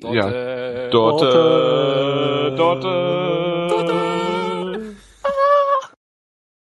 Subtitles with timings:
[0.00, 0.88] Dorte.
[0.90, 2.54] Dorte.
[2.56, 2.88] Dorte.
[3.68, 4.96] Dorte.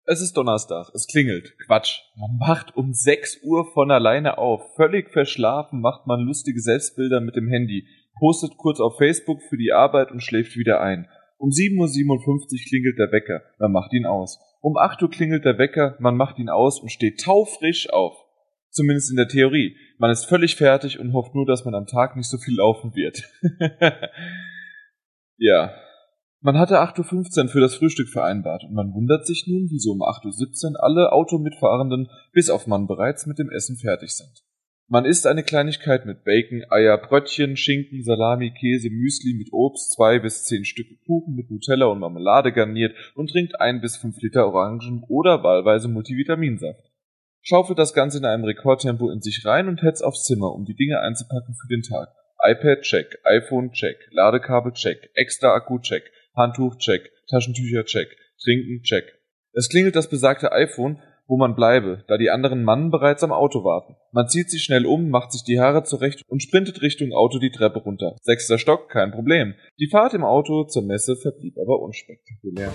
[0.04, 0.90] Es ist Donnerstag.
[0.94, 1.54] Es klingelt.
[1.64, 2.00] Quatsch.
[2.16, 4.60] Man macht um 6 Uhr von alleine auf.
[4.76, 7.86] Völlig verschlafen macht man lustige Selbstbilder mit dem Handy,
[8.18, 11.08] postet kurz auf Facebook für die Arbeit und schläft wieder ein.
[11.38, 13.40] Um 7.57 Uhr klingelt der Wecker.
[13.58, 14.38] Man macht ihn aus.
[14.60, 15.96] Um 8 Uhr klingelt der Wecker.
[16.00, 18.14] Man macht ihn aus und steht taufrisch auf.
[18.68, 19.76] Zumindest in der Theorie.
[20.02, 22.96] Man ist völlig fertig und hofft nur, dass man am Tag nicht so viel laufen
[22.96, 23.22] wird.
[25.38, 25.72] ja.
[26.40, 30.02] Man hatte 8.15 Uhr für das Frühstück vereinbart und man wundert sich nun, wieso um
[30.02, 34.42] 8.17 Uhr alle Automitfahrenden bis auf Mann bereits mit dem Essen fertig sind.
[34.88, 40.18] Man isst eine Kleinigkeit mit Bacon, Eier, Brötchen, Schinken, Salami, Käse, Müsli mit Obst, zwei
[40.18, 44.48] bis zehn Stücke Kuchen mit Nutella und Marmelade garniert und trinkt ein bis fünf Liter
[44.48, 46.91] Orangen- oder wahlweise Multivitaminsaft
[47.42, 50.76] schaufelt das Ganze in einem Rekordtempo in sich rein und hetzt aufs Zimmer, um die
[50.76, 52.08] Dinge einzupacken für den Tag.
[52.44, 58.08] iPad check, iPhone check, Ladekabel check, extra Akku check, Handtuch check, Taschentücher check,
[58.42, 59.04] Trinken check.
[59.52, 63.64] Es klingelt das besagte iPhone, wo man bleibe, da die anderen Mannen bereits am Auto
[63.64, 63.96] warten.
[64.12, 67.50] Man zieht sich schnell um, macht sich die Haare zurecht und sprintet Richtung Auto die
[67.50, 68.16] Treppe runter.
[68.22, 69.54] Sechster Stock, kein Problem.
[69.78, 72.72] Die Fahrt im Auto zur Messe verblieb aber unspektakulär.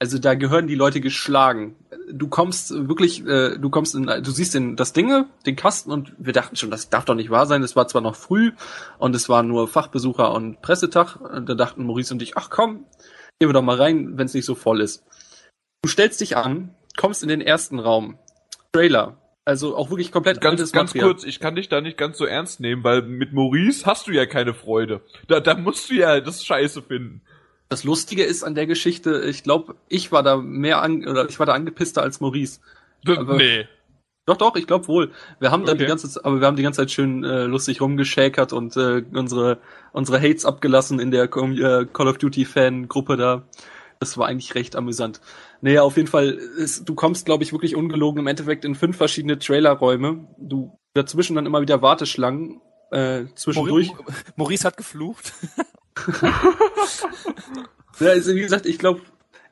[0.01, 1.75] also da gehören die Leute geschlagen.
[2.11, 6.11] Du kommst wirklich, äh, du kommst in, du siehst den, das Dinge, den Kasten und
[6.17, 7.61] wir dachten schon, das darf doch nicht wahr sein.
[7.61, 8.51] Es war zwar noch früh
[8.97, 11.17] und es war nur Fachbesucher und Pressetag.
[11.17, 12.85] Und da dachten Maurice und ich, ach komm,
[13.39, 15.05] gehen wir doch mal rein, wenn es nicht so voll ist.
[15.83, 18.17] Du stellst dich an, kommst in den ersten Raum.
[18.73, 19.17] Trailer.
[19.45, 21.13] Also auch wirklich komplett ganz, ganz Material.
[21.13, 24.11] kurz, ich kann dich da nicht ganz so ernst nehmen, weil mit Maurice hast du
[24.11, 25.01] ja keine Freude.
[25.27, 27.21] Da, da musst du ja das Scheiße finden.
[27.71, 31.39] Das Lustige ist an der Geschichte, ich glaube, ich war da mehr an, oder ich
[31.39, 32.59] war da angepisster als Maurice.
[33.07, 33.65] Aber, nee.
[34.25, 35.11] Doch, doch, ich glaube wohl.
[35.39, 35.69] Wir haben okay.
[35.69, 39.05] dann die ganze aber wir haben die ganze Zeit schön äh, lustig rumgeschäkert und äh,
[39.13, 39.59] unsere
[39.93, 43.43] unsere Hates abgelassen in der äh, Call of Duty Fan Gruppe da.
[44.01, 45.21] Das war eigentlich recht amüsant.
[45.61, 48.97] Naja, auf jeden Fall, ist, du kommst, glaube ich, wirklich ungelogen im Endeffekt in fünf
[48.97, 50.27] verschiedene Trailerräume.
[50.37, 52.59] Du dazwischen dann immer wieder Warteschlangen
[52.91, 53.93] äh, zwischendurch.
[54.35, 55.31] Maurice hat geflucht.
[57.99, 59.01] ja, also wie gesagt, ich glaube,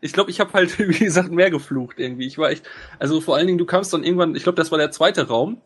[0.02, 2.28] ich glaube, ich habe halt, wie gesagt, mehr geflucht irgendwie.
[2.28, 2.64] Ich war echt,
[3.00, 5.62] also vor allen Dingen, du kamst dann irgendwann, ich glaube, das war der zweite Raum.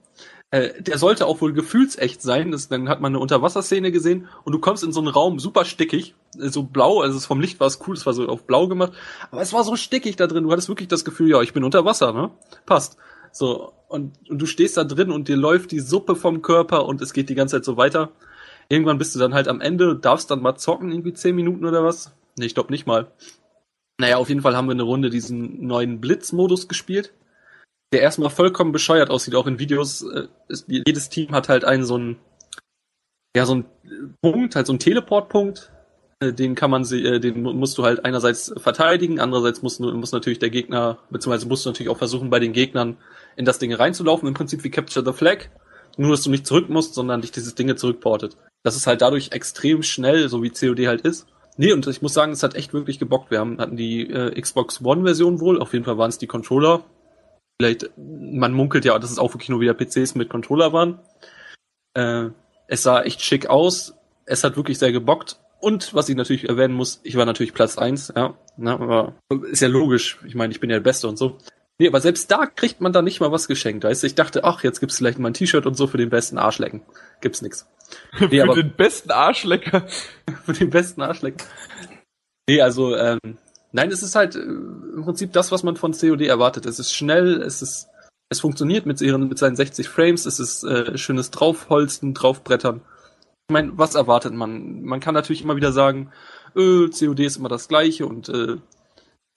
[0.52, 2.52] Äh, der sollte auch wohl gefühlsecht sein.
[2.52, 5.66] Das, dann hat man eine Unterwasserszene gesehen und du kommst in so einen Raum super
[5.66, 8.68] stickig, äh, so blau, also vom Licht war es cool, es war so auf blau
[8.68, 8.94] gemacht,
[9.32, 10.44] aber es war so stickig da drin.
[10.44, 12.30] Du hattest wirklich das Gefühl, ja, ich bin unter Wasser, ne?
[12.66, 12.98] Passt.
[13.32, 17.02] So und, und du stehst da drin und dir läuft die Suppe vom Körper und
[17.02, 18.12] es geht die ganze Zeit so weiter.
[18.70, 21.84] Irgendwann bist du dann halt am Ende, darfst dann mal zocken, irgendwie zehn Minuten oder
[21.84, 22.12] was?
[22.38, 23.12] Nee, ich glaube nicht mal.
[24.00, 27.14] Naja, auf jeden Fall haben wir eine Runde diesen neuen Blitz-Modus gespielt,
[27.94, 30.02] der erstmal vollkommen bescheuert aussieht, auch in Videos.
[30.02, 32.18] Äh, ist, jedes Team hat halt einen so einen,
[33.36, 33.66] ja, so einen
[34.22, 35.72] Punkt, halt so einen Teleportpunkt,
[36.24, 40.40] Äh, den kann man äh, den musst du halt einerseits verteidigen, andererseits muss, muss natürlich
[40.40, 42.98] der Gegner, beziehungsweise musst du natürlich auch versuchen, bei den Gegnern
[43.36, 45.50] in das Ding reinzulaufen, im Prinzip wie Capture the Flag.
[45.98, 48.38] Nur, dass du nicht zurück musst, sondern dich dieses Dinge zurückportet.
[48.64, 51.28] Das ist halt dadurch extrem schnell, so wie COD halt ist.
[51.58, 53.30] Nee, und ich muss sagen, es hat echt wirklich gebockt.
[53.30, 56.84] Wir haben, hatten die äh, Xbox One-Version wohl, auf jeden Fall waren es die Controller.
[57.60, 61.00] Vielleicht, man munkelt ja, dass es auch wirklich nur wieder PCs mit Controller waren.
[61.94, 62.30] Äh,
[62.68, 63.94] es sah echt schick aus.
[64.26, 65.40] Es hat wirklich sehr gebockt.
[65.60, 68.36] Und was ich natürlich erwähnen muss, ich war natürlich Platz eins, ja.
[68.58, 69.14] Na, aber
[69.50, 70.20] ist ja logisch.
[70.26, 71.38] Ich meine, ich bin ja der Beste und so.
[71.80, 73.84] Nee, aber selbst da kriegt man dann nicht mal was geschenkt.
[73.84, 76.10] Weißt du, ich dachte, ach, jetzt gibt's vielleicht mal ein T-Shirt und so für den
[76.10, 76.82] besten Arschlecken.
[77.22, 77.68] Gibt's nix.
[78.20, 79.88] Nee, für aber, den besten Arschlecker.
[80.46, 81.46] für den besten Arschlecken.
[82.48, 83.20] Nee, also, ähm,
[83.72, 86.66] nein, es ist halt äh, im Prinzip das, was man von COD erwartet.
[86.66, 87.88] Es ist schnell, es ist,
[88.30, 92.82] es funktioniert mit ihren, mit seinen 60 Frames, es ist äh, schönes Draufholzen, Draufbrettern.
[93.50, 94.84] Ich meine, was erwartet man?
[94.84, 96.12] Man kann natürlich immer wieder sagen,
[96.56, 98.58] äh, COD ist immer das gleiche und äh,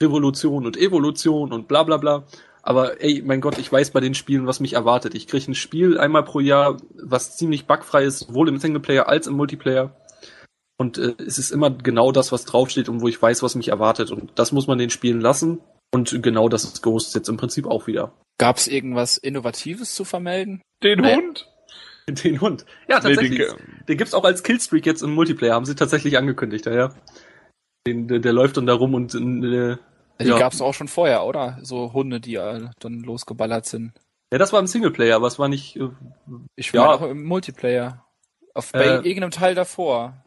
[0.02, 2.24] Revolution und Evolution und bla bla bla.
[2.66, 5.14] Aber ey, mein Gott, ich weiß bei den Spielen, was mich erwartet.
[5.14, 9.28] Ich kriege ein Spiel einmal pro Jahr, was ziemlich bugfrei ist, sowohl im Singleplayer als
[9.28, 9.94] im Multiplayer.
[10.76, 13.68] Und äh, es ist immer genau das, was draufsteht und wo ich weiß, was mich
[13.68, 14.10] erwartet.
[14.10, 15.60] Und das muss man den Spielen lassen.
[15.94, 18.12] Und genau das ist Ghost jetzt im Prinzip auch wieder.
[18.36, 20.60] Gab es irgendwas Innovatives zu vermelden?
[20.82, 21.14] Den nee.
[21.14, 21.48] Hund?
[22.08, 22.66] Den Hund.
[22.88, 23.38] Ja, tatsächlich.
[23.38, 26.92] Nee, den, den gibt's auch als Killstreak jetzt im Multiplayer, haben sie tatsächlich angekündigt, ja.
[27.86, 29.76] Den, der, der läuft dann da rum und äh,
[30.20, 30.38] die ja.
[30.38, 31.58] gab's auch schon vorher, oder?
[31.62, 33.92] So Hunde, die äh, dann losgeballert sind.
[34.32, 35.76] Ja, das war im Singleplayer, aber es war nicht.
[35.76, 35.90] Äh,
[36.56, 36.94] ich war ja.
[36.94, 38.04] auch im Multiplayer.
[38.54, 40.24] Auf bei äh, irgendeinem Teil davor.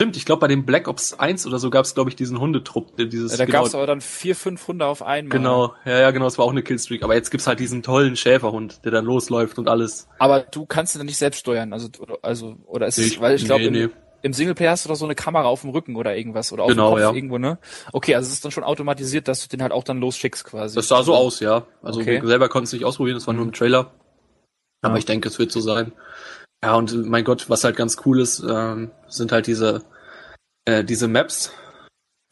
[0.00, 2.96] Stimmt, ich glaube bei dem Black Ops 1 oder so gab's glaube ich diesen Hundetrupp,
[2.96, 5.36] dieses ja, da genau, gab's aber dann vier, fünf Hunde auf einmal.
[5.36, 8.14] Genau, ja, ja, genau, es war auch eine Killstreak, aber jetzt gibt's halt diesen tollen
[8.14, 10.06] Schäferhund, der dann losläuft und alles.
[10.20, 11.88] Aber du kannst ihn dann nicht selbst steuern, also
[12.22, 13.92] also oder ist es, weil ich glaube nee, nee.
[14.22, 16.70] Im Singleplayer hast du doch so eine Kamera auf dem Rücken oder irgendwas oder auf
[16.70, 17.12] genau, dem Kopf ja.
[17.12, 17.58] irgendwo, ne?
[17.92, 20.74] Okay, also es ist dann schon automatisiert, dass du den halt auch dann losschickst quasi.
[20.74, 21.66] Das sah so aus, ja.
[21.82, 22.20] Also okay.
[22.20, 23.38] wir selber konnten es nicht ausprobieren, das war mhm.
[23.38, 23.92] nur im Trailer.
[24.82, 24.98] Aber ja.
[24.98, 25.92] ich denke, es wird so sein.
[26.62, 29.82] Ja, und mein Gott, was halt ganz cool ist, ähm, sind halt diese,
[30.64, 31.52] äh, diese Maps,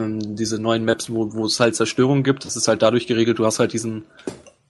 [0.00, 2.44] ähm, diese neuen Maps, wo, wo es halt Zerstörung gibt.
[2.44, 4.06] Das ist halt dadurch geregelt, du hast halt diesen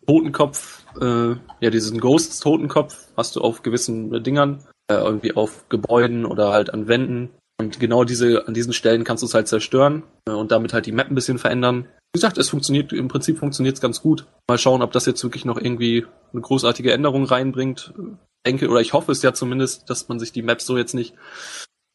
[0.07, 1.31] Totenkopf, äh,
[1.61, 6.89] ja, diesen Ghosts-Totenkopf hast du auf gewissen Dingern äh, irgendwie auf Gebäuden oder halt an
[6.89, 7.31] Wänden.
[7.59, 10.87] Und genau diese, an diesen Stellen kannst du es halt zerstören äh, und damit halt
[10.87, 11.87] die Map ein bisschen verändern.
[12.13, 14.27] Wie gesagt, es funktioniert, im Prinzip funktioniert es ganz gut.
[14.49, 17.93] Mal schauen, ob das jetzt wirklich noch irgendwie eine großartige Änderung reinbringt.
[17.97, 20.95] Ich denke, oder ich hoffe es ja zumindest, dass man sich die Maps so jetzt
[20.95, 21.15] nicht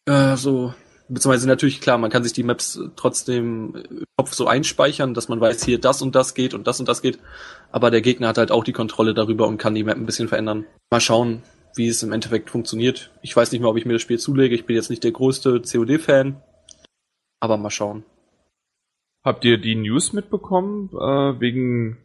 [0.06, 0.74] äh, so
[1.12, 5.42] beziehungsweise natürlich klar, man kann sich die Maps trotzdem im Kopf so einspeichern, dass man
[5.42, 7.20] weiß, hier das und das geht und das und das geht.
[7.72, 10.28] Aber der Gegner hat halt auch die Kontrolle darüber und kann die Map ein bisschen
[10.28, 10.66] verändern.
[10.90, 11.44] Mal schauen,
[11.76, 13.12] wie es im Endeffekt funktioniert.
[13.22, 14.56] Ich weiß nicht mehr, ob ich mir das Spiel zulege.
[14.56, 16.42] Ich bin jetzt nicht der größte COD-Fan.
[17.40, 18.04] Aber mal schauen.
[19.24, 21.98] Habt ihr die News mitbekommen, äh, wegen,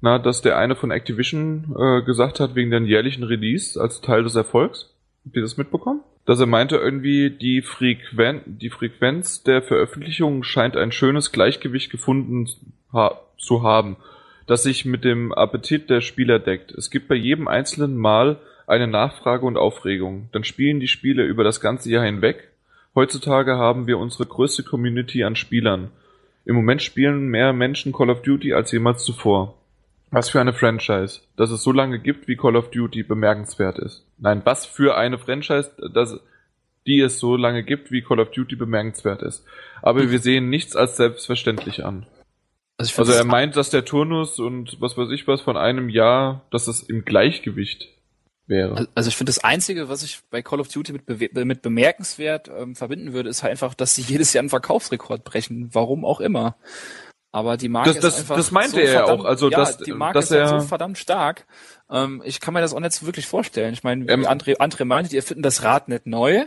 [0.00, 4.24] na, dass der eine von Activision äh, gesagt hat, wegen den jährlichen Release als Teil
[4.24, 4.90] des Erfolgs?
[5.24, 6.00] Habt ihr das mitbekommen?
[6.26, 12.48] Dass er meinte irgendwie, die, Frequen die Frequenz der Veröffentlichung scheint ein schönes Gleichgewicht gefunden
[12.92, 13.96] ha zu haben,
[14.46, 16.72] das sich mit dem Appetit der Spieler deckt.
[16.72, 20.28] Es gibt bei jedem einzelnen Mal eine Nachfrage und Aufregung.
[20.32, 22.50] Dann spielen die Spiele über das ganze Jahr hinweg.
[22.94, 25.90] Heutzutage haben wir unsere größte Community an Spielern.
[26.44, 29.54] Im Moment spielen mehr Menschen Call of Duty als jemals zuvor.
[30.10, 34.04] Was für eine Franchise, dass es so lange gibt, wie Call of Duty bemerkenswert ist.
[34.18, 36.20] Nein, was für eine Franchise, dass,
[36.86, 39.44] die es so lange gibt, wie Call of Duty bemerkenswert ist.
[39.82, 42.06] Aber wir sehen nichts als selbstverständlich an.
[42.76, 46.42] Also, also er meint, dass der Turnus und was weiß ich was von einem Jahr,
[46.50, 47.88] dass es im Gleichgewicht
[48.46, 48.88] wäre.
[48.94, 52.48] Also ich finde, das Einzige, was ich bei Call of Duty mit, be mit bemerkenswert
[52.48, 55.70] ähm, verbinden würde, ist halt einfach, dass sie jedes Jahr einen Verkaufsrekord brechen.
[55.72, 56.56] Warum auch immer.
[57.30, 59.24] Aber die Marke das, das, ist einfach das meinte so er ja auch.
[59.24, 61.46] Also ja, dass, die Marke dass ist halt er so verdammt stark.
[61.90, 63.72] Ähm, ich kann mir das auch nicht so wirklich vorstellen.
[63.72, 66.44] Ich meine, ähm, André, André meinte, ihr finden das Rad nicht neu.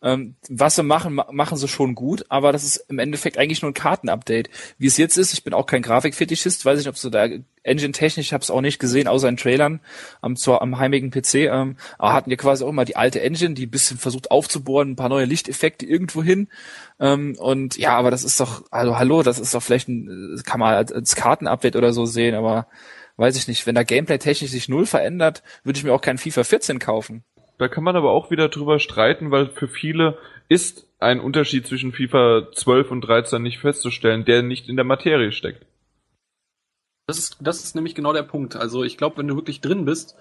[0.00, 3.72] Ähm, was sie machen, machen sie schon gut, aber das ist im Endeffekt eigentlich nur
[3.72, 4.48] ein Kartenupdate.
[4.78, 7.26] Wie es jetzt ist, ich bin auch kein Grafikfetischist, weiß nicht, ob sie da
[7.64, 9.80] engine-technisch, ich habe es auch nicht gesehen, außer in Trailern
[10.20, 13.54] am, zwar am heimigen PC, ähm, aber hatten wir quasi auch immer die alte Engine,
[13.54, 16.48] die ein bisschen versucht aufzubohren, ein paar neue Lichteffekte irgendwo hin.
[17.00, 20.60] Ähm, und ja, aber das ist doch, also hallo, das ist doch vielleicht ein, kann
[20.60, 22.68] man als, Kartenupdate oder so sehen, aber
[23.16, 26.18] weiß ich nicht, wenn da Gameplay technisch sich null verändert, würde ich mir auch kein
[26.18, 27.24] FIFA 14 kaufen.
[27.58, 30.16] Da kann man aber auch wieder drüber streiten, weil für viele
[30.48, 35.32] ist ein Unterschied zwischen FIFA 12 und 13 nicht festzustellen, der nicht in der Materie
[35.32, 35.66] steckt.
[37.06, 38.56] Das ist, das ist nämlich genau der Punkt.
[38.56, 40.16] Also ich glaube, wenn du wirklich drin bist,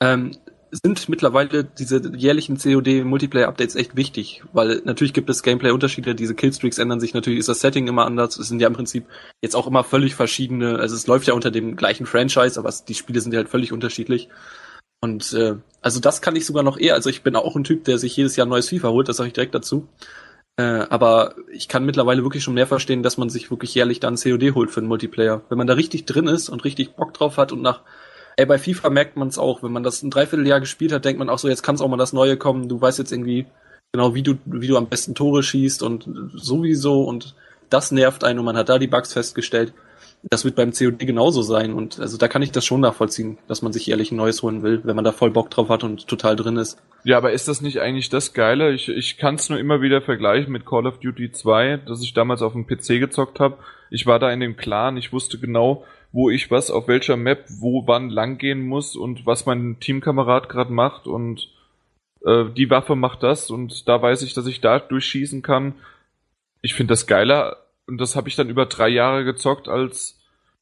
[0.00, 0.32] ähm,
[0.70, 7.00] sind mittlerweile diese jährlichen COD-Multiplayer-Updates echt wichtig, weil natürlich gibt es Gameplay-Unterschiede, diese Killstreaks ändern
[7.00, 9.06] sich, natürlich ist das Setting immer anders, es sind ja im Prinzip
[9.42, 12.94] jetzt auch immer völlig verschiedene, also es läuft ja unter dem gleichen Franchise, aber die
[12.94, 14.28] Spiele sind ja halt völlig unterschiedlich.
[15.00, 17.84] Und äh, also das kann ich sogar noch eher, also ich bin auch ein Typ,
[17.84, 19.88] der sich jedes Jahr ein neues FIFA holt, das sage ich direkt dazu.
[20.56, 24.16] Äh, aber ich kann mittlerweile wirklich schon mehr verstehen, dass man sich wirklich jährlich dann
[24.16, 25.42] COD holt für einen Multiplayer.
[25.48, 27.82] Wenn man da richtig drin ist und richtig Bock drauf hat und nach
[28.36, 31.18] Ey, bei FIFA merkt man es auch, wenn man das ein Dreivierteljahr gespielt hat, denkt
[31.18, 32.68] man auch so, jetzt kann es auch mal das Neue kommen.
[32.68, 33.46] Du weißt jetzt irgendwie
[33.90, 37.34] genau, wie du, wie du am besten Tore schießt und sowieso und
[37.68, 39.72] das nervt einen und man hat da die Bugs festgestellt.
[40.22, 43.62] Das wird beim COD genauso sein und also da kann ich das schon nachvollziehen, dass
[43.62, 46.08] man sich ehrlich ein neues holen will, wenn man da voll Bock drauf hat und
[46.08, 46.82] total drin ist.
[47.04, 48.72] Ja, aber ist das nicht eigentlich das Geile?
[48.72, 52.14] Ich, ich kann es nur immer wieder vergleichen mit Call of Duty 2, das ich
[52.14, 53.58] damals auf dem PC gezockt habe.
[53.90, 57.44] Ich war da in dem Clan, ich wusste genau, wo ich was auf welcher Map
[57.48, 61.48] wo wann lang gehen muss und was mein Teamkamerad gerade macht und
[62.24, 65.74] äh, die Waffe macht das und da weiß ich, dass ich da durchschießen kann.
[66.60, 70.18] Ich finde das geiler und das habe ich dann über drei Jahre gezockt als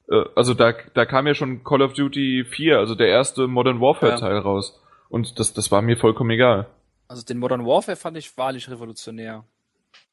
[0.08, 3.80] äh, also da, da kam ja schon Call of Duty 4, also der erste Modern
[3.80, 4.40] Warfare Teil ja.
[4.40, 6.66] raus und das, das war mir vollkommen egal.
[7.08, 9.44] Also den Modern Warfare fand ich wahrlich revolutionär.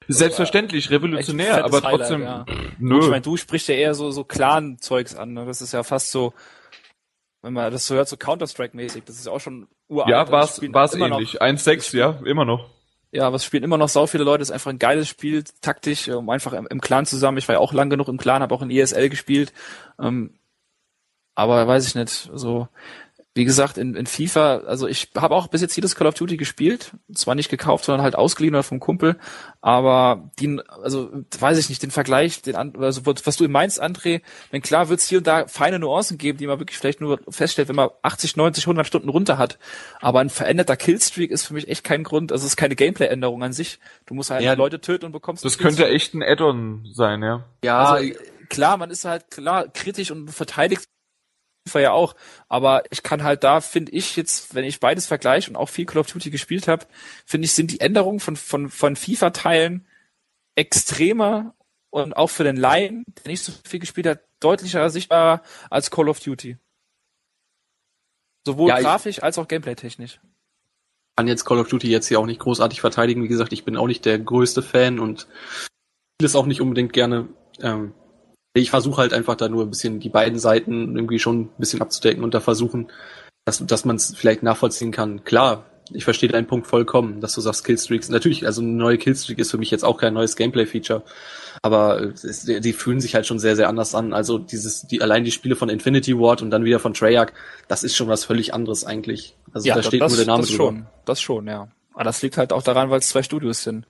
[0.08, 2.28] Selbstverständlich, revolutionär, aber trotzdem.
[2.28, 2.56] Highlight, ja.
[2.80, 3.00] Nö.
[3.00, 5.34] ich meine, du sprichst ja eher so, so Clan-Zeugs an.
[5.34, 5.46] Ne?
[5.46, 6.34] Das ist ja fast so,
[7.42, 9.04] wenn man das so hört, so Counter-Strike-mäßig.
[9.06, 10.10] Das ist ja auch schon uralt.
[10.10, 11.42] Ja, war's, war's ähnlich.
[11.42, 12.70] 1.6, ja, immer noch.
[13.14, 14.42] Ja, was spielen immer noch sau viele Leute.
[14.42, 17.38] Ist einfach ein geiles Spiel, taktisch, um einfach im, im Clan zusammen.
[17.38, 19.54] Ich war ja auch lang genug im Clan, habe auch in ESL gespielt.
[20.00, 20.32] Ähm,
[21.36, 22.68] aber weiß ich nicht, so
[23.36, 26.38] wie gesagt, in, in FIFA, also ich habe auch bis jetzt jedes Call of Duty
[26.38, 29.18] gespielt, zwar nicht gekauft, sondern halt ausgeliehen oder vom Kumpel,
[29.60, 31.10] aber die, also
[31.40, 34.22] weiß ich nicht, den Vergleich, den also was du meinst, André,
[34.52, 37.20] wenn klar wird es hier und da feine Nuancen geben, die man wirklich vielleicht nur
[37.28, 39.58] feststellt, wenn man 80, 90, 100 Stunden runter hat,
[40.00, 43.44] aber ein veränderter Killstreak ist für mich echt kein Grund, also es ist keine Gameplay-Änderung
[43.44, 43.80] an sich.
[44.06, 45.44] Du musst halt ja, Leute töten und bekommst.
[45.44, 47.46] Das könnte echt ein Add-on sein, ja.
[47.64, 48.14] Ja, also,
[48.50, 50.88] klar, man ist halt klar kritisch und verteidigt
[51.74, 52.16] ja auch.
[52.50, 55.86] Aber ich kann halt da, finde ich jetzt, wenn ich beides vergleiche und auch viel
[55.86, 56.86] Call of Duty gespielt habe,
[57.26, 59.88] finde ich, sind die Änderungen von, von, von FIFA-Teilen
[60.56, 61.56] extremer
[61.90, 66.10] und auch für den Laien, der nicht so viel gespielt hat, deutlicher sichtbarer als Call
[66.10, 66.58] of Duty.
[68.46, 70.20] Sowohl ja, grafisch als auch gameplay-technisch.
[71.16, 73.24] Kann jetzt Call of Duty jetzt hier auch nicht großartig verteidigen.
[73.24, 75.28] Wie gesagt, ich bin auch nicht der größte Fan und
[76.20, 77.30] will es auch nicht unbedingt gerne.
[77.62, 77.94] Ähm,
[78.62, 81.82] ich versuche halt einfach da nur ein bisschen die beiden Seiten irgendwie schon ein bisschen
[81.82, 82.92] abzudecken und da versuchen,
[83.46, 85.24] dass, dass man es vielleicht nachvollziehen kann.
[85.24, 88.10] Klar, ich verstehe deinen Punkt vollkommen, dass du sagst Killstreaks.
[88.10, 91.04] Natürlich, also eine neue Killstreak ist für mich jetzt auch kein neues Gameplay-Feature,
[91.62, 94.14] aber es, die fühlen sich halt schon sehr, sehr anders an.
[94.14, 97.34] Also dieses, die allein die Spiele von Infinity Ward und dann wieder von Treyarch,
[97.68, 99.36] das ist schon was völlig anderes eigentlich.
[99.52, 100.66] Also ja, da steht das, nur der Name das drüber.
[100.66, 101.68] Schon, das schon, ja.
[101.94, 103.88] Aber das liegt halt auch daran, weil es zwei Studios sind.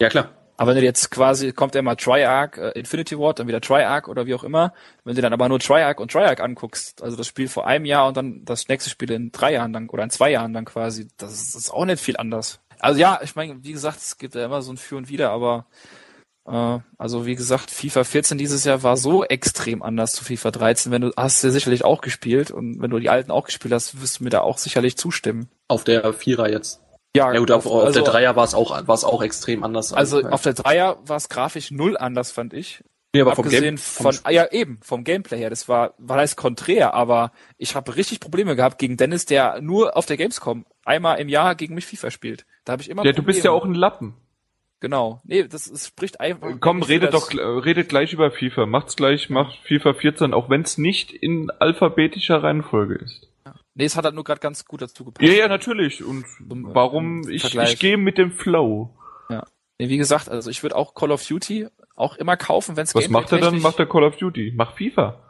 [0.00, 0.30] Ja klar.
[0.56, 4.06] Aber wenn du jetzt quasi, kommt ja mal Triarch, äh, Infinity Ward, dann wieder Triarch
[4.06, 4.72] oder wie auch immer,
[5.04, 8.06] wenn du dann aber nur Triarch und Triarch anguckst, also das Spiel vor einem Jahr
[8.06, 11.08] und dann das nächste Spiel in drei Jahren dann oder in zwei Jahren dann quasi,
[11.16, 12.60] das ist, das ist auch nicht viel anders.
[12.78, 15.30] Also ja, ich meine, wie gesagt, es gibt ja immer so ein Für und Wider,
[15.30, 15.66] aber
[16.46, 20.92] äh, also wie gesagt, FIFA 14 dieses Jahr war so extrem anders zu FIFA 13.
[20.92, 24.00] Wenn du hast ja sicherlich auch gespielt und wenn du die alten auch gespielt hast,
[24.00, 25.48] wirst du mir da auch sicherlich zustimmen.
[25.68, 26.83] Auf der Vierer jetzt.
[27.16, 29.62] Ja, ja gut, auf, auf also, der Dreier war es auch, war es auch extrem
[29.62, 29.92] anders.
[29.92, 30.30] Also ja.
[30.30, 32.82] auf der Dreier war es grafisch null anders, fand ich.
[33.14, 36.16] Nee, aber Abgesehen vom, Game, vom ah, ja eben vom Gameplay her, das war war
[36.16, 40.66] das konträr, aber ich habe richtig Probleme gehabt gegen Dennis, der nur auf der Gamescom
[40.84, 42.44] einmal im Jahr gegen mich FIFA spielt.
[42.64, 43.26] Da habe ich immer Ja, Probleme.
[43.26, 44.14] du bist ja auch ein Lappen.
[44.80, 45.22] Genau.
[45.24, 46.48] Nee, das, das spricht einfach.
[46.58, 48.66] Komm, redet doch, redet gleich über FIFA.
[48.66, 53.28] Macht's gleich, macht FIFA 14, auch wenn es nicht in alphabetischer Reihenfolge ist.
[53.74, 55.28] Nee, es hat halt nur gerade ganz gut dazu gepasst.
[55.28, 56.04] Ja, ja, natürlich.
[56.04, 57.28] Und Zum, warum?
[57.28, 58.96] ich, ich gehe mit dem Flow.
[59.28, 59.44] Ja.
[59.78, 61.66] Nee, wie gesagt, also ich würde auch Call of Duty
[61.96, 63.60] auch immer kaufen, wenn es Was macht er dann?
[63.60, 64.52] Macht er Call of Duty?
[64.54, 65.20] Mach FIFA.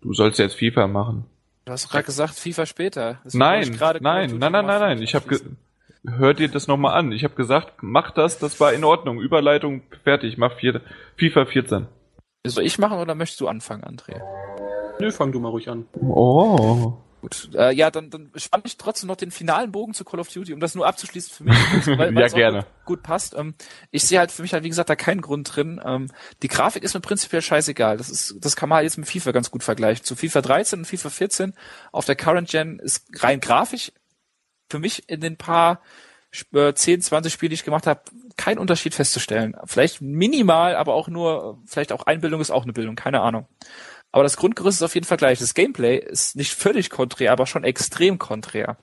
[0.00, 1.26] Du sollst jetzt FIFA machen.
[1.66, 3.20] Du hast gerade gesagt, FIFA später.
[3.24, 5.38] Das nein, nein, nein, nein, nein, nein, Ich habe
[6.06, 7.12] hört dir das nochmal an.
[7.12, 9.20] Ich habe gesagt, mach das, das war in Ordnung.
[9.20, 10.80] Überleitung fertig, mach vier,
[11.16, 11.86] FIFA 14.
[12.46, 14.20] Soll ich machen oder möchtest du anfangen, André?
[15.00, 15.86] Nö, fang du mal ruhig an.
[16.00, 16.96] Oh.
[17.26, 20.28] Gut, äh, ja, dann, dann spann ich trotzdem noch den finalen Bogen zu Call of
[20.28, 21.56] Duty, um das nur abzuschließen für mich,
[21.98, 22.58] weil, weil ja, gerne.
[22.60, 23.34] Gut, gut, passt.
[23.34, 23.56] Ähm,
[23.90, 25.80] ich sehe halt für mich halt, wie gesagt, da keinen Grund drin.
[25.84, 26.06] Ähm,
[26.44, 27.96] die Grafik ist mir prinzipiell scheißegal.
[27.96, 30.04] Das ist, das kann man halt jetzt mit FIFA ganz gut vergleichen.
[30.04, 31.54] Zu FIFA 13 und FIFA 14
[31.90, 33.90] auf der Current Gen ist rein grafisch
[34.70, 35.80] für mich in den paar
[36.52, 38.02] äh, 10, 20 Spiele, die ich gemacht habe,
[38.36, 39.56] kein Unterschied festzustellen.
[39.64, 43.48] Vielleicht minimal, aber auch nur, vielleicht auch Einbildung ist auch eine Bildung, keine Ahnung.
[44.16, 45.40] Aber das Grundgerüst ist auf jeden Fall gleich.
[45.40, 48.78] Das Gameplay ist nicht völlig konträr, aber schon extrem konträr.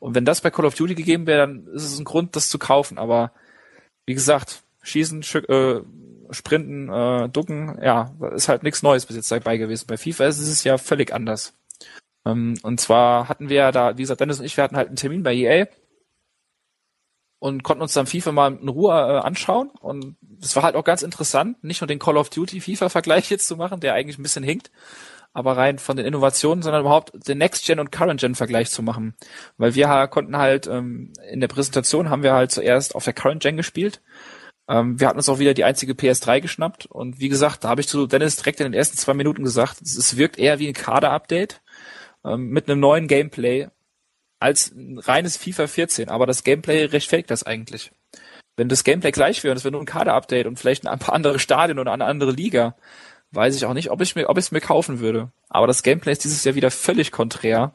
[0.00, 2.48] Und wenn das bei Call of Duty gegeben wäre, dann ist es ein Grund, das
[2.48, 2.98] zu kaufen.
[2.98, 3.30] Aber
[4.06, 5.82] wie gesagt, schießen, äh,
[6.30, 9.86] sprinten, äh, ducken, ja, ist halt nichts Neues bis jetzt dabei gewesen.
[9.86, 11.54] Bei FIFA ist es ja völlig anders.
[12.26, 14.96] Ähm, und zwar hatten wir da, wie gesagt, Dennis und ich, wir hatten halt einen
[14.96, 15.68] Termin bei EA
[17.42, 19.70] und konnten uns dann FIFA mal in Ruhe äh, anschauen.
[19.80, 23.48] Und es war halt auch ganz interessant, nicht nur den Call of Duty FIFA-Vergleich jetzt
[23.48, 24.70] zu machen, der eigentlich ein bisschen hinkt,
[25.32, 29.16] aber rein von den Innovationen, sondern überhaupt den Next-Gen und Current-Gen-Vergleich zu machen.
[29.56, 33.56] Weil wir konnten halt, ähm, in der Präsentation haben wir halt zuerst auf der Current-Gen
[33.56, 34.02] gespielt.
[34.68, 37.80] Ähm, wir hatten uns auch wieder die einzige PS3 geschnappt und wie gesagt, da habe
[37.80, 40.74] ich zu Dennis direkt in den ersten zwei Minuten gesagt, es wirkt eher wie ein
[40.74, 41.60] Kader-Update
[42.24, 43.66] ähm, mit einem neuen Gameplay
[44.42, 47.92] als ein reines FIFA 14, aber das Gameplay rechtfertigt das eigentlich.
[48.56, 51.14] Wenn das Gameplay gleich wäre und es wäre nur ein Kader-Update und vielleicht ein paar
[51.14, 52.76] andere Stadien oder eine andere Liga,
[53.30, 55.30] weiß ich auch nicht, ob ich mir, ob ich es mir kaufen würde.
[55.48, 57.72] Aber das Gameplay ist dieses Jahr wieder völlig konträr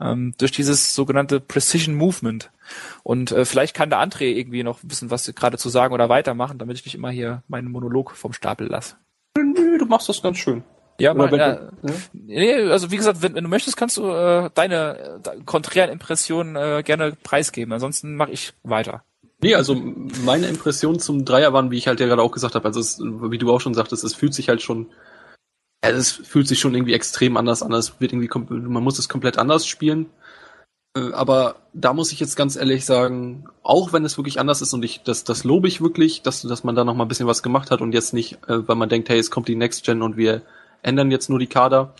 [0.00, 2.50] ähm, durch dieses sogenannte Precision Movement.
[3.02, 6.08] Und äh, vielleicht kann der André irgendwie noch ein bisschen was gerade zu sagen oder
[6.08, 8.96] weitermachen, damit ich nicht immer hier meinen Monolog vom Stapel lasse.
[9.36, 10.64] Nö, du machst das ganz schön.
[10.98, 11.60] Ja, aber wenn, ja,
[12.12, 16.54] nee, also wie gesagt, wenn, wenn du möchtest, kannst du äh, deine äh, konträren Impressionen
[16.56, 17.72] äh, gerne preisgeben.
[17.72, 19.02] Ansonsten mache ich weiter.
[19.40, 19.74] Nee, also
[20.24, 23.00] meine Impressionen zum Dreier waren, wie ich halt ja gerade auch gesagt habe, also es,
[23.00, 24.86] wie du auch schon sagtest, es fühlt sich halt schon,
[25.84, 27.72] ja, es fühlt sich schon irgendwie extrem anders an.
[27.72, 30.06] Es wird irgendwie, man muss es komplett anders spielen.
[30.96, 34.72] Äh, aber da muss ich jetzt ganz ehrlich sagen, auch wenn es wirklich anders ist
[34.72, 37.26] und ich, das, das lobe ich wirklich, dass, dass man da noch mal ein bisschen
[37.26, 39.84] was gemacht hat und jetzt nicht, äh, weil man denkt, hey, es kommt die Next
[39.84, 40.42] Gen und wir
[40.84, 41.94] ändern jetzt nur die Kader.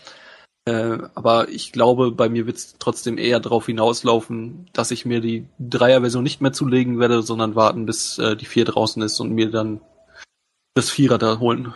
[0.67, 5.21] Äh, aber ich glaube, bei mir wird es trotzdem eher darauf hinauslaufen, dass ich mir
[5.21, 9.31] die Dreier-Version nicht mehr zulegen werde, sondern warten, bis äh, die vier draußen ist und
[9.31, 9.81] mir dann
[10.73, 11.73] das Vierer da holen.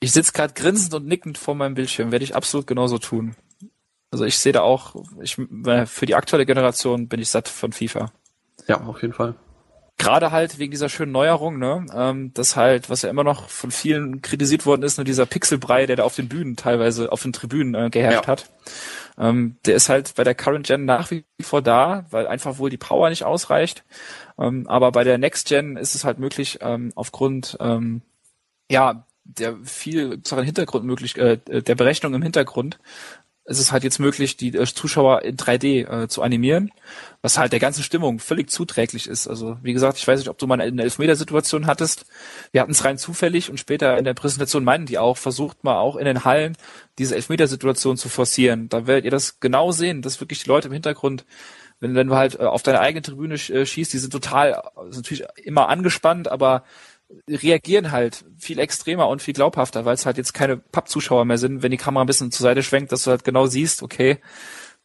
[0.00, 3.34] Ich sitze gerade grinsend und nickend vor meinem Bildschirm, werde ich absolut genauso tun.
[4.12, 7.72] Also ich sehe da auch, ich, äh, für die aktuelle Generation bin ich satt von
[7.72, 8.12] FIFA.
[8.68, 9.34] Ja, auf jeden Fall.
[10.02, 13.70] Gerade halt wegen dieser schönen Neuerung, ne, ähm, das halt, was ja immer noch von
[13.70, 17.32] vielen kritisiert worden ist, nur dieser Pixelbrei, der da auf den Bühnen teilweise, auf den
[17.32, 18.26] Tribünen äh, geherrscht ja.
[18.26, 18.50] hat.
[19.18, 22.70] Ähm, der ist halt bei der Current Gen nach wie vor da, weil einfach wohl
[22.70, 23.84] die Power nicht ausreicht.
[24.38, 28.02] Ähm, aber bei der Next Gen ist es halt möglich, ähm, aufgrund ähm,
[28.70, 32.78] ja der viel Hintergrund möglich, äh, der Berechnung im Hintergrund,
[33.44, 36.70] es ist halt jetzt möglich, die äh, Zuschauer in 3D äh, zu animieren,
[37.22, 39.26] was halt der ganzen Stimmung völlig zuträglich ist.
[39.26, 42.06] Also wie gesagt, ich weiß nicht, ob du mal eine Elfmeter-Situation hattest.
[42.52, 45.78] Wir hatten es rein zufällig und später in der Präsentation meinten die auch, versucht mal
[45.78, 46.56] auch in den Hallen
[46.98, 48.68] diese Elfmeter-Situation zu forcieren.
[48.68, 51.24] Da werdet ihr das genau sehen, dass wirklich die Leute im Hintergrund
[51.82, 55.02] wenn, wenn du halt äh, auf deine eigene Tribüne äh, schießt, die sind total, sind
[55.02, 56.62] natürlich immer angespannt, aber
[57.28, 61.62] reagieren halt viel extremer und viel glaubhafter, weil es halt jetzt keine Pappzuschauer mehr sind,
[61.62, 64.18] wenn die Kamera ein bisschen zur Seite schwenkt, dass du halt genau siehst, okay,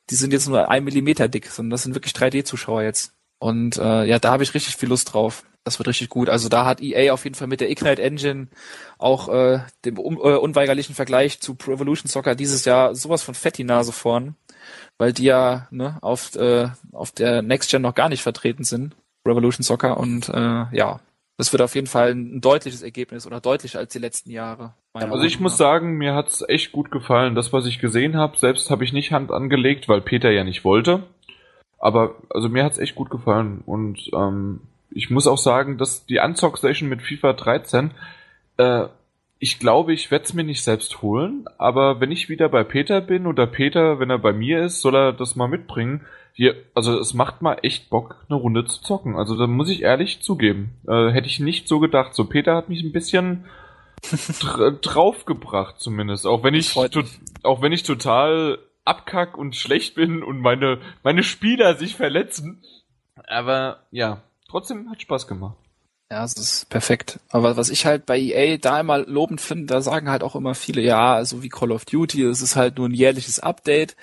[0.10, 3.14] die sind jetzt nur ein Millimeter dick, sondern das sind wirklich 3D-Zuschauer jetzt.
[3.40, 5.44] Und äh, ja, da habe ich richtig viel Lust drauf.
[5.64, 6.30] Das wird richtig gut.
[6.30, 8.48] Also da hat EA auf jeden Fall mit der Ignite Engine
[8.98, 13.36] auch äh, dem un äh, unweigerlichen Vergleich zu Pro Evolution Soccer dieses Jahr sowas von
[13.36, 14.36] fett die Nase vorn,
[14.98, 18.96] weil die ja ne, auf, äh, auf der Next Gen noch gar nicht vertreten sind.
[19.28, 21.02] Revolution Soccer und äh, ja,
[21.38, 24.74] das wird auf jeden Fall ein deutliches Ergebnis oder deutlicher als die letzten Jahre.
[24.94, 27.36] Also ich muss sagen, mir hat's echt gut gefallen.
[27.36, 30.64] Das, was ich gesehen habe, selbst habe ich nicht Hand angelegt, weil Peter ja nicht
[30.64, 31.04] wollte.
[31.78, 33.62] Aber also mir hat's echt gut gefallen.
[33.68, 37.92] Und ähm, ich muss auch sagen, dass die Unzock-Station mit FIFA 13,
[38.58, 38.86] äh,
[39.40, 43.02] ich glaube, ich werde es mir nicht selbst holen, aber wenn ich wieder bei Peter
[43.02, 46.02] bin oder Peter, wenn er bei mir ist, soll er das mal mitbringen.
[46.38, 49.16] Hier, also es macht mal echt Bock, eine Runde zu zocken.
[49.16, 50.76] Also da muss ich ehrlich zugeben.
[50.88, 52.14] Äh, hätte ich nicht so gedacht.
[52.14, 53.46] So, Peter hat mich ein bisschen
[54.84, 56.28] draufgebracht, zumindest.
[56.28, 56.78] Auch wenn ich,
[57.42, 62.62] auch wenn ich total abkack und schlecht bin und meine, meine Spieler sich verletzen.
[63.28, 65.58] Aber ja, trotzdem hat Spaß gemacht.
[66.12, 67.20] Ja, es ist perfekt.
[67.30, 70.54] Aber was ich halt bei EA da immer lobend finde, da sagen halt auch immer
[70.54, 73.96] viele, ja, so wie Call of Duty, es ist halt nur ein jährliches Update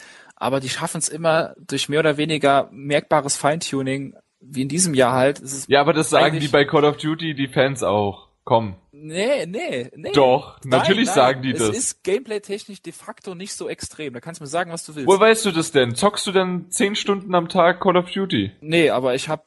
[0.44, 5.14] aber die schaffen es immer durch mehr oder weniger merkbares Feintuning, wie in diesem Jahr
[5.14, 5.40] halt.
[5.68, 8.23] ja, aber das sagen die bei Call of Duty die Fans auch.
[8.44, 8.76] Komm.
[8.92, 10.12] Nee, nee, nee.
[10.12, 11.70] Doch, nein, natürlich nein, sagen die es das.
[11.70, 14.12] Es ist gameplay-technisch de facto nicht so extrem.
[14.12, 15.08] Da kannst du mir sagen, was du willst.
[15.08, 15.94] Wo weißt du das denn?
[15.94, 18.52] Zockst du denn zehn Stunden am Tag Call of Duty?
[18.60, 19.44] Nee, aber ich habe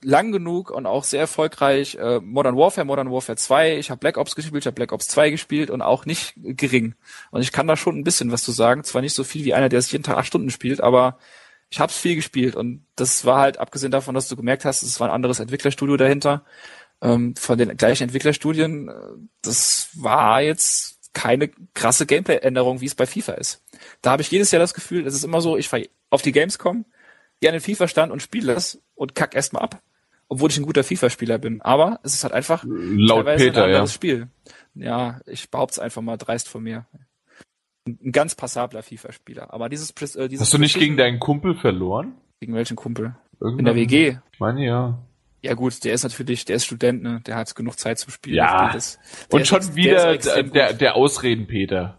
[0.00, 4.16] lang genug und auch sehr erfolgreich äh, Modern Warfare, Modern Warfare 2, ich habe Black
[4.16, 6.94] Ops gespielt, ich habe Black Ops 2 gespielt und auch nicht gering.
[7.32, 8.84] Und ich kann da schon ein bisschen was zu sagen.
[8.84, 11.18] Zwar nicht so viel wie einer, der es jeden Tag acht Stunden spielt, aber
[11.68, 15.00] ich habe viel gespielt und das war halt, abgesehen davon, dass du gemerkt hast, es
[15.00, 16.44] war ein anderes Entwicklerstudio dahinter,
[17.02, 18.88] ähm, von den gleichen Entwicklerstudien.
[18.88, 18.92] Äh,
[19.42, 23.64] das war jetzt keine krasse Gameplay-Änderung, wie es bei FIFA ist.
[24.02, 26.32] Da habe ich jedes Jahr das Gefühl, es ist immer so, ich fahre auf die
[26.32, 26.84] Gamescom,
[27.40, 29.82] gehe an den FIFA-Stand und spiele das und kack erstmal ab.
[30.28, 31.62] Obwohl ich ein guter FIFA-Spieler bin.
[31.62, 33.94] Aber es ist halt einfach Laut Peter, ein anderes ja.
[33.94, 34.28] Spiel.
[34.74, 36.86] Ja, ich behaupte es einfach mal dreist von mir.
[37.86, 39.54] Ein ganz passabler FIFA-Spieler.
[39.54, 42.14] Aber dieses, äh, dieses Hast du nicht gegen deinen Kumpel verloren?
[42.40, 43.06] gegen welchen Kumpel?
[43.06, 43.64] In Irgendwann?
[43.64, 44.18] der WG.
[44.32, 44.98] Ich meine ja.
[45.42, 47.20] Ja gut, der ist natürlich, der ist Student, ne?
[47.26, 48.36] Der hat genug Zeit zum Spielen.
[48.36, 48.72] Ja.
[48.72, 48.98] Das,
[49.30, 50.80] der Und schon der wieder ist extrem der, gut.
[50.80, 51.98] der Ausreden, Peter.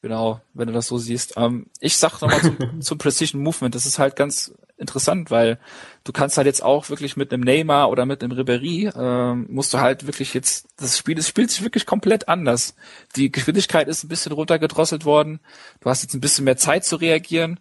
[0.00, 1.34] Genau, wenn du das so siehst.
[1.36, 5.58] Ähm, ich sag nochmal zum, zum Precision Movement, das ist halt ganz interessant, weil
[6.04, 9.74] du kannst halt jetzt auch wirklich mit einem Neymar oder mit einem Ribéry, ähm, musst
[9.74, 12.76] du halt wirklich jetzt, das Spiel, das spielt sich wirklich komplett anders.
[13.16, 15.40] Die Geschwindigkeit ist ein bisschen runtergedrosselt worden.
[15.80, 17.58] Du hast jetzt ein bisschen mehr Zeit zu reagieren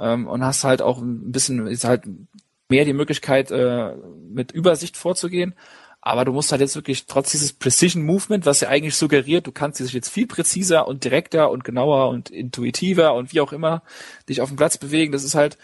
[0.00, 2.04] ähm, und hast halt auch ein bisschen, ist halt
[2.68, 3.94] mehr die Möglichkeit, äh,
[4.28, 5.54] mit Übersicht vorzugehen.
[6.06, 9.52] Aber du musst halt jetzt wirklich trotz dieses Precision Movement, was ja eigentlich suggeriert, du
[9.52, 13.82] kannst dich jetzt viel präziser und direkter und genauer und intuitiver und wie auch immer
[14.28, 15.12] dich auf dem Platz bewegen.
[15.12, 15.56] Das ist halt,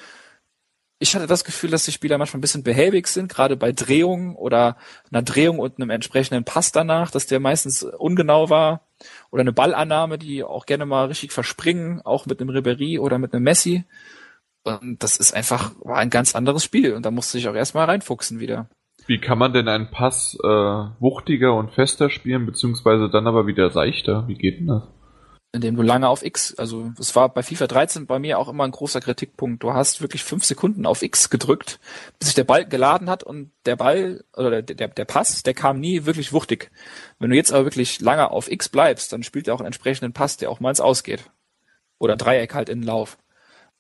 [0.99, 4.35] ich hatte das Gefühl, dass die Spieler manchmal ein bisschen behäbig sind, gerade bei Drehungen
[4.35, 4.79] oder
[5.11, 8.87] einer Drehung und einem entsprechenden Pass danach, dass der meistens ungenau war.
[9.31, 13.35] Oder eine Ballannahme, die auch gerne mal richtig verspringen, auch mit einem Ribéry oder mit
[13.35, 13.85] einem Messi.
[14.65, 16.95] Und das ist einfach, war ein ganz anderes Spiel.
[16.95, 18.69] Und da musste ich auch erstmal reinfuchsen wieder.
[19.07, 23.71] Wie kann man denn einen Pass äh, wuchtiger und fester spielen, beziehungsweise dann aber wieder
[23.71, 24.29] seichter?
[24.29, 24.83] Wie geht denn das?
[25.53, 28.65] indem du lange auf X, also es war bei FIFA 13 bei mir auch immer
[28.65, 29.63] ein großer Kritikpunkt.
[29.63, 31.81] Du hast wirklich fünf Sekunden auf X gedrückt,
[32.19, 35.55] bis sich der Ball geladen hat und der Ball oder der, der, der Pass, der
[35.55, 36.71] kam nie wirklich wuchtig.
[37.19, 40.13] Wenn du jetzt aber wirklich lange auf X bleibst, dann spielt er auch einen entsprechenden
[40.13, 41.31] Pass, der auch mal ins Ausgeht.
[41.99, 43.19] Oder Dreieck halt in den Lauf.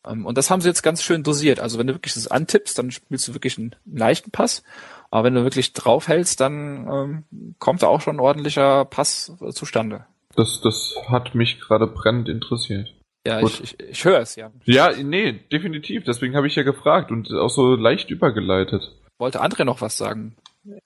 [0.06, 1.60] Ähm, Und das haben sie jetzt ganz schön dosiert.
[1.60, 4.62] Also wenn du wirklich das antippst, dann spielst du wirklich einen leichten Pass.
[5.10, 10.06] Aber wenn du wirklich draufhältst, dann ähm, kommt da auch schon ein ordentlicher Pass zustande.
[10.36, 12.94] Das, das hat mich gerade brennend interessiert.
[13.26, 13.60] Ja, Gut.
[13.60, 14.50] ich, ich, ich höre es ja.
[14.64, 16.04] Ja, nee, definitiv.
[16.04, 18.96] Deswegen habe ich ja gefragt und auch so leicht übergeleitet.
[19.18, 20.36] Wollte André noch was sagen?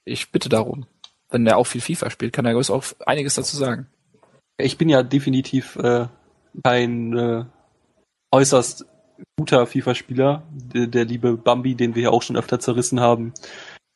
[0.05, 0.87] Ich bitte darum.
[1.31, 3.87] Wenn er auch viel FIFA spielt, kann er gewiss auch einiges dazu sagen.
[4.57, 6.07] Ich bin ja definitiv äh,
[6.63, 7.45] kein äh,
[8.33, 8.87] äußerst
[9.37, 10.43] guter FIFA-Spieler.
[10.53, 13.33] Der, der liebe Bambi, den wir ja auch schon öfter zerrissen haben.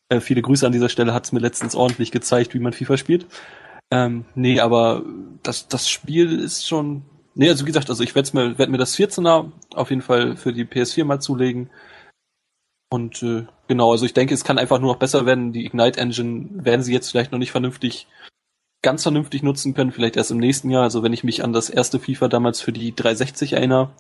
[0.09, 2.97] Äh, viele Grüße an dieser Stelle, hat es mir letztens ordentlich gezeigt, wie man FIFA
[2.97, 3.27] spielt.
[3.91, 5.05] Ähm, nee, aber
[5.43, 7.03] das, das Spiel ist schon.
[7.35, 10.37] Nee, also wie gesagt, also ich werde mir, werd mir das 14er auf jeden Fall
[10.37, 11.71] für die PS4 mal zulegen.
[12.91, 15.53] Und äh, genau, also ich denke, es kann einfach nur noch besser werden.
[15.53, 18.09] Die Ignite Engine werden sie jetzt vielleicht noch nicht vernünftig
[18.83, 20.85] ganz vernünftig nutzen können, vielleicht erst im nächsten Jahr.
[20.85, 23.91] Also wenn ich mich an das erste FIFA damals für die 360 erinnere,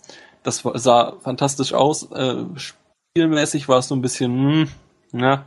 [0.42, 2.10] das sah fantastisch aus.
[2.12, 4.68] Äh, spielmäßig war es so ein bisschen,
[5.12, 5.44] hm, ja.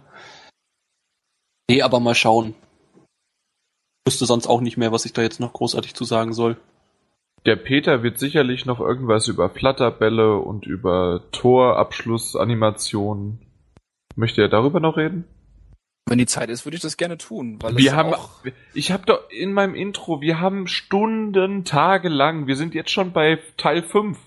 [1.70, 2.56] Nee, aber mal schauen.
[4.06, 6.58] Wüsste sonst auch nicht mehr, was ich da jetzt noch großartig zu sagen soll.
[7.46, 13.40] Der Peter wird sicherlich noch irgendwas über Flatterbälle und über Torabschlussanimationen.
[14.16, 15.26] Möchte er darüber noch reden?
[16.08, 17.58] Wenn die Zeit ist, würde ich das gerne tun.
[17.62, 18.30] Weil Wir haben, auch,
[18.74, 23.14] ich habe doch in meinem Intro, wir haben Stunden, Tage lang, wir sind jetzt schon
[23.14, 24.18] bei Teil 5.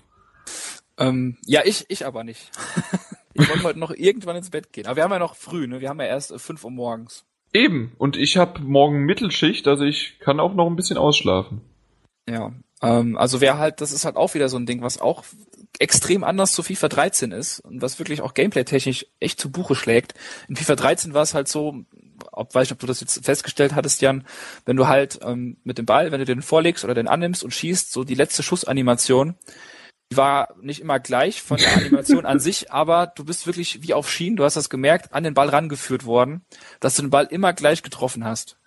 [0.97, 2.51] ähm, ja, ich, ich aber nicht.
[3.33, 4.87] ich wollte heute noch irgendwann ins Bett gehen.
[4.87, 5.81] Aber wir haben ja noch früh, ne?
[5.81, 7.25] Wir haben ja erst äh, 5 Uhr morgens.
[7.53, 11.61] Eben, und ich habe morgen Mittelschicht, also ich kann auch noch ein bisschen ausschlafen.
[12.27, 12.51] Ja.
[12.81, 15.23] Ähm, also wer halt, das ist halt auch wieder so ein Ding, was auch
[15.79, 20.13] extrem anders zu FIFA 13 ist und was wirklich auch gameplay-technisch echt zu Buche schlägt.
[20.47, 21.83] In FIFA 13 war es halt so,
[22.31, 24.25] ob, weiß ich, ob du das jetzt festgestellt hattest, Jan,
[24.65, 27.51] wenn du halt ähm, mit dem Ball, wenn du den vorlegst oder den annimmst und
[27.51, 29.35] schießt, so die letzte Schussanimation,
[30.13, 34.09] war nicht immer gleich von der Animation an sich, aber du bist wirklich wie auf
[34.09, 36.45] Schienen, du hast das gemerkt, an den Ball rangeführt worden,
[36.79, 38.57] dass du den Ball immer gleich getroffen hast.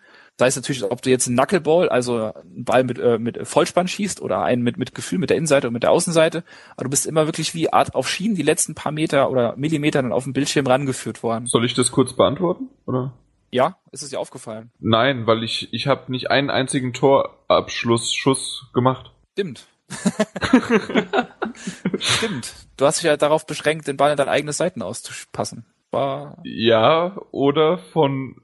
[0.40, 3.88] Sei es natürlich, ob du jetzt einen Knuckleball, also einen Ball mit, äh, mit Vollspann
[3.88, 6.44] schießt oder einen mit, mit Gefühl mit der Innenseite und mit der Außenseite,
[6.77, 10.01] aber du bist immer wirklich wie Art auf Schienen die letzten paar Meter oder Millimeter
[10.01, 11.46] dann auf dem Bildschirm rangeführt worden.
[11.46, 13.14] Soll ich das kurz beantworten, oder?
[13.51, 14.70] Ja, ist es dir aufgefallen?
[14.79, 19.11] Nein, weil ich ich habe nicht einen einzigen Torabschlussschuss gemacht.
[19.33, 19.66] Stimmt.
[21.98, 22.55] Stimmt.
[22.77, 25.64] Du hast dich ja darauf beschränkt, den Ball in dein eigenes Seiten auszupassen.
[25.90, 28.42] War Ja, oder von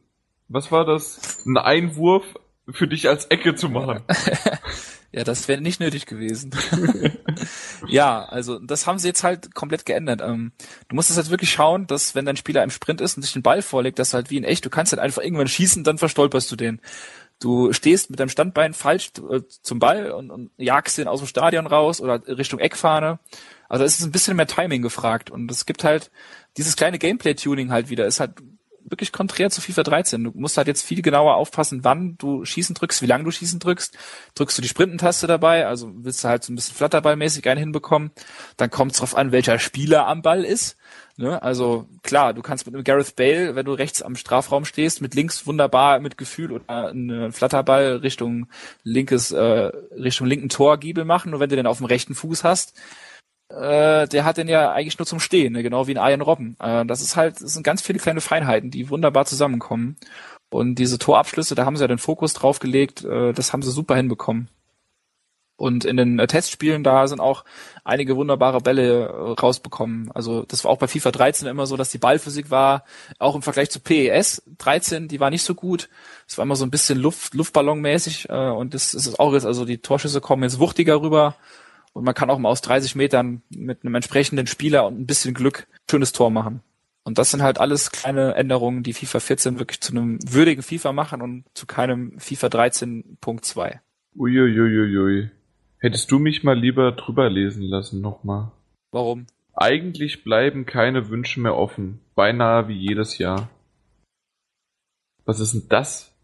[0.49, 1.45] was war das?
[1.47, 2.25] Ein Einwurf
[2.71, 4.03] für dich als Ecke zu machen.
[5.15, 6.51] Ja, das wäre nicht nötig gewesen.
[7.87, 10.21] ja, also das haben sie jetzt halt komplett geändert.
[10.21, 10.51] Ähm,
[10.89, 13.33] du musst es halt wirklich schauen, dass wenn dein Spieler im Sprint ist und sich
[13.33, 15.99] den Ball vorlegt, dass halt wie in echt, du kannst halt einfach irgendwann schießen, dann
[15.99, 16.81] verstolperst du den.
[17.41, 21.29] Du stehst mit deinem Standbein falsch äh, zum Ball und, und jagst den aus dem
[21.29, 23.19] Stadion raus oder Richtung Eckfahne.
[23.69, 26.11] Also es ist ein bisschen mehr Timing gefragt und es gibt halt
[26.57, 28.07] dieses kleine Gameplay-Tuning halt wieder.
[28.07, 28.35] Ist halt
[28.85, 30.25] wirklich konträr zu FIFA 13.
[30.25, 33.59] Du musst halt jetzt viel genauer aufpassen, wann du Schießen drückst, wie lange du Schießen
[33.59, 33.97] drückst.
[34.35, 38.11] Drückst du die Sprintentaste dabei, also willst du halt so ein bisschen Flatterballmäßig einen hinbekommen.
[38.57, 40.77] Dann kommt es drauf an, welcher Spieler am Ball ist.
[41.17, 41.41] Ne?
[41.43, 45.15] Also klar, du kannst mit einem Gareth Bale, wenn du rechts am Strafraum stehst, mit
[45.15, 48.49] links wunderbar mit Gefühl oder einen Flatterball Richtung
[48.83, 51.33] linkes, äh, Richtung linken Torgiebel machen.
[51.33, 52.77] Und wenn du den auf dem rechten Fuß hast,
[53.49, 55.63] äh, der hat den ja eigentlich nur zum Stehen, ne?
[55.63, 56.57] genau wie ein Ian Robben.
[56.59, 59.97] Äh, das ist halt, das sind ganz viele kleine Feinheiten, die wunderbar zusammenkommen.
[60.51, 63.71] Und diese Torabschlüsse, da haben sie ja den Fokus drauf gelegt, äh, das haben sie
[63.71, 64.49] super hinbekommen.
[65.57, 67.45] Und in den äh, Testspielen, da sind auch
[67.85, 70.11] einige wunderbare Bälle äh, rausbekommen.
[70.13, 72.85] Also das war auch bei FIFA 13 immer so, dass die Ballphysik war,
[73.21, 75.89] auch im Vergleich zu PES 13, die war nicht so gut.
[76.27, 79.65] Es war immer so ein bisschen Luft, Luftballonmäßig äh, und das, ist auch jetzt, also
[79.65, 81.37] die Torschüsse kommen jetzt wuchtiger rüber
[81.93, 85.35] und man kann auch mal aus 30 Metern mit einem entsprechenden Spieler und ein bisschen
[85.35, 86.63] Glück schönes Tor machen.
[87.05, 90.93] Und das sind halt alles kleine Änderungen, die FIFA 14 wirklich zu einem würdigen FIFA
[90.93, 93.79] machen und zu keinem FIFA 13.2.
[94.17, 95.31] Uiuiuiui.
[95.85, 98.51] Hättest du mich mal lieber drüber lesen lassen nochmal?
[98.91, 99.27] Warum?
[99.53, 102.01] Eigentlich bleiben keine Wünsche mehr offen.
[102.15, 103.51] Beinahe wie jedes Jahr.
[105.27, 106.17] Was ist denn das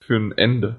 [0.00, 0.76] für ein Ende?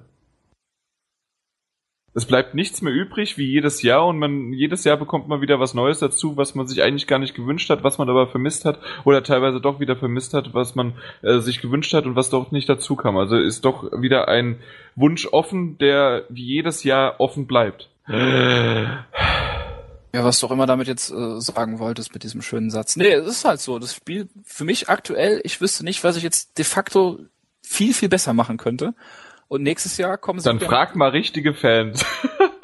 [2.14, 5.60] Es bleibt nichts mehr übrig wie jedes Jahr und man jedes Jahr bekommt man wieder
[5.60, 8.64] was Neues dazu, was man sich eigentlich gar nicht gewünscht hat, was man aber vermisst
[8.64, 12.30] hat oder teilweise doch wieder vermisst hat, was man äh, sich gewünscht hat und was
[12.30, 13.18] doch nicht dazu kam.
[13.18, 14.62] Also ist doch wieder ein
[14.96, 17.90] Wunsch offen, der wie jedes Jahr offen bleibt.
[20.14, 22.98] Ja, was du auch immer damit jetzt äh, sagen wolltest mit diesem schönen Satz.
[22.98, 23.80] Nee, es ist halt so.
[23.80, 27.20] Das Spiel für mich aktuell, ich wüsste nicht, was ich jetzt de facto
[27.62, 28.94] viel, viel besser machen könnte.
[29.48, 30.46] Und nächstes Jahr kommen sie.
[30.46, 32.06] Dann wieder frag mal richtige Fans.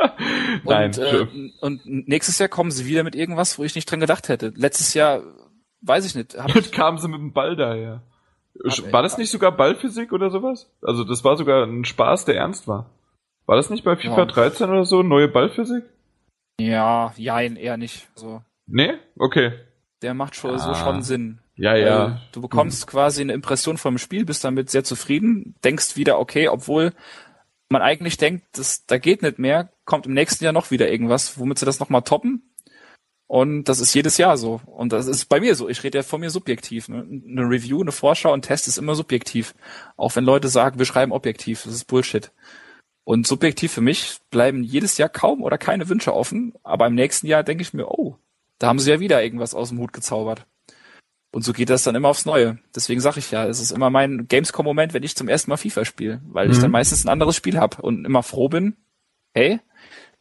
[0.64, 0.90] Nein.
[0.90, 1.28] Und, äh,
[1.62, 4.54] und nächstes Jahr kommen sie wieder mit irgendwas, wo ich nicht dran gedacht hätte.
[4.56, 5.22] Letztes Jahr,
[5.82, 6.38] weiß ich nicht.
[6.54, 8.04] Jetzt kamen sie mit dem Ball daher.
[8.92, 10.70] War das nicht sogar Ballphysik oder sowas?
[10.82, 12.90] Also das war sogar ein Spaß, der ernst war.
[13.48, 14.26] War das nicht bei FIFA ja.
[14.26, 15.86] 13 oder so, neue Ballphysik?
[16.60, 18.08] Ja, jein, eher nicht.
[18.14, 18.42] So.
[18.68, 18.96] Nee?
[19.18, 19.54] Okay.
[20.02, 20.60] Der macht schon, ah.
[20.60, 21.40] so schon Sinn.
[21.56, 22.08] Ja, ja.
[22.08, 22.90] Äh, du bekommst mhm.
[22.92, 26.94] quasi eine Impression vom Spiel, bist damit sehr zufrieden, denkst wieder, okay, obwohl
[27.70, 31.40] man eigentlich denkt, das, da geht nicht mehr, kommt im nächsten Jahr noch wieder irgendwas,
[31.40, 32.44] womit sie das nochmal toppen.
[33.28, 34.62] Und das ist jedes Jahr so.
[34.66, 35.68] Und das ist bei mir so.
[35.68, 36.88] Ich rede ja von mir subjektiv.
[36.88, 37.00] Ne?
[37.00, 39.54] Eine Review, eine Vorschau, ein Test ist immer subjektiv.
[39.98, 41.64] Auch wenn Leute sagen, wir schreiben objektiv.
[41.64, 42.32] Das ist Bullshit.
[43.08, 47.26] Und subjektiv für mich bleiben jedes Jahr kaum oder keine Wünsche offen, aber im nächsten
[47.26, 48.18] Jahr denke ich mir, oh,
[48.60, 50.46] da haben sie ja wieder irgendwas aus dem Hut gezaubert.
[51.32, 52.60] Und so geht das dann immer aufs Neue.
[52.76, 55.86] Deswegen sage ich ja, es ist immer mein Gamescom-Moment, wenn ich zum ersten Mal FIFA
[55.86, 56.52] spiele, weil mhm.
[56.52, 58.76] ich dann meistens ein anderes Spiel habe und immer froh bin,
[59.34, 59.62] hey,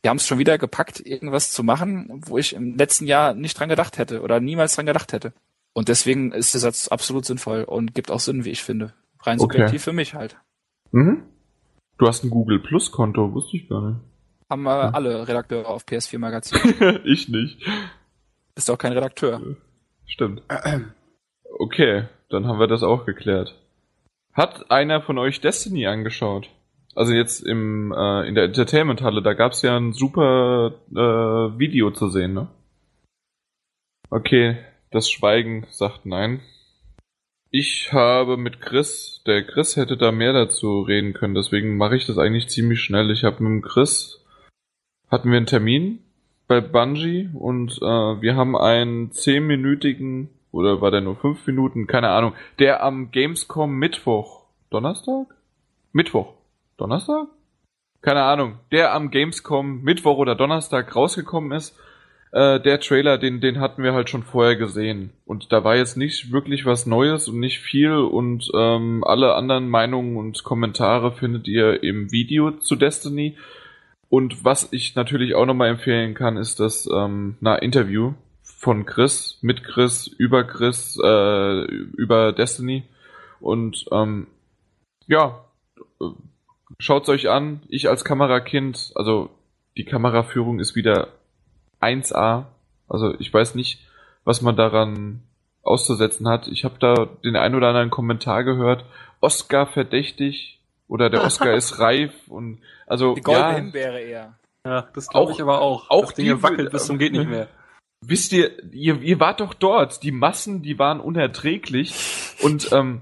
[0.03, 3.59] wir haben es schon wieder gepackt, irgendwas zu machen, wo ich im letzten Jahr nicht
[3.59, 5.33] dran gedacht hätte oder niemals dran gedacht hätte.
[5.72, 8.94] Und deswegen ist der Satz absolut sinnvoll und gibt auch Sinn, wie ich finde.
[9.22, 9.90] Rein subjektiv okay.
[9.90, 10.37] für mich halt.
[10.92, 11.25] Mhm.
[11.98, 14.00] Du hast ein Google Plus Konto, wusste ich gar nicht.
[14.50, 17.00] Haben äh, alle Redakteure auf PS4 Magazin.
[17.04, 17.66] ich nicht.
[18.54, 19.40] Bist auch kein Redakteur.
[20.04, 20.42] Stimmt.
[21.59, 23.54] Okay, dann haben wir das auch geklärt.
[24.32, 26.50] Hat einer von euch Destiny angeschaut?
[26.94, 31.90] Also jetzt im äh, in der Entertainment Halle, da gab's ja ein super äh, Video
[31.90, 32.48] zu sehen, ne?
[34.09, 34.56] Okay,
[34.90, 36.40] das Schweigen sagt nein.
[37.50, 42.06] Ich habe mit Chris, der Chris hätte da mehr dazu reden können, deswegen mache ich
[42.06, 43.11] das eigentlich ziemlich schnell.
[43.11, 44.24] Ich habe mit dem Chris,
[45.11, 46.00] hatten wir einen Termin
[46.48, 52.09] bei Bungie und äh, wir haben einen zehnminütigen, oder war der nur fünf Minuten, keine
[52.09, 55.26] Ahnung, der am Gamescom Mittwoch, Donnerstag?
[55.92, 56.35] Mittwoch,
[56.76, 57.28] Donnerstag?
[58.02, 61.78] Keine Ahnung, der am Gamescom Mittwoch oder Donnerstag rausgekommen ist
[62.32, 65.12] äh, der Trailer, den, den hatten wir halt schon vorher gesehen.
[65.24, 69.68] Und da war jetzt nicht wirklich was Neues und nicht viel und ähm, alle anderen
[69.68, 73.36] Meinungen und Kommentare findet ihr im Video zu Destiny.
[74.08, 79.38] Und was ich natürlich auch nochmal empfehlen kann, ist das ähm, na, Interview von Chris,
[79.42, 82.84] mit Chris, über Chris, äh, über Destiny.
[83.40, 84.26] Und ähm,
[85.06, 85.44] ja,
[86.78, 87.62] schaut's euch an.
[87.68, 89.30] Ich als Kamerakind, also
[89.76, 91.08] die Kameraführung ist wieder
[91.80, 92.44] 1A.
[92.88, 93.80] Also ich weiß nicht,
[94.24, 95.22] was man daran
[95.62, 96.48] auszusetzen hat.
[96.48, 98.84] Ich habe da den ein oder anderen Kommentar gehört.
[99.20, 104.34] Oscar verdächtig oder der Oscar ist reif und also die goldene ja, Himbeere eher.
[104.64, 105.90] Ja, das glaube ich aber auch.
[105.90, 107.48] Auch das Ding wackelt bis zum geht nicht mehr.
[108.00, 110.02] Wisst ihr, ihr, ihr wart doch dort.
[110.02, 111.94] Die Massen, die waren unerträglich
[112.42, 113.00] und ähm,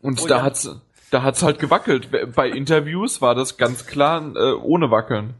[0.00, 0.42] und oh, da ja.
[0.42, 0.68] hat's
[1.10, 2.08] da hat's halt gewackelt.
[2.34, 5.34] Bei Interviews war das ganz klar äh, ohne wackeln.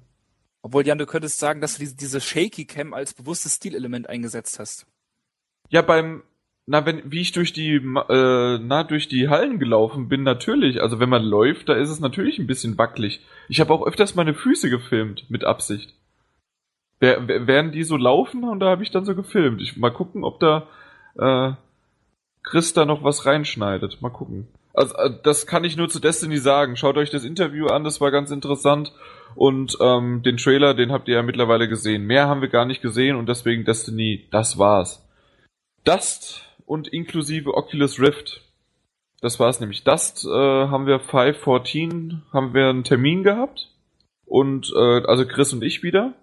[0.63, 4.87] Obwohl, Jan, du könntest sagen, dass du diese, Shaky Cam als bewusstes Stilelement eingesetzt hast.
[5.71, 6.23] Ja, beim,
[6.67, 10.81] na, wenn, wie ich durch die, äh, na, durch die Hallen gelaufen bin, natürlich.
[10.81, 13.21] Also wenn man läuft, da ist es natürlich ein bisschen wackelig.
[13.49, 15.95] Ich habe auch öfters meine Füße gefilmt, mit Absicht.
[17.01, 19.61] Während die so laufen und da habe ich dann so gefilmt.
[19.61, 20.69] Ich mal gucken, ob da
[21.19, 21.55] äh,
[22.45, 24.01] Chris da noch was reinschneidet.
[24.01, 24.47] Mal gucken.
[24.75, 26.77] Also äh, das kann ich nur zu Destiny sagen.
[26.77, 28.93] Schaut euch das Interview an, das war ganz interessant.
[29.35, 32.05] Und ähm, den Trailer, den habt ihr ja mittlerweile gesehen.
[32.05, 35.07] Mehr haben wir gar nicht gesehen und deswegen Destiny, das war's.
[35.85, 38.43] Dust und inklusive Oculus Rift.
[39.21, 39.85] Das war's nämlich.
[39.85, 43.69] Dust äh, haben wir 514, haben wir einen Termin gehabt.
[44.27, 46.15] Und äh, also Chris und ich wieder.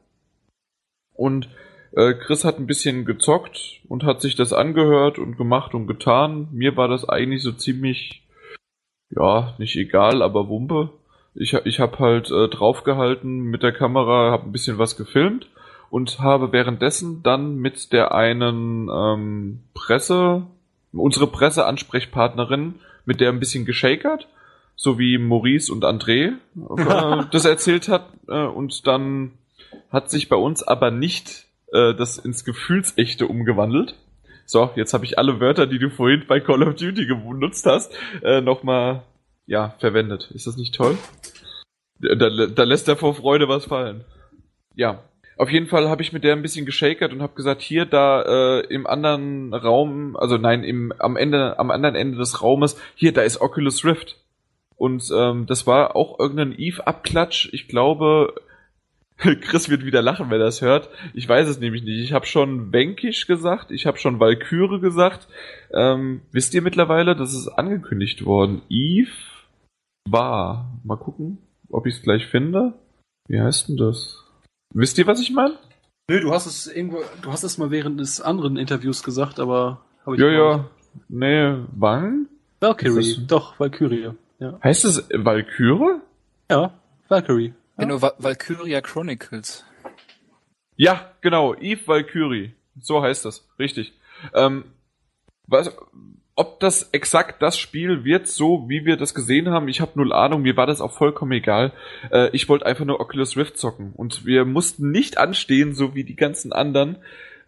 [1.14, 1.50] Und
[1.92, 6.48] äh, Chris hat ein bisschen gezockt und hat sich das angehört und gemacht und getan.
[6.52, 8.24] Mir war das eigentlich so ziemlich,
[9.10, 10.90] ja, nicht egal, aber Wumpe.
[11.36, 15.48] Ich, ich habe halt äh, draufgehalten mit der Kamera, habe ein bisschen was gefilmt
[15.90, 20.44] und habe währenddessen dann mit der einen ähm, Presse,
[20.92, 24.28] unsere Presseansprechpartnerin, mit der ein bisschen geschakert,
[24.76, 26.34] so wie Maurice und André
[26.78, 28.08] äh, das erzählt hat.
[28.28, 29.32] Äh, und dann
[29.92, 33.96] hat sich bei uns aber nicht äh, das ins Gefühlsechte umgewandelt.
[34.52, 37.96] So, jetzt habe ich alle Wörter, die du vorhin bei Call of Duty benutzt hast,
[38.24, 39.04] äh, nochmal
[39.46, 40.32] ja, verwendet.
[40.34, 40.98] Ist das nicht toll?
[42.00, 44.06] Da, da lässt er vor Freude was fallen.
[44.74, 45.04] Ja,
[45.38, 48.24] auf jeden Fall habe ich mit der ein bisschen geschakert und habe gesagt, hier da
[48.24, 53.14] äh, im anderen Raum, also nein, im am Ende am anderen Ende des Raumes, hier
[53.14, 54.18] da ist Oculus Rift.
[54.78, 58.34] Und ähm, das war auch irgendein Eve Abklatsch, ich glaube
[59.42, 60.90] Chris wird wieder lachen, wenn er das hört.
[61.14, 62.02] Ich weiß es nämlich nicht.
[62.02, 65.28] Ich habe schon Wenkisch gesagt, ich habe schon Valkyrie gesagt.
[65.72, 68.62] Ähm, wisst ihr mittlerweile, das ist angekündigt worden.
[68.70, 69.12] Eve
[70.10, 70.80] war.
[70.84, 72.74] Mal gucken, ob ich es gleich finde.
[73.28, 74.24] Wie heißt denn das?
[74.74, 75.56] Wisst ihr, was ich meine?
[76.10, 79.82] Nö, du hast es irgendwo, du hast es mal während des anderen Interviews gesagt, aber
[80.06, 80.70] habe ich Ja, ja.
[81.08, 82.28] Nee, wann?
[82.62, 84.12] Valkyrie, doch, Valkyrie.
[84.40, 84.60] Ja.
[84.64, 86.00] Heißt es Valkyrie?
[86.50, 86.74] Ja,
[87.10, 87.54] Valkyrie.
[87.80, 89.64] Genau, Va Valkyria Chronicles.
[90.76, 92.52] Ja, genau, Eve Valkyrie.
[92.80, 93.94] So heißt das, richtig.
[94.34, 94.66] Ähm,
[95.48, 95.76] was,
[96.36, 100.12] ob das exakt das Spiel wird, so wie wir das gesehen haben, ich habe null
[100.12, 101.72] Ahnung, mir war das auch vollkommen egal.
[102.12, 106.04] Äh, ich wollte einfach nur Oculus Rift zocken und wir mussten nicht anstehen, so wie
[106.04, 106.98] die ganzen anderen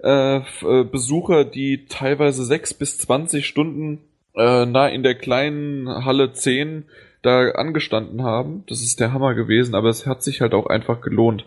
[0.02, 4.00] äh, äh Besucher, die teilweise sechs bis zwanzig Stunden
[4.36, 6.86] äh, nah in der kleinen Halle 10
[7.22, 8.64] da angestanden haben.
[8.68, 11.46] Das ist der Hammer gewesen, aber es hat sich halt auch einfach gelohnt.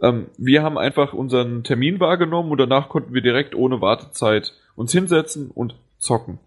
[0.00, 4.92] Ähm, wir haben einfach unseren Termin wahrgenommen und danach konnten wir direkt ohne Wartezeit uns
[4.92, 6.38] hinsetzen und zocken.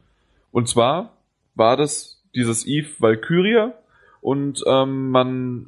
[0.51, 1.13] Und zwar
[1.55, 3.73] war das dieses Eve Valkyria
[4.21, 5.67] und ähm, man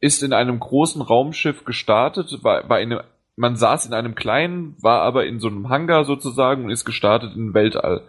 [0.00, 3.04] ist in einem großen Raumschiff gestartet, war, war in einem,
[3.36, 7.36] man saß in einem kleinen, war aber in so einem Hangar sozusagen und ist gestartet
[7.36, 8.02] in Weltall.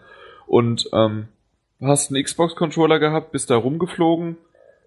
[0.47, 1.27] Und ähm,
[1.81, 4.37] hast einen Xbox-Controller gehabt, bist da rumgeflogen,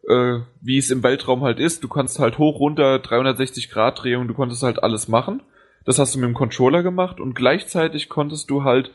[0.08, 1.82] äh, wie es im Weltraum halt ist.
[1.82, 5.42] Du kannst halt hoch, runter, 360 Grad Drehung, du konntest halt alles machen.
[5.84, 8.92] Das hast du mit dem Controller gemacht und gleichzeitig konntest du halt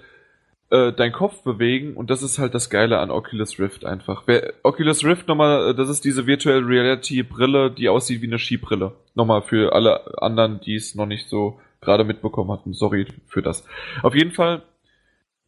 [0.69, 4.23] äh, deinen Kopf bewegen und das ist halt das Geile an Oculus Rift einfach.
[4.25, 8.39] Wer, Oculus Rift nochmal, äh, das ist diese Virtual Reality Brille, die aussieht wie eine
[8.39, 8.93] Skibrille.
[9.15, 12.73] Nochmal für alle anderen, die es noch nicht so gerade mitbekommen hatten.
[12.73, 13.65] Sorry für das.
[14.03, 14.61] Auf jeden Fall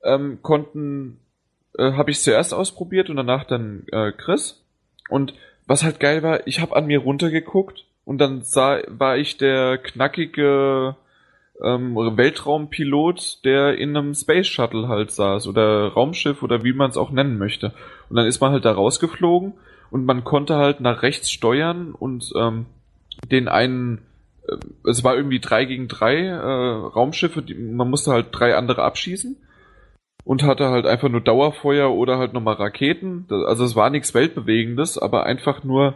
[0.04, 1.20] ähm, konnten,
[1.80, 4.64] äh, habe ich zuerst ausprobiert und danach dann äh, Chris.
[5.10, 5.34] Und
[5.66, 9.78] was halt geil war, ich habe an mir runtergeguckt und dann sah, war ich der
[9.78, 10.96] knackige
[11.64, 16.98] ähm, Weltraumpilot, der in einem Space Shuttle halt saß oder Raumschiff oder wie man es
[16.98, 17.74] auch nennen möchte.
[18.10, 19.54] Und dann ist man halt da rausgeflogen
[19.92, 22.66] und man konnte halt nach rechts steuern und ähm,
[23.32, 24.00] den einen,
[24.48, 24.58] äh,
[24.90, 29.38] es war irgendwie drei gegen drei äh, Raumschiffe, die, man musste halt drei andere abschießen
[30.24, 33.26] und hatte halt einfach nur Dauerfeuer oder halt nochmal Raketen.
[33.30, 35.96] Also es war nichts Weltbewegendes, aber einfach nur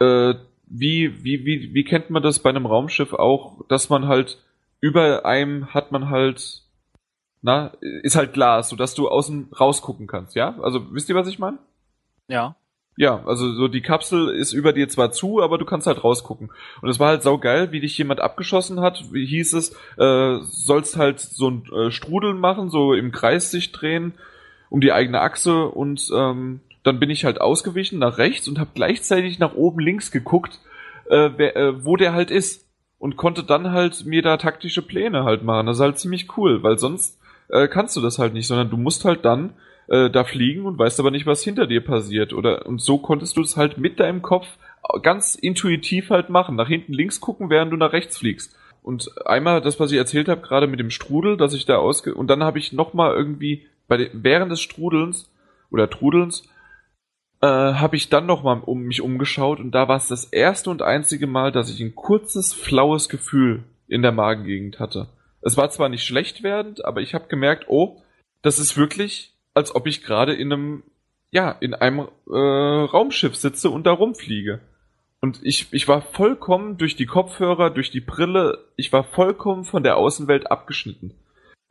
[0.00, 0.34] äh,
[0.66, 4.38] wie, wie, wie, wie kennt man das bei einem Raumschiff auch, dass man halt
[4.80, 6.62] über einem hat man halt,
[7.42, 10.58] na, ist halt Glas, sodass du außen rausgucken kannst, ja?
[10.60, 11.58] Also wisst ihr, was ich meine?
[12.28, 12.56] Ja.
[12.98, 16.50] Ja, also so die Kapsel ist über dir zwar zu, aber du kannst halt rausgucken.
[16.82, 19.04] Und es war halt saugeil, wie dich jemand abgeschossen hat.
[19.12, 23.70] Wie hieß es, äh, sollst halt so ein äh, Strudeln machen, so im Kreis sich
[23.70, 24.14] drehen
[24.68, 28.70] um die eigene Achse und ähm, dann bin ich halt ausgewichen nach rechts und habe
[28.74, 30.58] gleichzeitig nach oben links geguckt,
[31.08, 32.66] äh, wer, äh, wo der halt ist.
[32.98, 35.68] Und konnte dann halt mir da taktische Pläne halt machen.
[35.68, 38.76] Das ist halt ziemlich cool, weil sonst äh, kannst du das halt nicht, sondern du
[38.76, 39.52] musst halt dann
[39.88, 42.32] äh, da fliegen und weißt aber nicht, was hinter dir passiert.
[42.32, 44.46] Oder und so konntest du es halt mit deinem Kopf
[45.02, 46.56] ganz intuitiv halt machen.
[46.56, 48.56] Nach hinten links gucken, während du nach rechts fliegst.
[48.82, 52.14] und einmal das, was ich erzählt habe, gerade mit dem Strudel, dass ich da ausge...
[52.14, 55.30] Und dann habe ich nochmal irgendwie, bei während des Strudelns
[55.70, 56.48] oder Trudelns,
[57.42, 60.82] äh, habe ich dann nochmal um mich umgeschaut und da war es das erste und
[60.82, 65.08] einzige Mal, dass ich ein kurzes, flaues Gefühl in der Magengegend hatte.
[65.40, 68.02] Es war zwar nicht schlecht werdend, aber ich habe gemerkt, oh,
[68.42, 70.82] das ist wirklich, als ob ich gerade in einem,
[71.32, 74.60] ja, in einem äh, Raumschiff sitze und da rumfliege.
[75.20, 79.82] Und ich, ich war vollkommen durch die Kopfhörer, durch die Brille, ich war vollkommen von
[79.82, 81.12] der Außenwelt abgeschnitten.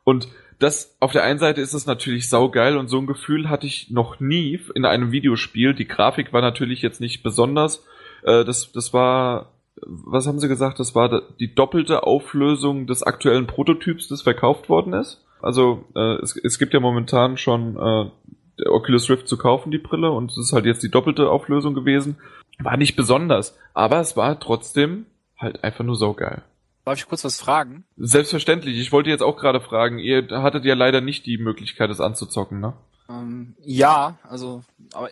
[0.03, 0.27] Und
[0.59, 3.89] das, auf der einen Seite ist es natürlich saugeil und so ein Gefühl hatte ich
[3.89, 5.73] noch nie in einem Videospiel.
[5.73, 7.85] Die Grafik war natürlich jetzt nicht besonders.
[8.23, 10.79] Äh, das, das war, was haben sie gesagt?
[10.79, 15.23] Das war die doppelte Auflösung des aktuellen Prototyps, das verkauft worden ist.
[15.41, 18.11] Also äh, es, es gibt ja momentan schon äh,
[18.59, 21.73] der Oculus Rift zu kaufen, die Brille, und es ist halt jetzt die doppelte Auflösung
[21.73, 22.17] gewesen.
[22.59, 25.05] War nicht besonders, aber es war trotzdem
[25.37, 26.43] halt einfach nur saugeil.
[26.85, 27.83] Darf ich kurz was fragen?
[27.97, 28.79] Selbstverständlich.
[28.79, 29.99] Ich wollte jetzt auch gerade fragen.
[29.99, 32.73] Ihr hattet ja leider nicht die Möglichkeit, es anzuzocken, ne?
[33.09, 34.63] Ähm, ja, also,
[34.93, 35.09] aber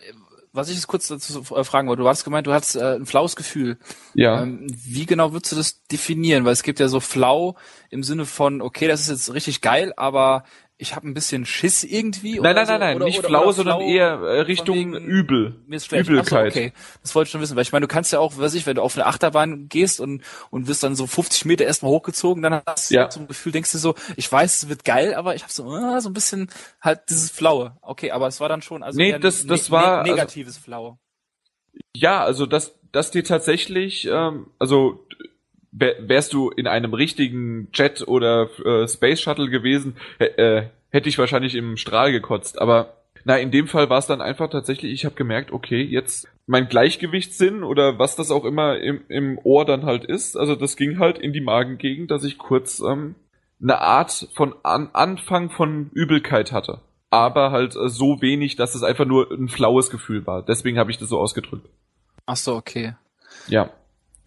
[0.56, 3.06] was ich jetzt kurz dazu äh, fragen wollte, du hast gemeint, du hast äh, ein
[3.06, 3.78] flaues Gefühl.
[4.14, 4.42] Ja.
[4.42, 6.44] Ähm, wie genau würdest du das definieren?
[6.44, 7.56] Weil es gibt ja so flau
[7.90, 10.44] im Sinne von, okay, das ist jetzt richtig geil, aber
[10.78, 12.38] ich habe ein bisschen Schiss irgendwie.
[12.38, 15.62] Nein, nein, nein, nein, nicht oder, flau, oder sondern flau eher äh, Richtung wegen, Übel.
[15.66, 16.52] Übelkeit.
[16.52, 16.72] So, okay,
[17.02, 18.76] das wollte ich schon wissen, weil ich meine, du kannst ja auch, weiß ich, wenn
[18.76, 22.60] du auf eine Achterbahn gehst und und wirst dann so 50 Meter erstmal hochgezogen, dann
[22.66, 23.10] hast du ja.
[23.10, 25.74] so ein Gefühl, denkst du so, ich weiß, es wird geil, aber ich habe so
[25.74, 26.50] äh, so ein bisschen
[26.82, 27.78] halt dieses Flaue.
[27.80, 30.64] Okay, aber es war dann schon also nee, das das ne war ne negatives also,
[30.64, 30.98] Flaue.
[31.94, 35.06] Ja, also das das dir tatsächlich, ähm, also
[35.78, 41.54] wärst du in einem richtigen Jet oder äh, Space Shuttle gewesen, äh, hätte ich wahrscheinlich
[41.54, 42.60] im Strahl gekotzt.
[42.60, 46.28] Aber na, in dem Fall war es dann einfach tatsächlich, ich habe gemerkt, okay, jetzt
[46.46, 50.76] mein Gleichgewichtssinn oder was das auch immer im, im Ohr dann halt ist, also das
[50.76, 53.16] ging halt in die Magengegend, dass ich kurz ähm,
[53.60, 56.80] eine Art von An Anfang von Übelkeit hatte.
[57.10, 60.42] Aber halt äh, so wenig, dass es einfach nur ein flaues Gefühl war.
[60.42, 61.68] Deswegen habe ich das so ausgedrückt.
[62.26, 62.94] Ach so, okay.
[63.48, 63.70] Ja.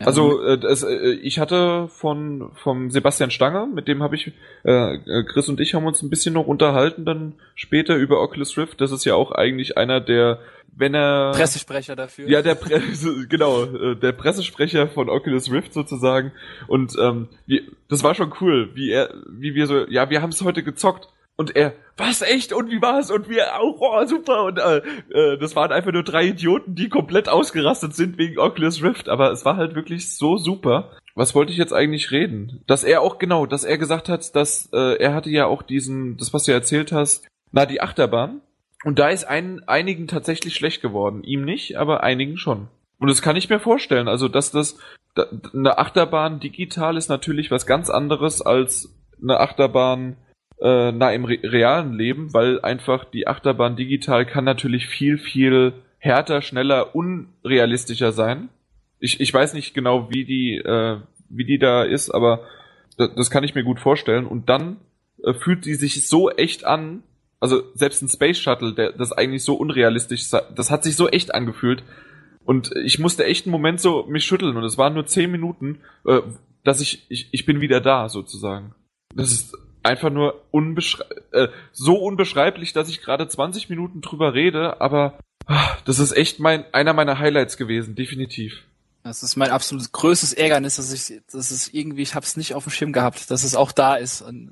[0.05, 4.31] Also äh, das, äh, ich hatte von vom Sebastian Stange, mit dem habe ich
[4.63, 8.57] äh, äh, Chris und ich haben uns ein bisschen noch unterhalten dann später über Oculus
[8.57, 8.79] Rift.
[8.79, 10.39] Das ist ja auch eigentlich einer der
[10.75, 12.29] wenn er Pressesprecher dafür.
[12.29, 12.81] Ja, der Pre
[13.29, 16.31] genau, äh, der Pressesprecher von Oculus Rift sozusagen
[16.67, 20.29] und ähm, wie, das war schon cool, wie er wie wir so ja, wir haben
[20.29, 21.09] es heute gezockt
[21.39, 22.51] und er, was echt?
[22.51, 23.09] Und wie war's?
[23.09, 24.43] Und wir auch, oh, super.
[24.43, 28.83] Und äh, äh, das waren einfach nur drei Idioten, die komplett ausgerastet sind wegen Oculus
[28.83, 29.07] Rift.
[29.07, 30.91] Aber es war halt wirklich so super.
[31.15, 32.61] Was wollte ich jetzt eigentlich reden?
[32.67, 36.17] Dass er auch, genau, dass er gesagt hat, dass äh, er hatte ja auch diesen,
[36.17, 38.41] das was du erzählt hast, na, die Achterbahn.
[38.83, 41.23] Und da ist ein, einigen tatsächlich schlecht geworden.
[41.23, 42.67] Ihm nicht, aber einigen schon.
[42.99, 44.09] Und das kann ich mir vorstellen.
[44.09, 44.77] Also, dass das,
[45.15, 50.17] da, eine Achterbahn digital ist natürlich was ganz anderes als eine Achterbahn
[50.61, 55.73] äh, na im re realen Leben, weil einfach die Achterbahn digital kann natürlich viel, viel
[55.97, 58.49] härter, schneller, unrealistischer sein.
[58.99, 60.97] Ich, ich weiß nicht genau, wie die, äh,
[61.29, 62.41] wie die da ist, aber
[62.97, 64.25] das, das kann ich mir gut vorstellen.
[64.25, 64.77] Und dann
[65.23, 67.03] äh, fühlt die sich so echt an,
[67.39, 71.33] also selbst ein Space Shuttle, der das eigentlich so unrealistisch, das hat sich so echt
[71.33, 71.83] angefühlt.
[72.43, 75.79] Und ich musste echt einen Moment so mich schütteln und es waren nur zehn Minuten,
[76.05, 76.21] äh,
[76.63, 78.75] dass ich, ich, ich bin wieder da sozusagen.
[79.15, 84.81] Das ist einfach nur unbeschrei äh, so unbeschreiblich, dass ich gerade 20 Minuten drüber rede,
[84.81, 88.63] aber ach, das ist echt mein einer meiner Highlights gewesen, definitiv.
[89.03, 92.53] Das ist mein absolut größtes Ärgernis, dass ich, dass es irgendwie, ich habe es nicht
[92.53, 94.21] auf dem Schirm gehabt, dass es auch da ist.
[94.21, 94.51] Und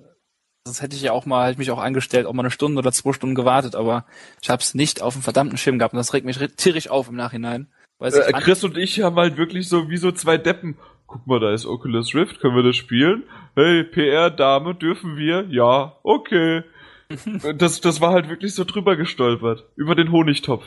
[0.64, 2.92] das hätte ich ja auch mal, hätte mich auch angestellt, auch mal eine Stunde oder
[2.92, 4.06] zwei Stunden gewartet, aber
[4.42, 7.10] ich habe es nicht auf dem verdammten Schirm gehabt und das regt mich tierisch auf
[7.10, 7.68] im Nachhinein.
[8.00, 10.78] Äh, Chris und ich haben halt wirklich so wie so zwei Deppen
[11.08, 13.24] guck mal, da ist Oculus Rift, können wir das spielen?
[13.56, 15.48] Hey, PR-Dame, dürfen wir?
[15.50, 16.64] Ja, okay.
[17.58, 19.66] das, das war halt wirklich so drüber gestolpert.
[19.76, 20.66] Über den Honigtopf.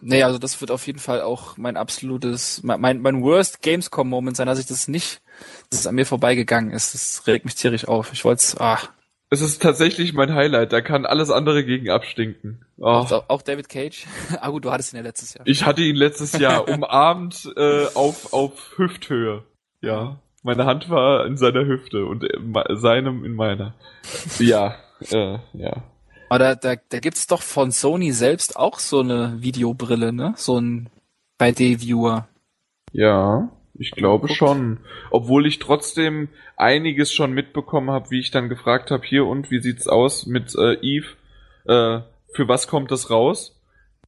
[0.00, 4.46] Nee, also das wird auf jeden Fall auch mein absolutes, mein, mein worst Gamescom-Moment sein,
[4.46, 5.20] dass ich das nicht,
[5.70, 6.94] dass es an mir vorbeigegangen ist.
[6.94, 8.12] Das regt mich tierisch auf.
[8.12, 8.78] Ich wollte es, ah,
[9.30, 12.64] es ist tatsächlich mein Highlight, da kann alles andere gegen abstinken.
[12.78, 12.86] Oh.
[12.86, 14.06] Auch, auch, David Cage?
[14.40, 15.46] ah gut, du hattest ihn ja letztes Jahr.
[15.46, 19.44] Ich hatte ihn letztes Jahr umarmt äh, auf, auf Hüfthöhe.
[19.80, 22.26] Ja, meine Hand war in seiner Hüfte und
[22.70, 23.74] seinem in meiner.
[24.38, 24.76] Ja,
[25.10, 25.82] äh, ja.
[26.30, 30.34] Aber da, da, da gibt's doch von Sony selbst auch so eine Videobrille, ne?
[30.36, 30.90] So ein
[31.40, 32.28] 3D-Viewer.
[32.92, 33.48] Ja.
[33.78, 34.78] Ich glaube schon.
[35.10, 39.60] Obwohl ich trotzdem einiges schon mitbekommen habe, wie ich dann gefragt habe, hier und wie
[39.60, 41.06] sieht's aus mit äh, Eve?
[41.64, 42.00] Äh,
[42.34, 43.58] für was kommt das raus?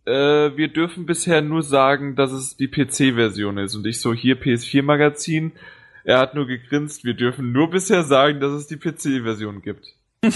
[0.07, 3.77] Äh, wir dürfen bisher nur sagen, dass es die PC-Version ist.
[3.77, 5.53] Und ich so hier PS4-Magazin.
[6.05, 7.05] Er hat nur gegrinst.
[7.05, 9.95] Wir dürfen nur bisher sagen, dass es die PC-Version gibt.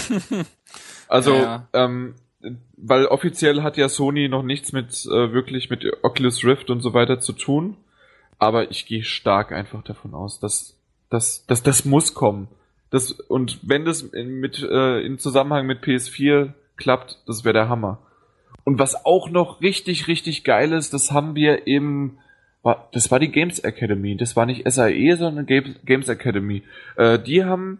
[1.07, 1.67] also, ja.
[1.73, 2.15] ähm,
[2.77, 6.93] weil offiziell hat ja Sony noch nichts mit äh, wirklich mit Oculus Rift und so
[6.93, 7.75] weiter zu tun.
[8.37, 10.77] Aber ich gehe stark einfach davon aus, dass,
[11.09, 12.47] dass, dass das muss kommen.
[12.89, 17.69] Das, und wenn das in, mit, äh, in Zusammenhang mit PS4 klappt, das wäre der
[17.69, 17.99] Hammer.
[18.63, 22.17] Und was auch noch richtig, richtig geil ist, das haben wir im,
[22.91, 24.17] das war die Games Academy.
[24.17, 26.63] Das war nicht SAE, sondern Games Academy.
[26.97, 27.79] Äh, die haben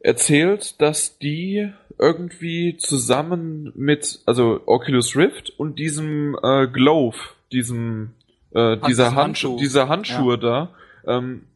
[0.00, 7.16] erzählt, dass die irgendwie zusammen mit, also Oculus Rift und diesem äh, Glove,
[7.52, 8.12] diesem,
[8.52, 9.56] äh, dieser Handschuh, Handschuh.
[9.58, 10.36] dieser Handschuhe ja.
[10.36, 10.74] da,
[11.06, 11.46] ähm,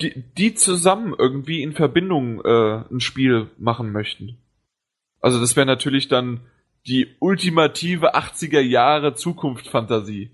[0.00, 4.38] die, die zusammen irgendwie in Verbindung äh, ein Spiel machen möchten.
[5.20, 6.40] Also das wäre natürlich dann
[6.86, 10.30] die ultimative 80er Jahre Zukunft-Fantasie.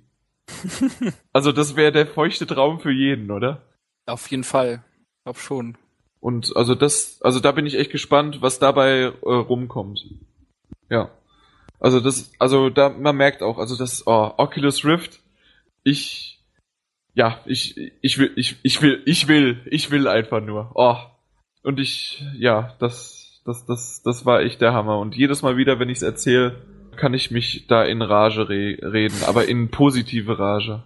[1.32, 3.62] also das wäre der feuchte Traum für jeden, oder?
[4.06, 4.82] Auf jeden Fall.
[5.18, 5.76] Ich glaub schon.
[6.20, 10.04] Und also das, also da bin ich echt gespannt, was dabei äh, rumkommt.
[10.88, 11.10] Ja.
[11.78, 15.20] Also das, also da, man merkt auch, also das, oh, Oculus Rift,
[15.88, 16.40] ich,
[17.14, 20.70] ja, ich, ich will, ich, ich will, ich will, ich will einfach nur.
[20.74, 20.96] Oh.
[21.62, 24.98] Und ich, ja, das, das, das, das war echt der Hammer.
[24.98, 26.62] Und jedes Mal wieder, wenn ich es erzähle,
[26.96, 30.82] kann ich mich da in Rage re reden, aber in positive Rage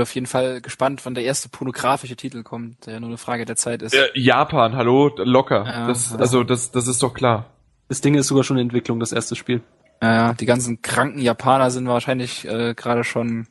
[0.00, 3.44] bin auf jeden Fall gespannt, wann der erste pornografische Titel kommt, der nur eine Frage
[3.44, 3.94] der Zeit ist.
[3.94, 5.64] Äh, Japan, hallo, locker.
[5.66, 7.50] Ja, das, also das, das ist doch klar.
[7.88, 9.62] Das Ding ist sogar schon in Entwicklung, das erste Spiel.
[10.02, 13.46] Ja, die ganzen kranken Japaner sind wahrscheinlich äh, gerade schon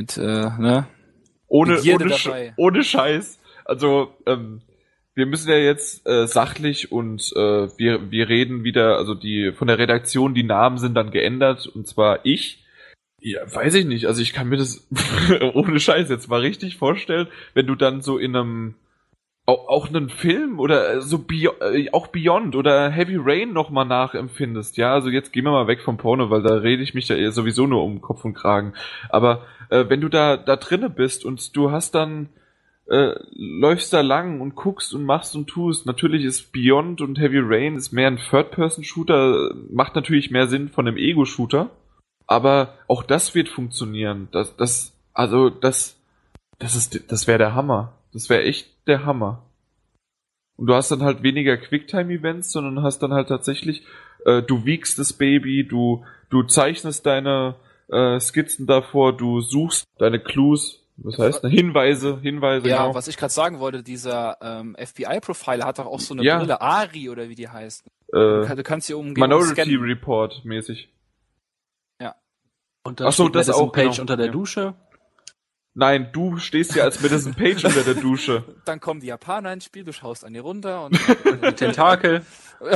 [0.00, 0.86] mit, äh, ne?
[1.46, 3.38] Ohne, ohne, Sch ohne Scheiß.
[3.64, 4.62] Also, ähm,
[5.14, 9.68] wir müssen ja jetzt äh, sachlich und äh, wir, wir reden wieder, also die von
[9.68, 12.64] der Redaktion, die Namen sind dann geändert, und zwar ich
[13.22, 14.06] ja, weiß ich nicht.
[14.06, 14.88] Also ich kann mir das
[15.54, 18.74] ohne Scheiß jetzt mal richtig vorstellen, wenn du dann so in einem
[19.50, 24.76] auch, auch einen Film oder so Beyond, äh, auch Beyond oder Heavy Rain nochmal nachempfindest.
[24.76, 27.30] Ja, also jetzt gehen wir mal weg vom Porno, weil da rede ich mich ja
[27.32, 28.74] sowieso nur um Kopf und Kragen.
[29.08, 32.28] Aber äh, wenn du da da drinne bist und du hast dann
[32.86, 35.86] äh, läufst da lang und guckst und machst und tust.
[35.86, 40.88] Natürlich ist Beyond und Heavy Rain ist mehr ein Third-Person-Shooter, macht natürlich mehr Sinn von
[40.88, 41.70] einem Ego-Shooter.
[42.26, 44.28] Aber auch das wird funktionieren.
[44.32, 45.96] Das, das, also das,
[46.58, 47.99] das ist, das wäre der Hammer.
[48.12, 49.44] Das wäre echt der Hammer.
[50.56, 53.84] Und du hast dann halt weniger Quicktime-Events, sondern hast dann halt tatsächlich,
[54.26, 57.56] äh, du wiegst das Baby, du, du zeichnest deine
[57.88, 61.48] äh, Skizzen davor, du suchst deine Clues, was heißt, ne?
[61.48, 62.68] Hinweise, Hinweise.
[62.68, 62.94] Ja, genau.
[62.94, 66.38] was ich gerade sagen wollte, dieser ähm, FBI-Profiler hat doch auch so eine ja.
[66.38, 67.86] Brille, Ari oder wie die heißt.
[68.12, 69.22] Äh, du, kannst sie umgehen.
[69.22, 70.90] Minority Report mäßig.
[72.82, 74.00] Und dann Ach so, das auch, Page genau.
[74.02, 74.32] unter der ja.
[74.32, 74.74] Dusche.
[75.74, 78.44] Nein, du stehst ja als Madison Page unter der Dusche.
[78.64, 80.98] Dann kommen die Japaner ins Spiel, du schaust an die runter und
[81.46, 82.24] die Tentakel.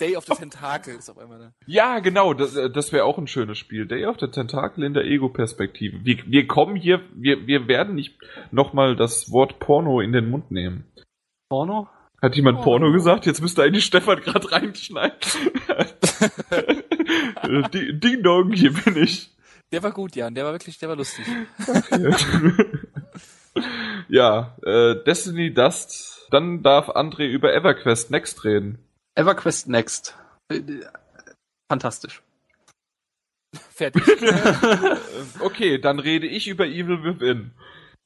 [0.00, 1.52] Day of the Tentacle ist auf einmal da.
[1.66, 3.86] Ja, genau, das, äh, das wäre auch ein schönes Spiel.
[3.86, 6.04] Day of the Tentacle in der Ego-Perspektive.
[6.04, 8.18] Wir, wir kommen hier, wir, wir werden nicht
[8.50, 10.84] nochmal das Wort Porno in den Mund nehmen.
[11.48, 11.88] Porno?
[12.20, 13.24] Hat jemand Porno, Porno gesagt?
[13.24, 15.16] Jetzt müsste eigentlich Stefan gerade reinschneiden.
[18.00, 19.30] Ding Dong, hier bin ich.
[19.72, 20.34] Der war gut, Jan.
[20.34, 21.24] Der war wirklich, der war lustig.
[24.08, 26.26] ja, äh, Destiny Dust.
[26.30, 28.78] Dann darf André über EverQuest Next reden.
[29.14, 30.16] EverQuest Next.
[30.48, 30.60] Äh,
[31.70, 32.22] fantastisch.
[33.70, 34.02] Fertig.
[35.40, 37.52] okay, dann rede ich über Evil Within.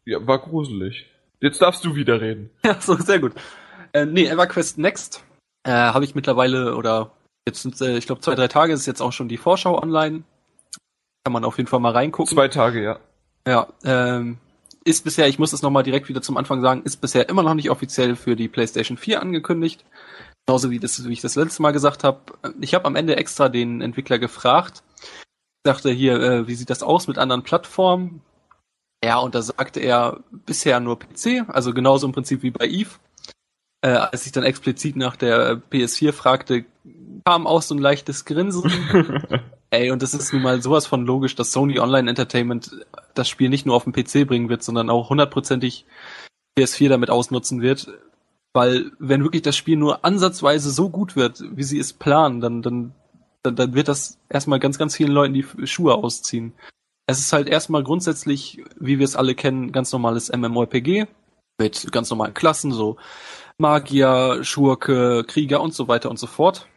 [0.04, 1.06] Ja, war gruselig.
[1.40, 2.50] Jetzt darfst du wieder reden.
[2.64, 3.32] Ja, so, sehr gut.
[3.92, 5.24] Äh, nee, EverQuest Next
[5.64, 7.12] äh, habe ich mittlerweile oder
[7.46, 10.24] Jetzt sind äh, ich glaube, zwei, drei Tage ist jetzt auch schon die Vorschau online.
[11.24, 12.34] Kann man auf jeden Fall mal reingucken.
[12.34, 12.98] Zwei Tage, ja.
[13.46, 14.38] Ja, ähm,
[14.84, 17.54] ist bisher, ich muss es nochmal direkt wieder zum Anfang sagen, ist bisher immer noch
[17.54, 19.84] nicht offiziell für die PlayStation 4 angekündigt.
[20.46, 22.20] Genauso wie, das, wie ich das letzte Mal gesagt habe.
[22.60, 24.82] Ich habe am Ende extra den Entwickler gefragt.
[25.00, 28.20] Ich dachte hier, äh, wie sieht das aus mit anderen Plattformen?
[29.02, 32.90] Ja, und da sagte er bisher nur PC, also genauso im Prinzip wie bei Eve.
[33.80, 36.64] Äh, als ich dann explizit nach der PS4 fragte,
[37.24, 38.70] kam auch so ein leichtes Grinsen.
[39.74, 43.48] Ey, und das ist nun mal sowas von logisch, dass Sony Online Entertainment das Spiel
[43.48, 45.84] nicht nur auf den PC bringen wird, sondern auch hundertprozentig
[46.56, 47.88] PS4 damit ausnutzen wird.
[48.52, 52.62] Weil wenn wirklich das Spiel nur ansatzweise so gut wird, wie sie es planen, dann,
[52.62, 52.94] dann,
[53.42, 56.52] dann, dann wird das erstmal ganz, ganz vielen Leuten die Schuhe ausziehen.
[57.08, 61.06] Es ist halt erstmal grundsätzlich, wie wir es alle kennen, ganz normales MMORPG
[61.58, 62.96] mit ganz normalen Klassen, so
[63.58, 66.68] Magier, Schurke, Krieger und so weiter und so fort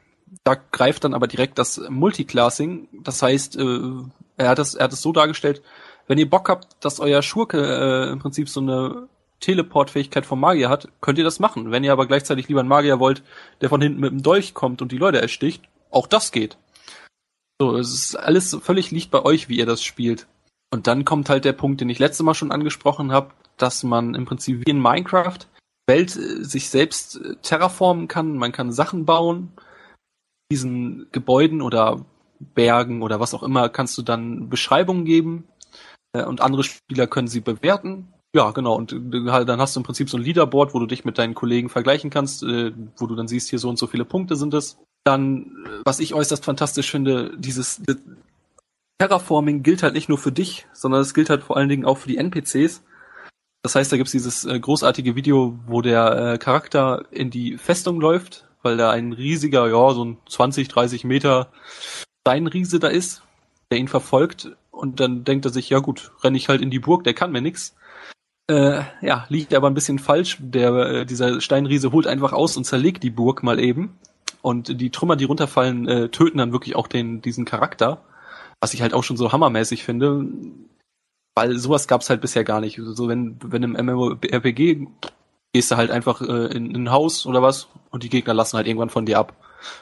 [0.44, 2.88] da greift dann aber direkt das Multiclassing.
[3.04, 3.80] Das heißt, äh,
[4.38, 5.62] er hat es er hat es so dargestellt,
[6.08, 7.58] wenn ihr Bock habt, dass euer Schurke
[8.08, 9.08] äh, im Prinzip so eine
[9.40, 11.72] Teleportfähigkeit vom Magier hat, könnt ihr das machen.
[11.72, 13.24] Wenn ihr aber gleichzeitig lieber einen Magier wollt,
[13.62, 16.58] der von hinten mit dem Dolch kommt und die Leute ersticht, auch das geht.
[17.60, 20.28] So, es ist alles völlig liegt bei euch, wie ihr das spielt.
[20.72, 24.16] Und dann kommt halt der Punkt, den ich letztes Mal schon angesprochen habe, dass man
[24.16, 25.40] im Prinzip wie in Minecraft
[25.88, 28.36] Welt äh, sich selbst äh, terraformen kann.
[28.36, 29.54] Man kann Sachen bauen.
[30.52, 32.06] Diesen Gebäuden oder
[32.40, 35.46] Bergen oder was auch immer kannst du dann Beschreibungen geben
[36.14, 38.14] äh, und andere Spieler können sie bewerten.
[38.36, 38.76] Ja, genau.
[38.76, 41.70] Und dann hast du im Prinzip so ein Leaderboard, wo du dich mit deinen Kollegen
[41.70, 44.78] vergleichen kannst, wo du dann siehst, hier so und so viele Punkte sind es.
[45.06, 47.82] Dann, was ich äußerst fantastisch finde, dieses
[49.00, 51.98] Terraforming gilt halt nicht nur für dich, sondern es gilt halt vor allen Dingen auch
[51.98, 52.84] für die NPCs.
[53.64, 58.00] Das heißt, da gibt's dieses äh, großartige Video, wo der äh, Charakter in die Festung
[58.00, 61.52] läuft, weil da ein riesiger, ja, so ein 20, 30 Meter
[62.26, 63.24] Steinriese da ist,
[63.72, 66.80] der ihn verfolgt und dann denkt er sich, ja gut, renne ich halt in die
[66.80, 67.76] Burg, der kann mir nix.
[68.50, 70.38] Äh, ja, liegt aber ein bisschen falsch.
[70.40, 73.98] Der, äh, dieser Steinriese holt einfach aus und zerlegt die Burg mal eben.
[74.42, 78.02] Und die Trümmer, die runterfallen, äh, töten dann wirklich auch den, diesen Charakter.
[78.62, 80.26] Was ich halt auch schon so hammermäßig finde
[81.38, 82.82] weil sowas gab's halt bisher gar nicht.
[82.84, 84.88] So wenn wenn im MMORPG
[85.54, 87.68] gehst du halt einfach äh, in, in ein Haus oder was
[87.98, 89.34] und die Gegner lassen halt irgendwann von dir ab.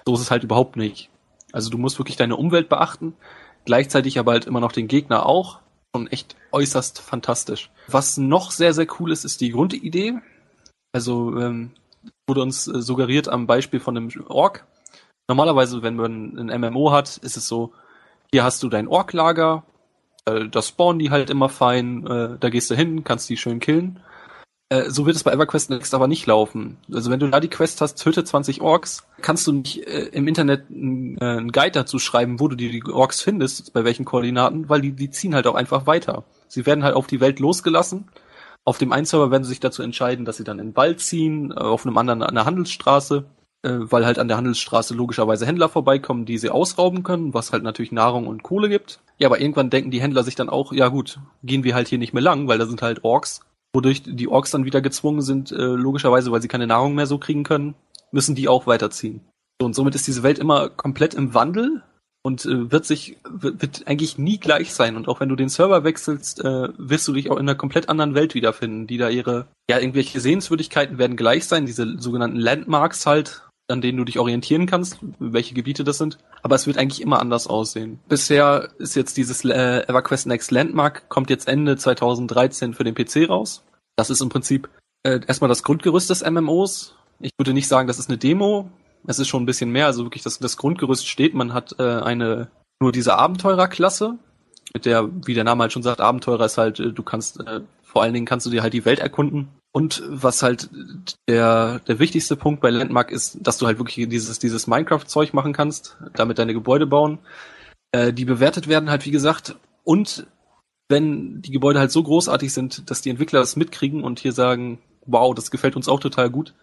[0.05, 1.09] So ist es halt überhaupt nicht.
[1.51, 3.13] Also du musst wirklich deine Umwelt beachten,
[3.65, 5.59] gleichzeitig aber halt immer noch den Gegner auch.
[5.91, 7.71] Und echt äußerst fantastisch.
[7.89, 10.13] Was noch sehr, sehr cool ist, ist die Grundidee.
[10.93, 11.71] Also ähm,
[12.25, 14.65] wurde uns äh, suggeriert am Beispiel von einem Ork.
[15.27, 17.73] Normalerweise, wenn man ein MMO hat, ist es so,
[18.31, 19.63] hier hast du dein Ork-Lager,
[20.23, 23.59] äh, da spawnen die halt immer fein, äh, da gehst du hin, kannst die schön
[23.59, 23.99] killen.
[24.69, 26.77] Äh, so wird es bei EverQuest Next aber nicht laufen.
[26.91, 30.27] Also wenn du da die Quest hast, töte 20 Orks, kannst du nicht äh, im
[30.27, 34.67] Internet einen äh, Guide dazu schreiben, wo du die, die Orks findest, bei welchen Koordinaten,
[34.67, 36.23] weil die, die ziehen halt auch einfach weiter.
[36.47, 38.05] Sie werden halt auf die Welt losgelassen.
[38.63, 40.99] Auf dem einen Server werden sie sich dazu entscheiden, dass sie dann in den Wald
[40.99, 43.25] ziehen, äh, auf einem anderen an der Handelsstraße
[43.61, 47.63] äh, weil halt an der Handelsstraße logischerweise Händler vorbeikommen, die sie ausrauben können, was halt
[47.63, 48.99] natürlich Nahrung und Kohle gibt.
[49.17, 51.97] Ja, aber irgendwann denken die Händler sich dann auch, ja gut, gehen wir halt hier
[51.97, 53.41] nicht mehr lang, weil da sind halt Orks.
[53.75, 57.17] Wodurch die Orks dann wieder gezwungen sind, äh, logischerweise, weil sie keine Nahrung mehr so
[57.17, 57.75] kriegen können,
[58.11, 59.21] müssen die auch weiterziehen.
[59.61, 61.83] Und somit ist diese Welt immer komplett im Wandel
[62.23, 65.49] und äh, wird sich wird, wird eigentlich nie gleich sein und auch wenn du den
[65.49, 69.09] Server wechselst, äh, wirst du dich auch in einer komplett anderen Welt wiederfinden, die da
[69.09, 74.19] ihre ja irgendwelche Sehenswürdigkeiten werden gleich sein, diese sogenannten Landmarks halt, an denen du dich
[74.19, 76.17] orientieren kannst, welche Gebiete das sind.
[76.43, 77.99] Aber es wird eigentlich immer anders aussehen.
[78.07, 83.29] Bisher ist jetzt dieses äh, EverQuest Next Landmark, kommt jetzt Ende 2013 für den PC
[83.29, 83.63] raus.
[83.95, 84.69] Das ist im Prinzip
[85.03, 86.95] äh, erstmal das Grundgerüst des MMOs.
[87.19, 88.69] Ich würde nicht sagen, das ist eine Demo.
[89.07, 89.85] Es ist schon ein bisschen mehr.
[89.85, 91.33] Also wirklich, das, das Grundgerüst steht.
[91.33, 92.49] Man hat äh, eine
[92.81, 94.17] nur diese Abenteurerklasse,
[94.73, 97.61] mit der, wie der Name halt schon sagt, Abenteurer ist halt, äh, du kannst äh,
[97.83, 99.47] vor allen Dingen kannst du dir halt die Welt erkunden.
[99.75, 100.69] Und was halt
[101.27, 105.51] der, der wichtigste Punkt bei Landmark ist, dass du halt wirklich dieses, dieses Minecraft-Zeug machen
[105.51, 107.19] kannst, damit deine Gebäude bauen.
[107.91, 109.57] Äh, die bewertet werden halt, wie gesagt.
[109.83, 110.27] Und
[110.87, 114.79] wenn die Gebäude halt so großartig sind, dass die Entwickler das mitkriegen und hier sagen,
[115.07, 116.53] wow, das gefällt uns auch total gut,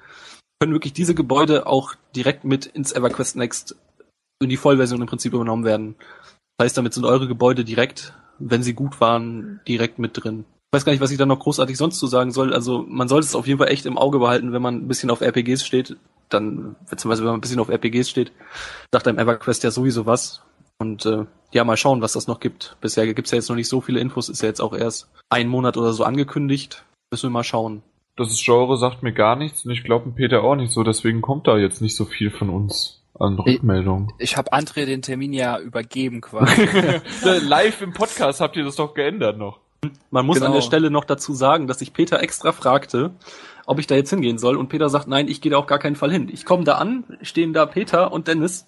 [0.59, 3.77] können wirklich diese Gebäude auch direkt mit ins EverQuest Next
[4.41, 5.97] in die Vollversion im Prinzip übernommen werden.
[6.57, 10.85] Das heißt, damit sind eure Gebäude direkt, wenn sie gut waren, direkt mit drin weiß
[10.85, 12.55] gar nicht, was ich da noch großartig sonst zu sagen soll.
[12.55, 15.11] Also man sollte es auf jeden Fall echt im Auge behalten, wenn man ein bisschen
[15.11, 15.97] auf RPGs steht.
[16.31, 18.33] Dann, beziehungsweise wenn man ein bisschen auf RPGs steht,
[18.91, 20.43] sagt einem EverQuest ja sowieso was.
[20.79, 22.77] Und äh, ja, mal schauen, was das noch gibt.
[22.81, 25.49] Bisher gibt's ja jetzt noch nicht so viele Infos, ist ja jetzt auch erst ein
[25.49, 26.85] Monat oder so angekündigt.
[27.11, 27.83] Müssen wir mal schauen.
[28.17, 31.47] Das Genre sagt mir gar nichts und ich glaube Peter auch nicht so, deswegen kommt
[31.47, 34.09] da jetzt nicht so viel von uns an Rückmeldungen.
[34.19, 36.67] Ich, ich habe André den Termin ja übergeben quasi.
[37.23, 39.61] Live im Podcast habt ihr das doch geändert noch.
[40.11, 40.49] Man muss genau.
[40.49, 43.13] an der Stelle noch dazu sagen, dass ich Peter extra fragte,
[43.67, 44.57] ob ich da jetzt hingehen soll.
[44.57, 46.29] Und Peter sagt, nein, ich gehe da auf gar keinen Fall hin.
[46.33, 48.67] Ich komme da an, stehen da Peter und Dennis,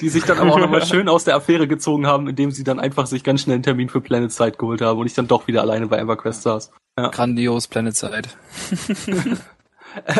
[0.00, 2.80] die sich dann aber auch nochmal schön aus der Affäre gezogen haben, indem sie dann
[2.80, 5.46] einfach sich ganz schnell einen Termin für Planet Side geholt haben und ich dann doch
[5.46, 6.72] wieder alleine bei EverQuest saß.
[6.98, 7.08] Ja.
[7.08, 8.28] Grandios Planet Side.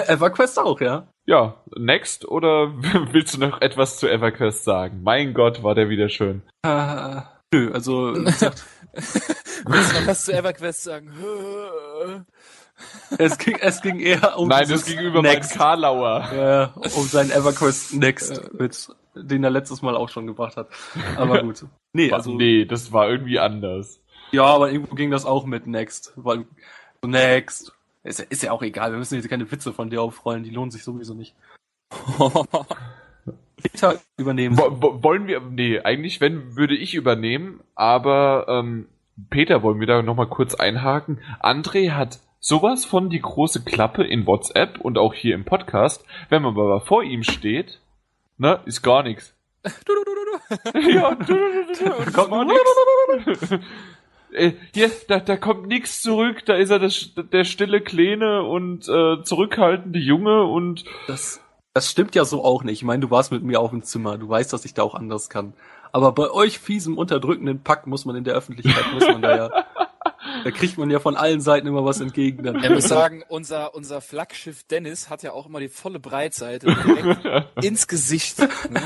[0.09, 1.09] EverQuest auch, ja.
[1.26, 2.72] Ja, next oder
[3.12, 5.01] willst du noch etwas zu EverQuest sagen?
[5.03, 6.42] Mein Gott, war der wieder schön.
[6.66, 7.22] Uh,
[7.53, 8.14] nö, also
[8.94, 11.12] Willst du noch was zu EverQuest sagen?
[13.18, 15.51] es, ging, es ging eher um Nein, es ging über Next.
[15.51, 16.30] meinen Karlauer.
[16.34, 20.68] Ja, um seinen EverQuest Next, Witz, den er letztes Mal auch schon gebracht hat.
[21.16, 21.64] Aber gut.
[21.92, 22.34] Nee, also.
[22.34, 24.01] Nee, das war irgendwie anders.
[24.32, 26.12] Ja, aber irgendwo ging das auch mit Next.
[26.16, 26.46] Weil,
[27.05, 27.72] Next.
[28.03, 30.70] Ist, ist ja auch egal, wir müssen jetzt keine Witze von dir aufrollen, die lohnen
[30.70, 31.34] sich sowieso nicht.
[33.61, 34.58] Peter übernehmen.
[34.58, 38.88] Wo, wo, wollen wir, nee, eigentlich, wenn, würde ich übernehmen, aber ähm,
[39.28, 41.20] Peter, wollen wir da nochmal kurz einhaken?
[41.40, 46.04] André hat sowas von die große Klappe in WhatsApp und auch hier im Podcast.
[46.28, 47.80] Wenn man aber vor ihm steht,
[48.38, 49.34] ne, ist gar nichts.
[49.84, 50.90] Du, du, du, du.
[50.94, 51.94] ja, du, du, du, du.
[51.96, 53.58] Und kommt nix.
[54.32, 58.88] Äh, hier, da, da kommt nichts zurück, da ist er das, der stille Kleine und
[58.88, 60.84] äh, zurückhaltende Junge und.
[61.08, 61.42] Das,
[61.72, 62.78] das stimmt ja so auch nicht.
[62.78, 64.94] Ich meine, du warst mit mir auf dem Zimmer, du weißt, dass ich da auch
[64.94, 65.54] anders kann.
[65.92, 69.48] Aber bei euch fiesem, unterdrückenden Pack muss man in der Öffentlichkeit, muss man da ja,
[70.44, 72.42] da kriegt man ja von allen Seiten immer was entgegen.
[72.42, 72.62] Dann.
[72.62, 77.46] Ich muss sagen, unser, unser Flaggschiff Dennis hat ja auch immer die volle Breitseite direkt
[77.64, 78.38] ins Gesicht.
[78.38, 78.82] Ne?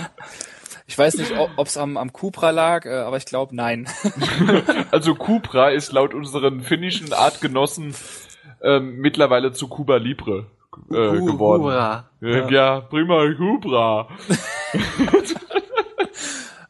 [0.87, 3.89] Ich weiß nicht, ob es am, am Cupra lag, äh, aber ich glaube nein.
[4.91, 7.95] also Cupra ist laut unseren finnischen Artgenossen
[8.63, 10.47] ähm, mittlerweile zu Cuba Libre
[10.91, 11.65] äh, uh, geworden.
[11.65, 14.09] Ja, ja, prima Cupra.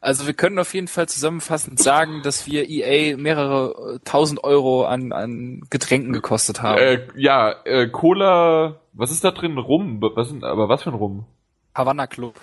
[0.05, 4.85] Also wir können auf jeden Fall zusammenfassend sagen, dass wir EA mehrere äh, tausend Euro
[4.85, 6.77] an, an Getränken gekostet haben.
[6.77, 9.57] Äh, ja, äh, Cola, was ist da drin?
[9.57, 9.99] Rum?
[10.13, 11.25] Was sind, aber was für ein Rum?
[11.73, 12.35] Havana Club.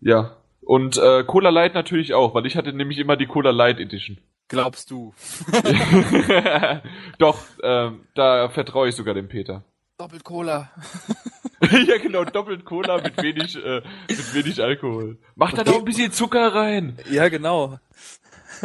[0.00, 0.36] Ja.
[0.60, 4.18] Und äh, Cola Light natürlich auch, weil ich hatte nämlich immer die Cola Light Edition.
[4.46, 5.12] Glaubst du?
[7.18, 9.64] Doch, äh, da vertraue ich sogar dem Peter.
[10.00, 10.70] Doppelt Cola.
[11.60, 15.18] ja, genau, doppelt Cola mit wenig, äh, mit wenig Alkohol.
[15.34, 16.96] Mach da doch ein bisschen Zucker rein.
[17.10, 17.78] Ja, genau.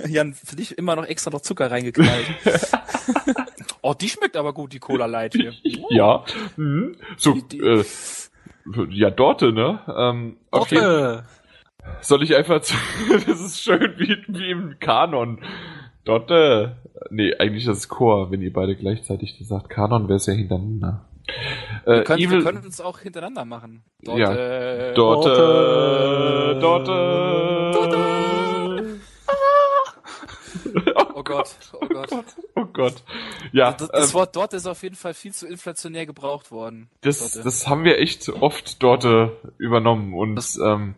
[0.07, 2.25] Jan, für dich immer noch extra noch Zucker reingeknallt.
[3.81, 5.51] oh, die schmeckt aber gut, die Cola Light hier.
[5.89, 6.23] Ja.
[6.55, 6.95] Mhm.
[7.17, 7.59] So, die, die.
[7.59, 7.83] Äh,
[8.91, 9.81] ja, Dorte, ne?
[9.93, 11.25] Ähm, Dorte.
[11.83, 11.97] Okay.
[11.99, 12.75] Soll ich einfach, zu,
[13.27, 15.43] das ist schön wie, wie im Kanon.
[16.05, 16.77] Dorte.
[17.09, 19.67] Nee, eigentlich das ist Chor, wenn ihr beide gleichzeitig das sagt.
[19.67, 21.05] Kanon wäre es ja hintereinander.
[21.85, 23.83] Wir können, Evil, wir können uns auch hintereinander machen.
[24.01, 24.33] Dort, ja.
[24.33, 28.15] Äh, dort, dort, dort, dort,
[31.15, 32.09] Oh Gott, oh Gott.
[32.55, 32.95] Oh Gott.
[33.51, 33.71] Ja.
[33.71, 36.89] Das, das ähm, Wort dort ist auf jeden Fall viel zu inflationär gebraucht worden.
[37.01, 40.95] Das, das haben wir echt oft dort äh, übernommen und das, ähm,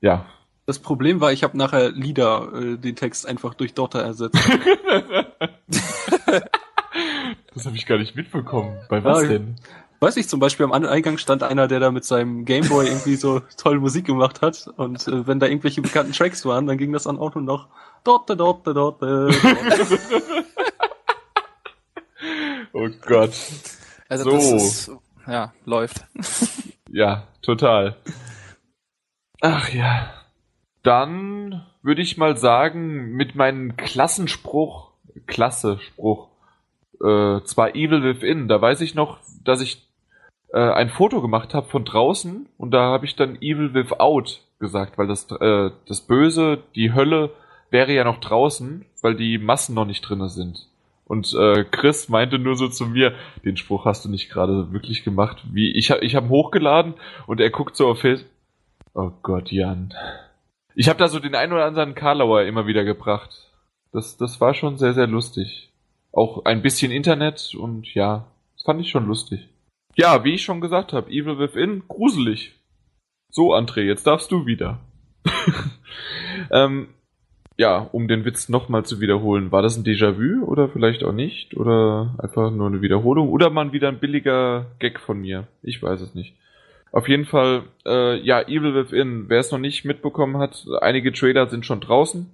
[0.00, 0.26] ja.
[0.66, 4.38] Das Problem war, ich habe nachher Lieder äh, den Text einfach durch Dotter ersetzt.
[7.54, 8.76] Das habe ich gar nicht mitbekommen.
[8.88, 9.56] Bei was ja, denn?
[10.00, 13.40] Weiß ich, zum Beispiel am Eingang stand einer, der da mit seinem Gameboy irgendwie so
[13.56, 14.68] tolle Musik gemacht hat.
[14.76, 17.68] Und äh, wenn da irgendwelche bekannten Tracks waren, dann ging das an auch nur noch
[18.02, 19.30] Dorte, Dorte, Dorte.
[22.72, 23.32] oh Gott.
[24.08, 24.30] Also so.
[24.30, 24.90] das ist,
[25.26, 26.04] ja, läuft.
[26.90, 27.96] ja, total.
[29.40, 30.12] Ach ja.
[30.82, 34.90] Dann würde ich mal sagen, mit meinem Klassenspruch,
[35.26, 36.28] Klasse-Spruch,
[37.00, 38.48] äh, zwar Evil Within.
[38.48, 39.86] Da weiß ich noch, dass ich
[40.52, 44.98] äh, ein Foto gemacht habe von draußen und da habe ich dann Evil Without gesagt,
[44.98, 47.30] weil das, äh, das Böse, die Hölle
[47.70, 50.68] wäre ja noch draußen, weil die Massen noch nicht drinne sind.
[51.06, 53.14] Und äh, Chris meinte nur so zu mir,
[53.44, 55.44] den Spruch hast du nicht gerade wirklich gemacht.
[55.52, 56.94] Wie ich habe ich hab hochgeladen
[57.26, 58.24] und er guckt so auf Face.
[58.94, 59.92] Oh Gott, Jan.
[60.74, 63.50] Ich habe da so den einen oder anderen Karlauer immer wieder gebracht.
[63.92, 65.73] Das das war schon sehr sehr lustig
[66.14, 69.48] auch ein bisschen Internet und ja, das fand ich schon lustig.
[69.96, 72.52] Ja, wie ich schon gesagt habe, Evil Within, gruselig.
[73.30, 74.80] So, André, jetzt darfst du wieder.
[76.50, 76.88] ähm,
[77.56, 81.56] ja, um den Witz nochmal zu wiederholen, war das ein Déjà-vu oder vielleicht auch nicht?
[81.56, 83.28] Oder einfach nur eine Wiederholung?
[83.28, 85.46] Oder mal wieder ein billiger Gag von mir?
[85.62, 86.34] Ich weiß es nicht.
[86.90, 91.48] Auf jeden Fall, äh, ja, Evil Within, wer es noch nicht mitbekommen hat, einige Trailer
[91.48, 92.30] sind schon draußen.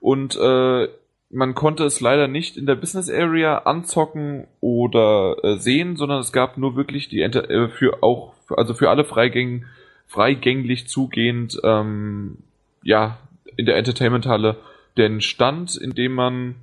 [0.00, 0.88] Und äh,
[1.32, 6.30] man konnte es leider nicht in der Business Area anzocken oder äh, sehen, sondern es
[6.30, 9.64] gab nur wirklich die Enter äh, für auch also für alle freigäng
[10.06, 12.38] freigänglich zugehend ähm,
[12.82, 13.18] ja
[13.56, 14.58] in der Entertainment Halle
[14.98, 16.56] den Stand, in dem man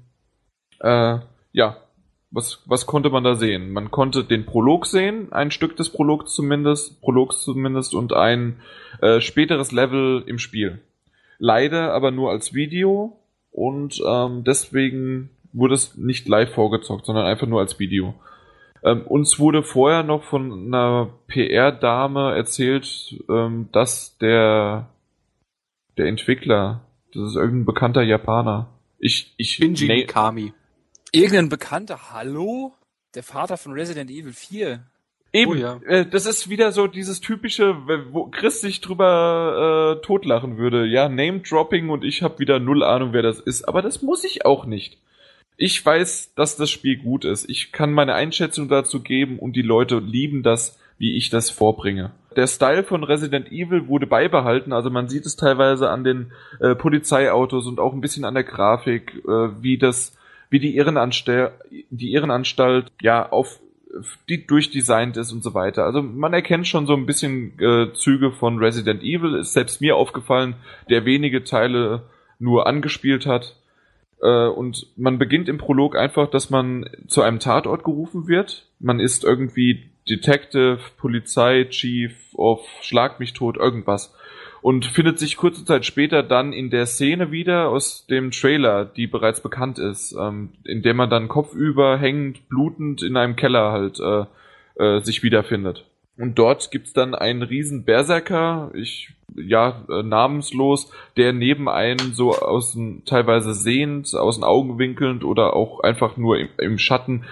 [0.81, 1.17] äh,
[1.51, 1.77] ja
[2.29, 3.71] was was konnte man da sehen?
[3.71, 8.59] Man konnte den Prolog sehen, ein Stück des Prologs zumindest, Prologs zumindest und ein
[9.01, 10.79] äh, späteres Level im Spiel.
[11.39, 13.19] Leider aber nur als Video
[13.51, 18.13] und ähm, deswegen wurde es nicht live vorgezockt, sondern einfach nur als Video.
[18.83, 24.89] Ähm, uns wurde vorher noch von einer PR-Dame erzählt, ähm, dass der
[25.97, 26.81] der Entwickler,
[27.13, 28.69] das ist irgendein bekannter Japaner.
[28.99, 30.53] Ich ich Shinji Mikami.
[31.11, 32.73] Irgendein bekannter Hallo?
[33.15, 34.85] Der Vater von Resident Evil 4.
[35.31, 35.79] Eben, oh, ja.
[35.85, 37.75] äh, das ist wieder so dieses typische,
[38.11, 40.85] wo Chris sich drüber äh, totlachen würde.
[40.85, 43.67] Ja, Name-Dropping und ich habe wieder null Ahnung, wer das ist.
[43.67, 44.97] Aber das muss ich auch nicht.
[45.55, 47.49] Ich weiß, dass das Spiel gut ist.
[47.49, 52.11] Ich kann meine Einschätzung dazu geben und die Leute lieben das, wie ich das vorbringe.
[52.35, 56.75] Der Style von Resident Evil wurde beibehalten, also man sieht es teilweise an den äh,
[56.75, 60.15] Polizeiautos und auch ein bisschen an der Grafik, äh, wie das
[60.49, 61.51] wie die Irrenanstalt,
[61.89, 63.59] die Irrenanstalt ja auf
[64.27, 65.85] die durchdesignt ist und so weiter.
[65.85, 69.35] Also man erkennt schon so ein bisschen äh, Züge von Resident Evil.
[69.35, 70.55] Ist selbst mir aufgefallen,
[70.89, 72.03] der wenige Teile
[72.37, 73.55] nur angespielt hat.
[74.21, 78.67] Äh, und man beginnt im Prolog einfach, dass man zu einem Tatort gerufen wird.
[78.79, 84.13] Man ist irgendwie Detective, Polizei, Chief of Schlag mich tot, irgendwas
[84.61, 89.07] und findet sich kurze Zeit später dann in der Szene wieder aus dem Trailer, die
[89.07, 93.99] bereits bekannt ist, ähm, in der man dann kopfüber hängend, blutend in einem Keller halt
[93.99, 94.25] äh,
[94.83, 95.85] äh, sich wiederfindet.
[96.17, 102.35] Und dort gibt's dann einen riesen Berserker, ich ja äh, namenslos, der neben einem so
[102.35, 107.23] aus teilweise sehend, aus den Augen winkelnd oder auch einfach nur im, im Schatten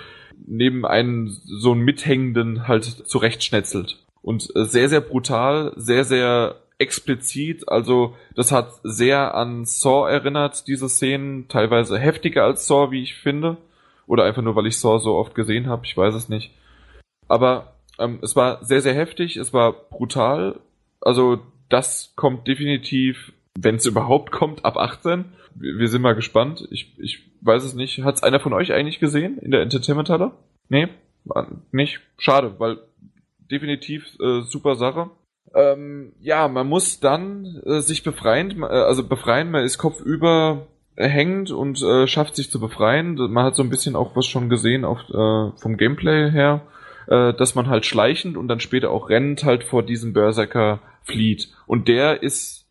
[0.46, 3.98] neben einen so einen mithängenden halt zurechtschnetzelt.
[4.22, 10.68] Und äh, sehr, sehr brutal, sehr, sehr explizit, also das hat sehr an Saw erinnert,
[10.68, 13.58] diese Szenen, teilweise heftiger als Saw, wie ich finde.
[14.06, 16.52] Oder einfach nur, weil ich Saw so oft gesehen habe, ich weiß es nicht.
[17.28, 20.60] Aber ähm, es war sehr, sehr heftig, es war brutal.
[21.02, 25.26] Also das kommt definitiv, wenn es überhaupt kommt, ab 18.
[25.56, 26.68] Wir, sind mal gespannt.
[26.70, 28.04] Ich, ich weiß es nicht.
[28.04, 30.32] Hat es einer von euch eigentlich gesehen in der Entertainment-Halle?
[30.70, 30.88] Nee,
[31.72, 32.00] nicht.
[32.20, 32.78] Schade, weil
[33.50, 35.10] definitiv äh, super Sache.
[35.58, 41.50] Ähm, ja, man muss dann äh, sich befreien, äh, also befreien, man ist kopfüber hängend
[41.50, 43.16] und äh, schafft sich zu befreien.
[43.16, 46.62] Man hat so ein bisschen auch was schon gesehen auf, äh, vom Gameplay her,
[47.08, 51.50] äh, dass man halt schleichend und dann später auch rennend halt vor diesem Berserker flieht.
[51.66, 52.68] Und der ist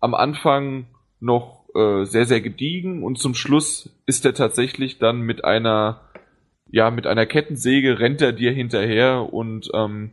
[0.00, 0.86] am Anfang
[1.20, 6.02] noch äh, sehr, sehr gediegen und zum Schluss ist er tatsächlich dann mit einer,
[6.70, 10.10] ja, mit einer Kettensäge rennt er dir hinterher und ähm,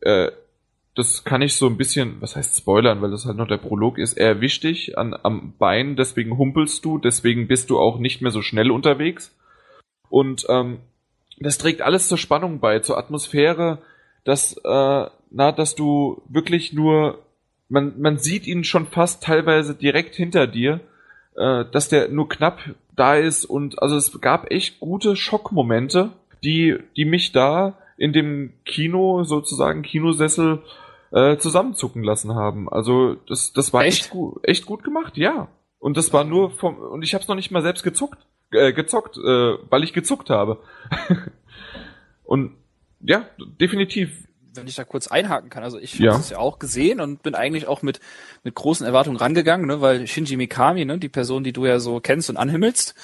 [0.00, 0.30] äh,
[0.96, 3.98] das kann ich so ein bisschen, was heißt spoilern, weil das halt noch der Prolog
[3.98, 8.22] ist, er erwischt dich an, am Bein, deswegen humpelst du, deswegen bist du auch nicht
[8.22, 9.36] mehr so schnell unterwegs.
[10.08, 10.78] Und ähm,
[11.38, 13.78] das trägt alles zur Spannung bei, zur Atmosphäre,
[14.24, 17.18] dass, äh, na, dass du wirklich nur,
[17.68, 20.80] man, man sieht ihn schon fast teilweise direkt hinter dir,
[21.36, 22.58] äh, dass der nur knapp
[22.96, 28.54] da ist und also es gab echt gute Schockmomente, die, die mich da in dem
[28.64, 30.62] Kino sozusagen Kinosessel
[31.12, 32.68] äh, zusammenzucken lassen haben.
[32.68, 34.02] Also das, das war echt?
[34.02, 35.48] echt gut, echt gut gemacht, ja.
[35.78, 38.18] Und das war nur vom und ich habe es noch nicht mal selbst gezuckt,
[38.50, 40.60] äh, gezockt, äh, weil ich gezuckt habe.
[42.24, 42.56] und
[43.00, 43.26] ja,
[43.60, 44.24] definitiv.
[44.54, 46.12] Wenn ich da kurz einhaken kann, also ich ja.
[46.12, 48.00] habe es ja auch gesehen und bin eigentlich auch mit
[48.42, 52.00] mit großen Erwartungen rangegangen, ne, weil Shinji Mikami, ne, die Person, die du ja so
[52.00, 52.94] kennst und anhimmelst,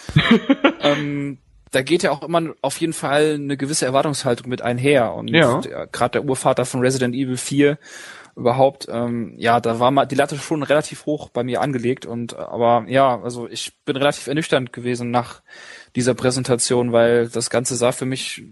[0.80, 1.38] ähm,
[1.72, 5.14] da geht ja auch immer auf jeden Fall eine gewisse Erwartungshaltung mit einher.
[5.14, 5.60] Und ja.
[5.90, 7.78] gerade der Urvater von Resident Evil 4
[8.36, 12.06] überhaupt, ähm, ja, da war mal die Latte schon relativ hoch bei mir angelegt.
[12.06, 15.42] Und aber ja, also ich bin relativ ernüchternd gewesen nach
[15.96, 18.44] dieser Präsentation, weil das Ganze sah für mich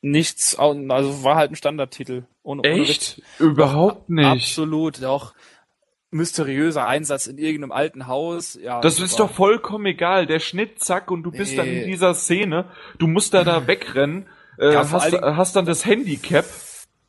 [0.00, 2.24] nichts, also war halt ein Standardtitel.
[2.42, 3.20] Ohne, Echt?
[3.40, 4.26] Ohne Überhaupt nicht.
[4.26, 5.04] Absolut.
[5.04, 5.34] Auch
[6.10, 8.58] mysteriöser Einsatz in irgendeinem alten Haus.
[8.60, 10.26] Ja, das ist doch vollkommen egal.
[10.26, 11.56] Der Schnitt, zack, und du bist nee.
[11.56, 12.66] dann in dieser Szene.
[12.98, 14.26] Du musst da da wegrennen,
[14.58, 16.44] äh, ja, hast, hast dann das Handicap.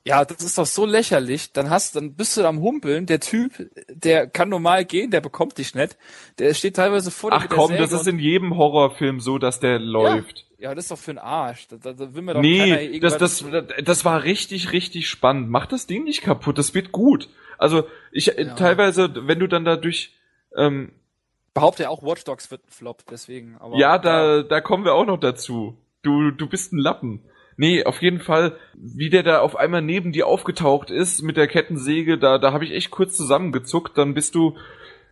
[0.03, 1.53] Ja, das ist doch so lächerlich.
[1.53, 3.05] Dann hast, dann bist du am Humpeln.
[3.05, 5.95] Der Typ, der kann normal gehen, der bekommt dich nicht.
[6.39, 7.37] Der steht teilweise vor dir.
[7.37, 10.47] Ach komm, das ist in jedem Horrorfilm so, dass der läuft.
[10.57, 11.67] Ja, ja das ist doch für ein Arsch.
[11.67, 13.45] Da, da, da will mir doch nee, das, das,
[13.83, 15.49] das war richtig, richtig spannend.
[15.49, 16.57] Mach das Ding nicht kaputt.
[16.57, 17.29] Das wird gut.
[17.59, 18.55] Also ich äh, ja.
[18.55, 20.15] teilweise, wenn du dann dadurch
[20.57, 20.93] ähm,
[21.53, 23.55] behaupte ja auch Watch Dogs wird ein Flop, deswegen.
[23.59, 24.43] Aber, ja, da ja.
[24.43, 25.77] da kommen wir auch noch dazu.
[26.01, 27.21] Du du bist ein Lappen.
[27.57, 31.47] Nee, auf jeden Fall, wie der da auf einmal neben dir aufgetaucht ist mit der
[31.47, 33.97] Kettensäge, da da habe ich echt kurz zusammengezuckt.
[33.97, 34.55] Dann bist du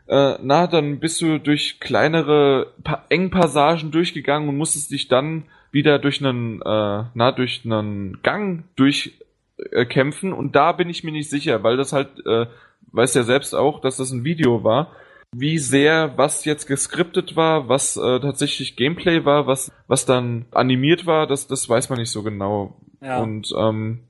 [0.10, 6.00] äh, na, dann bist du durch kleinere pa Engpassagen durchgegangen und musstest dich dann wieder
[6.00, 9.20] durch einen, äh, na, durch einen Gang durch
[9.58, 9.86] äh,
[10.32, 12.48] und da bin ich mir nicht sicher, weil das halt, äh,
[12.92, 14.92] weiß ja selbst auch, dass das ein Video war,
[15.36, 21.06] wie sehr was jetzt geskriptet war, was äh, tatsächlich Gameplay war, was was dann animiert
[21.06, 22.82] war, das das weiß man nicht so genau.
[23.02, 23.20] Ja.
[23.20, 24.02] Und ähm,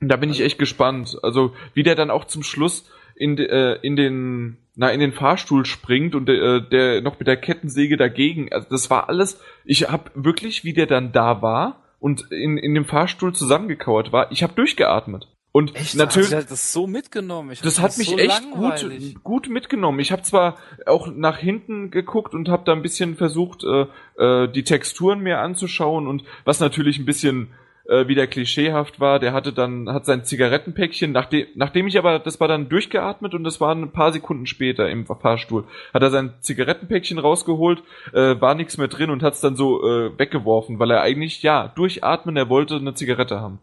[0.00, 1.16] da bin ich echt gespannt.
[1.22, 5.64] Also wie der dann auch zum Schluss in äh, in den na in den Fahrstuhl
[5.64, 8.52] springt und äh, der noch mit der Kettensäge dagegen.
[8.52, 9.40] Also das war alles.
[9.64, 14.30] Ich habe wirklich, wie der dann da war und in, in dem Fahrstuhl zusammengekauert war,
[14.30, 15.28] ich habe durchgeatmet.
[15.56, 15.94] Und echt?
[15.94, 17.50] natürlich, das so mitgenommen.
[17.50, 18.86] Ich das hat das mich so echt gut,
[19.24, 20.00] gut mitgenommen.
[20.00, 23.86] Ich habe zwar auch nach hinten geguckt und habe da ein bisschen versucht, äh,
[24.22, 27.54] äh, die Texturen mehr anzuschauen und was natürlich ein bisschen
[27.88, 29.18] äh, wieder klischeehaft war.
[29.18, 33.42] Der hatte dann, hat sein Zigarettenpäckchen, nachdem, nachdem ich aber, das war dann durchgeatmet und
[33.42, 37.82] das war ein paar Sekunden später im Fahrstuhl, hat er sein Zigarettenpäckchen rausgeholt,
[38.12, 41.42] äh, war nichts mehr drin und hat es dann so äh, weggeworfen, weil er eigentlich,
[41.42, 43.58] ja, durchatmen, er wollte eine Zigarette haben.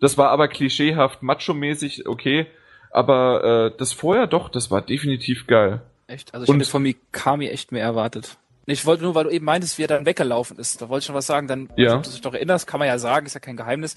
[0.00, 2.46] Das war aber klischeehaft, macho-mäßig, okay,
[2.90, 5.82] aber äh, das vorher doch, das war definitiv geil.
[6.06, 6.32] Echt?
[6.32, 8.38] Also ich hätte von Mikami echt mehr erwartet.
[8.66, 10.82] Ich wollte nur, weil du eben meintest, wie er dann weggelaufen ist.
[10.82, 11.48] Da wollte ich schon was sagen.
[11.48, 11.94] Dann, ja.
[11.94, 13.94] wenn du dich noch erinnerst, kann man ja sagen, ist ja kein Geheimnis.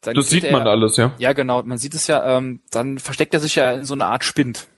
[0.00, 1.12] Dann das sieht man alles, ja.
[1.18, 1.62] Ja, genau.
[1.64, 2.38] Man sieht es ja.
[2.38, 4.68] Ähm, dann versteckt er sich ja in so einer Art Spind.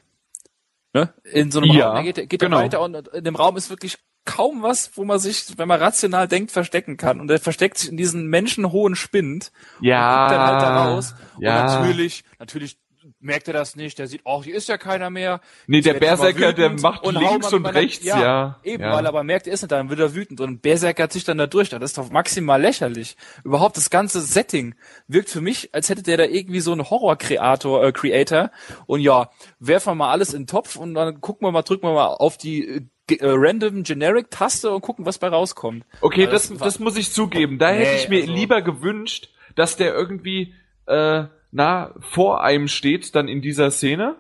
[0.95, 1.13] Ne?
[1.25, 1.97] In so einem ja, Raum.
[1.97, 2.59] Dann geht, geht genau.
[2.59, 5.81] er weiter und in dem Raum ist wirklich kaum was, wo man sich, wenn man
[5.81, 7.21] rational denkt, verstecken kann.
[7.21, 9.53] Und er versteckt sich in diesen menschenhohen Spind.
[9.81, 10.25] Ja.
[10.25, 11.15] Und dann halt da raus.
[11.39, 11.61] Ja.
[11.61, 12.79] Und natürlich, natürlich
[13.21, 15.41] merkt er das nicht, der sieht, oh, hier ist ja keiner mehr.
[15.67, 18.21] Nee, der Berserker, der macht und links und rechts, ja.
[18.21, 18.61] ja.
[18.63, 18.93] Eben, ja.
[18.93, 21.13] weil er aber merkt, er ist nicht da, dann wird er wütend und Berserker hat
[21.13, 23.17] sich dann da durch, das ist doch maximal lächerlich.
[23.45, 24.75] Überhaupt das ganze Setting
[25.07, 28.51] wirkt für mich, als hätte der da irgendwie so einen Horror-Creator, äh, Creator
[28.87, 31.87] und ja, werfen wir mal alles in den Topf und dann gucken wir mal, drücken
[31.87, 35.85] wir mal auf die äh, äh random Generic Taste und gucken, was bei rauskommt.
[36.01, 37.59] Okay, das, das, das muss ich zugeben.
[37.59, 40.55] Da nee, hätte ich mir also lieber gewünscht, dass der irgendwie
[40.87, 44.17] äh, nah vor einem steht, dann in dieser Szene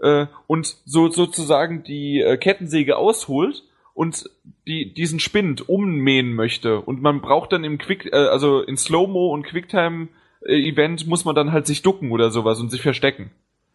[0.00, 3.64] äh, und so sozusagen die äh, Kettensäge ausholt
[3.94, 4.30] und
[4.66, 9.32] die diesen Spind ummähen möchte und man braucht dann im Quick äh, also in Slow-Mo
[9.32, 10.08] und Quicktime
[10.46, 13.32] Event muss man dann halt sich ducken oder sowas und sich verstecken.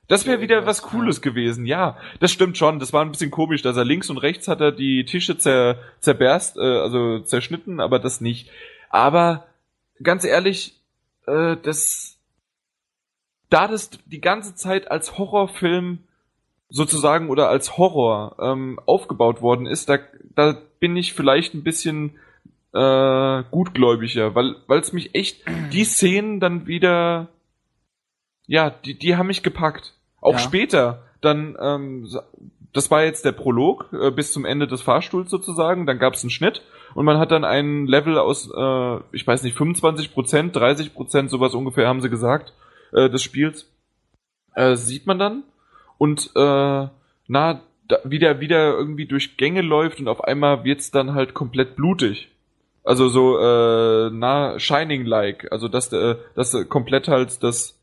[0.08, 1.98] Das wäre wieder was Cooles gewesen, ja.
[2.20, 2.80] Das stimmt schon.
[2.80, 5.78] Das war ein bisschen komisch, dass er links und rechts hat er die Tische zer,
[6.00, 8.50] zerberst, äh, also zerschnitten, aber das nicht.
[8.90, 9.46] Aber
[10.02, 10.80] ganz ehrlich,
[11.26, 12.18] äh, das
[13.50, 16.00] da das die ganze Zeit als Horrorfilm
[16.70, 20.00] sozusagen oder als Horror ähm, aufgebaut worden ist, da,
[20.36, 22.18] da bin ich vielleicht ein bisschen
[22.74, 27.30] äh, gutgläubiger, weil weil es mich echt die Szenen dann wieder
[28.48, 29.94] ja die die haben mich gepackt.
[30.22, 30.40] Auch ja.
[30.40, 32.08] später dann ähm,
[32.74, 35.86] das war jetzt der Prolog äh, bis zum Ende des Fahrstuhls sozusagen.
[35.86, 36.64] Dann gab es einen Schnitt
[36.96, 41.30] und man hat dann ein Level aus, äh, ich weiß nicht, 25 Prozent, 30 Prozent,
[41.30, 42.54] sowas ungefähr haben sie gesagt,
[42.92, 43.72] äh, des Spiels,
[44.56, 45.44] äh, sieht man dann.
[45.98, 46.88] Und äh,
[47.28, 51.34] na, da, wie der wieder irgendwie durch Gänge läuft und auf einmal wird's dann halt
[51.34, 52.30] komplett blutig.
[52.84, 55.52] Also so, äh, na, Shining-like.
[55.52, 57.80] Also dass der, dass komplett halt das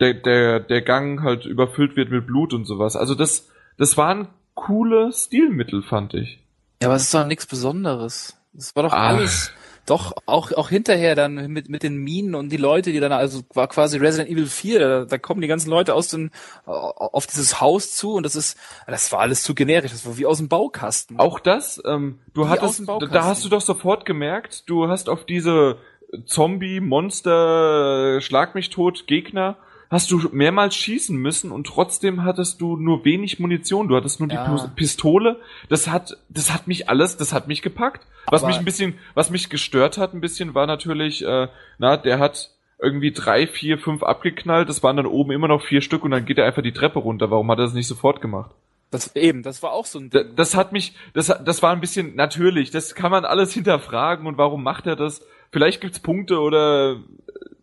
[0.00, 2.96] der, der, der Gang halt überfüllt wird mit Blut und sowas.
[2.96, 6.40] Also das, das waren coole Stilmittel, fand ich.
[6.82, 8.36] Ja, aber es ist doch nichts Besonderes.
[8.52, 9.08] Das war doch Ach.
[9.08, 9.52] alles,
[9.86, 13.42] doch, auch, auch hinterher dann mit, mit den Minen und die Leute, die dann, also
[13.54, 16.32] war quasi Resident Evil 4, da, da kommen die ganzen Leute aus den,
[16.64, 20.26] auf dieses Haus zu und das ist, das war alles zu generisch, das war wie
[20.26, 21.20] aus dem Baukasten.
[21.20, 25.24] Auch das, ähm, du wie hattest, da hast du doch sofort gemerkt, du hast auf
[25.24, 25.78] diese
[26.24, 29.56] Zombie, Monster, Schlag mich tot, Gegner,
[29.90, 33.88] hast du mehrmals schießen müssen und trotzdem hattest du nur wenig Munition.
[33.88, 34.56] Du hattest nur ja.
[34.56, 35.40] die Pistole.
[35.68, 38.06] Das hat, das hat mich alles, das hat mich gepackt.
[38.28, 41.96] Was Aber mich ein bisschen, was mich gestört hat ein bisschen, war natürlich, äh, na,
[41.96, 44.68] der hat irgendwie drei, vier, fünf abgeknallt.
[44.68, 46.98] Das waren dann oben immer noch vier Stück und dann geht er einfach die Treppe
[46.98, 47.30] runter.
[47.30, 48.50] Warum hat er das nicht sofort gemacht?
[48.90, 50.28] Das eben, das war auch so ein Ding.
[50.28, 52.70] Das, das hat mich, das, das war ein bisschen natürlich.
[52.70, 55.26] Das kann man alles hinterfragen und warum macht er das?
[55.52, 56.96] Vielleicht gibt's Punkte oder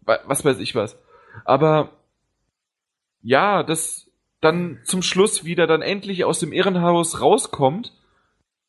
[0.06, 0.98] äh, was weiß ich was.
[1.46, 1.90] Aber
[3.24, 4.12] ja, das
[4.42, 7.94] dann zum Schluss wieder dann endlich aus dem Irrenhaus rauskommt,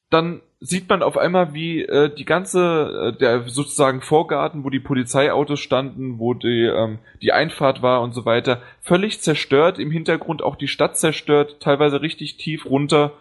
[0.08, 4.80] dann sieht man auf einmal, wie äh, die ganze, äh, der sozusagen Vorgarten, wo die
[4.80, 10.42] Polizeiautos standen, wo die, ähm, die Einfahrt war und so weiter, völlig zerstört, im Hintergrund
[10.42, 13.12] auch die Stadt zerstört, teilweise richtig tief runter,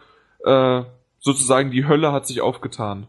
[0.45, 0.83] äh,
[1.19, 3.07] sozusagen die Hölle hat sich aufgetan.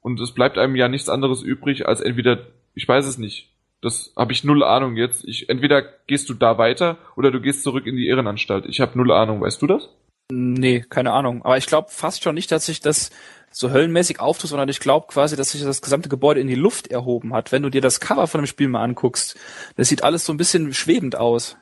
[0.00, 2.38] Und es bleibt einem ja nichts anderes übrig, als entweder,
[2.74, 3.49] ich weiß es nicht,
[3.82, 5.24] das habe ich null Ahnung jetzt.
[5.26, 8.66] Ich, entweder gehst du da weiter oder du gehst zurück in die Irrenanstalt.
[8.66, 9.40] Ich habe null Ahnung.
[9.40, 9.88] Weißt du das?
[10.30, 11.42] Nee, keine Ahnung.
[11.44, 13.10] Aber ich glaube fast schon nicht, dass sich das
[13.50, 16.88] so höllenmäßig auftut, sondern ich glaube quasi, dass sich das gesamte Gebäude in die Luft
[16.88, 17.52] erhoben hat.
[17.52, 19.36] Wenn du dir das Cover von dem Spiel mal anguckst,
[19.76, 21.56] das sieht alles so ein bisschen schwebend aus.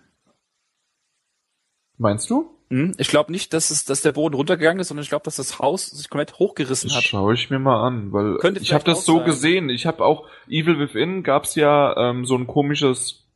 [1.97, 2.58] Meinst du?
[2.71, 2.95] Hm?
[2.99, 5.59] Ich glaube nicht, dass es, dass der Boden runtergegangen ist, sondern ich glaube, dass das
[5.59, 7.03] Haus sich komplett hochgerissen hat.
[7.03, 9.27] Schaue ich mir mal an, weil Könnte ich habe das so sein.
[9.27, 9.71] gesehen.
[9.71, 13.27] Ich habe auch Evil Within gab's ja ähm, so ein komisches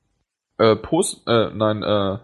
[0.58, 2.18] äh, Post, äh, nein, äh,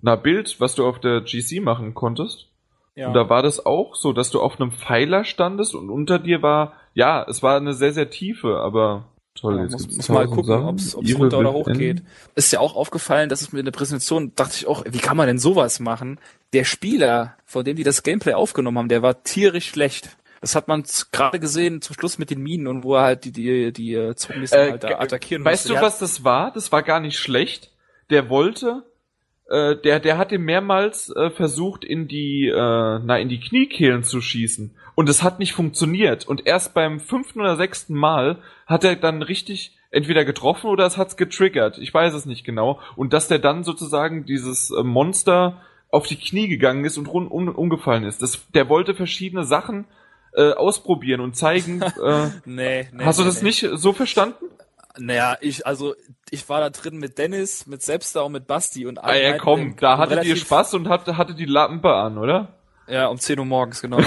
[0.00, 2.48] na Bild, was du auf der GC machen konntest.
[2.94, 3.08] Ja.
[3.08, 6.42] Und da war das auch so, dass du auf einem Pfeiler standest und unter dir
[6.42, 10.62] war, ja, es war eine sehr sehr tiefe, aber Toll, ja, muss, muss mal gucken,
[10.64, 12.02] ob es runter oder hoch geht.
[12.36, 15.16] Ist ja auch aufgefallen, dass es mir in der Präsentation dachte ich auch, wie kann
[15.16, 16.20] man denn sowas machen?
[16.52, 20.16] Der Spieler, von dem die das Gameplay aufgenommen haben, der war tierisch schlecht.
[20.40, 23.32] Das hat man gerade gesehen zum Schluss mit den Minen und wo er halt die,
[23.32, 25.80] die, die äh, Zombies äh, halt da attackieren Weißt musste.
[25.80, 26.52] du, was das war?
[26.52, 27.72] Das war gar nicht schlecht.
[28.10, 28.84] Der wollte,
[29.48, 34.04] äh, der, der hat ihm mehrmals äh, versucht, in die, äh, na, in die Kniekehlen
[34.04, 34.76] zu schießen.
[34.94, 36.26] Und es hat nicht funktioniert.
[36.26, 40.96] Und erst beim fünften oder sechsten Mal hat er dann richtig entweder getroffen oder es
[40.96, 41.78] hat's getriggert.
[41.78, 42.80] Ich weiß es nicht genau.
[42.96, 47.30] Und dass der dann sozusagen dieses äh, Monster auf die Knie gegangen ist und rund
[47.30, 48.20] um, umgefallen ist.
[48.20, 49.86] Das, der wollte verschiedene Sachen
[50.34, 51.82] äh, ausprobieren und zeigen.
[52.04, 53.48] Äh, nee, nee, hast du das nee.
[53.48, 54.46] nicht so verstanden?
[54.98, 55.94] Naja, ich, also,
[56.30, 59.12] ich war da drin mit Dennis, mit Sepster und mit Basti und alle.
[59.12, 62.54] Ah, ja, komm, da hattet ihr Spaß und hatte, hatte die Lampe an, oder?
[62.88, 63.98] Ja, um 10 Uhr morgens, genau.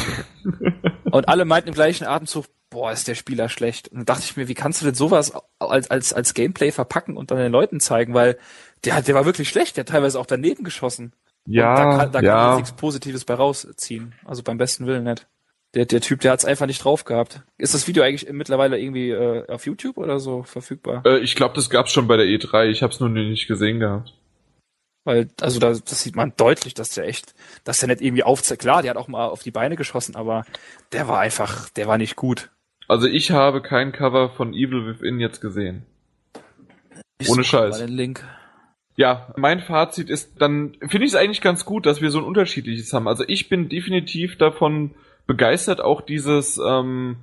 [1.11, 3.89] und alle meinten im gleichen Atemzug, boah, ist der Spieler schlecht.
[3.89, 7.17] Und da dachte ich mir, wie kannst du denn sowas als, als, als Gameplay verpacken
[7.17, 8.37] und dann den Leuten zeigen, weil
[8.85, 11.13] der, der war wirklich schlecht, der hat teilweise auch daneben geschossen.
[11.45, 12.33] Ja, und da kann, da ja.
[12.33, 14.13] kann jetzt nichts Positives bei rausziehen.
[14.25, 15.27] Also beim besten Willen nicht.
[15.73, 17.43] Der, der Typ, der hat's einfach nicht drauf gehabt.
[17.57, 21.03] Ist das Video eigentlich mittlerweile irgendwie äh, auf YouTube oder so verfügbar?
[21.05, 22.67] Äh, ich glaube, das gab's schon bei der E3.
[22.67, 24.13] Ich habe es nur nicht gesehen gehabt.
[25.07, 27.33] Weil, also da, das sieht man deutlich, dass der echt,
[27.63, 28.63] dass der nicht irgendwie aufzeigt.
[28.63, 30.43] Klar, der hat auch mal auf die Beine geschossen, aber
[30.91, 32.49] der war einfach, der war nicht gut.
[32.89, 35.85] Also ich habe kein Cover von Evil Within jetzt gesehen.
[37.19, 37.79] Ich Ohne Scheiß.
[37.79, 38.21] Mal den Link.
[38.97, 42.25] Ja, mein Fazit ist, dann finde ich es eigentlich ganz gut, dass wir so ein
[42.25, 43.07] unterschiedliches haben.
[43.07, 44.93] Also ich bin definitiv davon
[45.25, 47.15] begeistert, auch dieses ähm,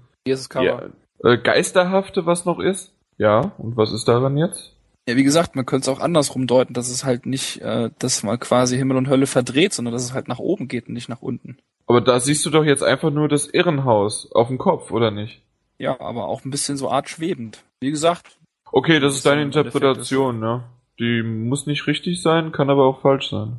[0.48, 0.90] Cover.
[1.22, 2.94] Ja, äh, Geisterhafte, was noch ist.
[3.18, 4.73] Ja, und was ist daran jetzt?
[5.06, 8.22] Ja, wie gesagt, man könnte es auch andersrum deuten, dass es halt nicht, äh, dass
[8.22, 11.10] man quasi Himmel und Hölle verdreht, sondern dass es halt nach oben geht und nicht
[11.10, 11.58] nach unten.
[11.86, 15.42] Aber da siehst du doch jetzt einfach nur das Irrenhaus auf dem Kopf, oder nicht?
[15.76, 17.64] Ja, aber auch ein bisschen so art schwebend.
[17.80, 18.38] Wie gesagt.
[18.72, 20.64] Okay, das ist deine Interpretation, ne?
[20.98, 23.58] Die muss nicht richtig sein, kann aber auch falsch sein.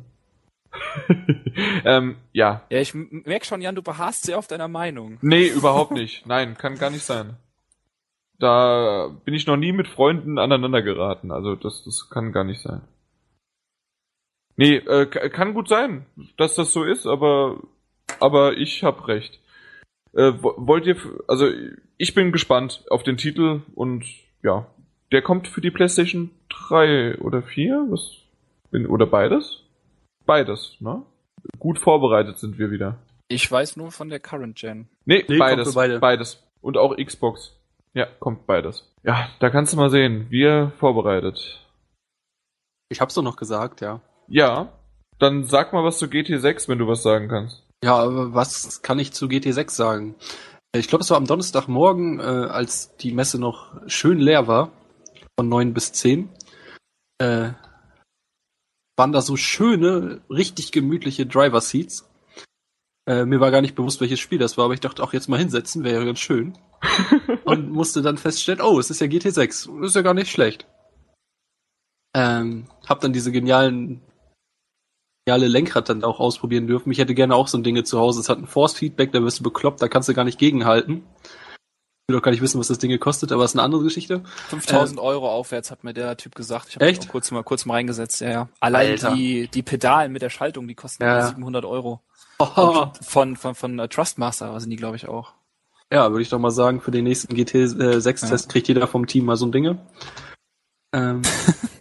[1.84, 2.62] ähm, ja.
[2.70, 5.18] Ja, ich merk schon, Jan, du beharrst sehr auf deiner Meinung.
[5.22, 6.26] Nee, überhaupt nicht.
[6.26, 7.36] Nein, kann gar nicht sein.
[8.38, 11.30] Da bin ich noch nie mit Freunden aneinander geraten.
[11.30, 12.82] Also das, das kann gar nicht sein.
[14.56, 16.06] Nee, äh, kann gut sein,
[16.36, 17.60] dass das so ist, aber
[18.20, 19.40] aber ich hab recht.
[20.12, 20.96] Äh, wollt ihr,
[21.28, 21.48] also
[21.98, 24.04] ich bin gespannt auf den Titel und
[24.42, 24.66] ja,
[25.12, 26.30] der kommt für die PlayStation
[26.68, 28.16] 3 oder 4, was
[28.70, 29.62] bin, oder beides?
[30.24, 31.02] Beides, ne?
[31.58, 32.98] Gut vorbereitet sind wir wieder.
[33.28, 34.88] Ich weiß nur von der Current Gen.
[35.04, 35.98] Nee, nee beides, beide.
[35.98, 36.42] beides.
[36.60, 37.55] Und auch Xbox.
[37.96, 38.84] Ja, kommt beides.
[39.04, 41.66] Ja, da kannst du mal sehen, wir vorbereitet.
[42.90, 44.02] Ich hab's doch noch gesagt, ja.
[44.28, 44.68] Ja,
[45.18, 47.64] dann sag mal was zu GT6, wenn du was sagen kannst.
[47.82, 50.14] Ja, aber was kann ich zu GT6 sagen?
[50.74, 54.72] Ich glaube, es war am Donnerstagmorgen, äh, als die Messe noch schön leer war,
[55.38, 56.28] von neun bis zehn,
[57.16, 57.52] äh,
[58.98, 62.06] waren da so schöne, richtig gemütliche Driver-Seats.
[63.08, 65.30] Äh, mir war gar nicht bewusst, welches Spiel das war, aber ich dachte auch jetzt
[65.30, 66.58] mal hinsetzen, wäre ja ganz schön.
[67.44, 70.66] und musste dann feststellen, oh, es ist ja GT6, ist ja gar nicht schlecht.
[72.14, 74.00] Ähm, hab dann diese genialen
[75.26, 76.92] geniale Lenkrad dann auch ausprobieren dürfen.
[76.92, 78.20] Ich hätte gerne auch so ein Ding zu Hause.
[78.20, 81.02] Es hat ein Force-Feedback, da wirst du bekloppt, da kannst du gar nicht gegenhalten.
[81.22, 83.82] Ich will doch gar nicht wissen, was das Ding kostet, aber es ist eine andere
[83.82, 84.22] Geschichte.
[84.50, 86.68] 5000 äh, Euro aufwärts hat mir der Typ gesagt.
[86.68, 88.20] Ich habe auch kurz mal, kurz mal reingesetzt.
[88.20, 88.48] Ja, ja.
[88.60, 89.14] Allein Alter.
[89.16, 91.26] die, die Pedalen mit der Schaltung, die kosten ja.
[91.26, 92.00] 700 Euro.
[92.38, 92.92] Oh.
[93.00, 95.32] Von, von, von uh, Trustmaster sind die, glaube ich, auch.
[95.92, 98.52] Ja, würde ich doch mal sagen, für den nächsten GT6-Test ja.
[98.52, 99.78] kriegt jeder vom Team mal so ein Ding.
[100.92, 101.22] Ähm,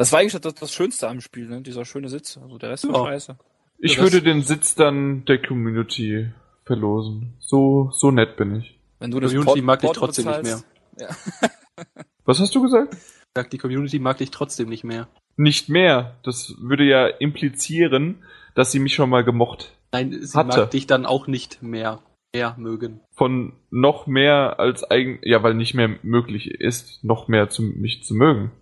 [0.00, 1.60] Das war eigentlich das, das Schönste am Spiel, ne?
[1.60, 2.38] dieser schöne Sitz.
[2.38, 3.36] Also der Rest war scheiße.
[3.78, 6.30] Ich der würde den Sitz dann der Community
[6.64, 7.34] verlosen.
[7.38, 8.78] So, so nett bin ich.
[8.98, 10.66] Wenn du das Community Port mag dich trotzdem bezahlst.
[10.96, 11.08] nicht mehr.
[11.08, 11.94] Ja.
[12.24, 12.94] Was hast du gesagt?
[12.94, 13.00] Ich
[13.34, 15.06] sag, die Community mag dich trotzdem nicht mehr.
[15.36, 16.16] Nicht mehr.
[16.22, 18.22] Das würde ja implizieren,
[18.54, 20.60] dass sie mich schon mal gemocht Nein, sie hatte.
[20.60, 22.00] mag dich dann auch nicht mehr
[22.34, 23.00] mehr mögen.
[23.12, 28.04] Von noch mehr als eigen, ja, weil nicht mehr möglich ist, noch mehr zu, mich
[28.04, 28.52] zu mögen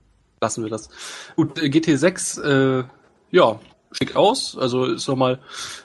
[0.41, 0.89] lassen wir das.
[1.37, 2.85] Gut, äh, GT6, äh,
[3.31, 3.61] ja,
[3.93, 4.57] schick aus.
[4.57, 5.41] Also ist nochmal,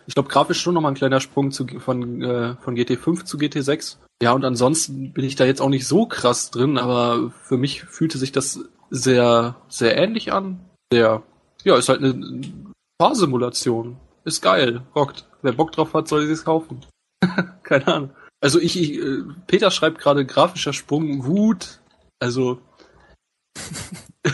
[0.07, 3.97] ich glaube, grafisch schon nochmal ein kleiner Sprung zu, von, äh, von GT5 zu GT6.
[4.21, 7.83] Ja, und ansonsten bin ich da jetzt auch nicht so krass drin, aber für mich
[7.83, 8.59] fühlte sich das
[8.89, 10.59] sehr, sehr ähnlich an.
[10.91, 11.23] Sehr,
[11.63, 12.41] ja, ist halt eine
[13.01, 13.97] Fahrsimulation.
[14.23, 15.27] Ist geil, rockt.
[15.41, 16.85] Wer Bock drauf hat, soll sich's kaufen.
[17.63, 18.09] Keine Ahnung.
[18.41, 21.79] Also ich, ich äh, Peter schreibt gerade grafischer Sprung, Wut.
[22.19, 22.61] Also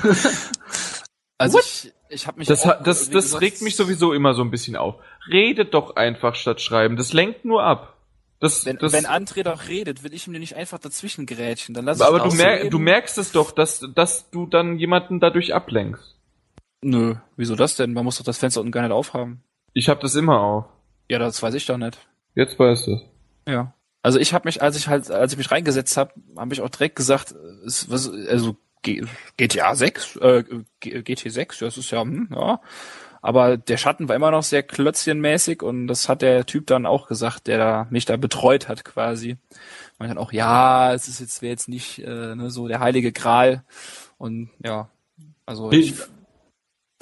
[1.38, 1.66] also What?
[1.66, 4.52] ich, ich habe mich das, auch, das, das gesagt, regt mich sowieso immer so ein
[4.52, 4.96] bisschen auf.
[5.28, 6.96] Redet doch einfach statt schreiben.
[6.96, 7.96] Das lenkt nur ab.
[8.40, 11.76] Das, wenn, das, wenn André doch redet, will ich ihm nicht einfach dazwischen grätschen.
[11.76, 15.54] Dann lass aber du, mer du merkst es doch, dass, dass du dann jemanden dadurch
[15.54, 16.16] ablenkst.
[16.82, 17.92] Nö, wieso das denn?
[17.92, 19.44] Man muss doch das Fenster unten gar nicht aufhaben.
[19.74, 20.66] Ich hab das immer auf.
[21.10, 22.00] Ja, das weiß ich doch nicht.
[22.36, 23.02] Jetzt weißt du es.
[23.48, 23.74] Ja.
[24.02, 26.70] Also ich habe mich, als ich halt, als ich mich reingesetzt habe, habe ich auch
[26.70, 27.36] direkt gesagt,
[27.66, 29.04] es, was, also G
[29.36, 30.44] GTA 6, äh,
[30.80, 32.62] GT 6, das ist ja, hm, ja.
[33.22, 37.08] Aber der Schatten war immer noch sehr klötzchenmäßig und das hat der Typ dann auch
[37.08, 39.36] gesagt, der da mich da betreut hat quasi.
[39.98, 43.12] Und dann auch, ja, es ist jetzt wäre jetzt nicht äh, ne, so der heilige
[43.12, 43.66] Gral
[44.18, 44.90] und ja,
[45.46, 45.96] also ich,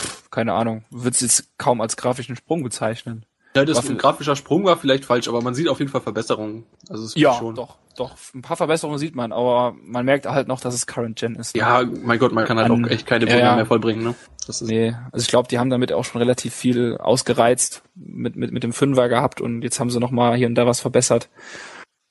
[0.02, 3.28] pff, keine Ahnung, würde es jetzt kaum als grafischen Sprung bezeichnen.
[3.58, 6.66] Ja, das ein grafischer Sprung war vielleicht falsch, aber man sieht auf jeden Fall Verbesserungen.
[6.90, 7.56] Also es ja, schon.
[7.56, 8.16] doch, doch.
[8.34, 11.56] Ein paar Verbesserungen sieht man, aber man merkt halt noch, dass es Current Gen ist.
[11.56, 11.62] Ne?
[11.62, 14.04] Ja, mein Gott, man kann halt An, auch echt keine Bilder ja, mehr vollbringen.
[14.04, 14.16] Ne?
[14.46, 18.36] Das ist nee, also ich glaube, die haben damit auch schon relativ viel ausgereizt mit,
[18.36, 20.80] mit, mit dem Fünfer gehabt und jetzt haben sie noch mal hier und da was
[20.80, 21.30] verbessert.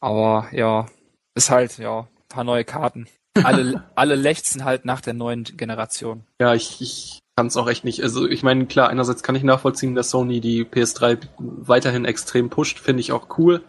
[0.01, 0.86] Aber ja,
[1.35, 3.06] ist halt, ja, paar neue Karten.
[3.43, 6.24] Alle, alle lechzen halt nach der neuen Generation.
[6.40, 8.03] Ja, ich, ich kann es auch echt nicht.
[8.03, 12.79] Also ich meine, klar, einerseits kann ich nachvollziehen, dass Sony die PS3 weiterhin extrem pusht,
[12.79, 13.63] finde ich auch cool.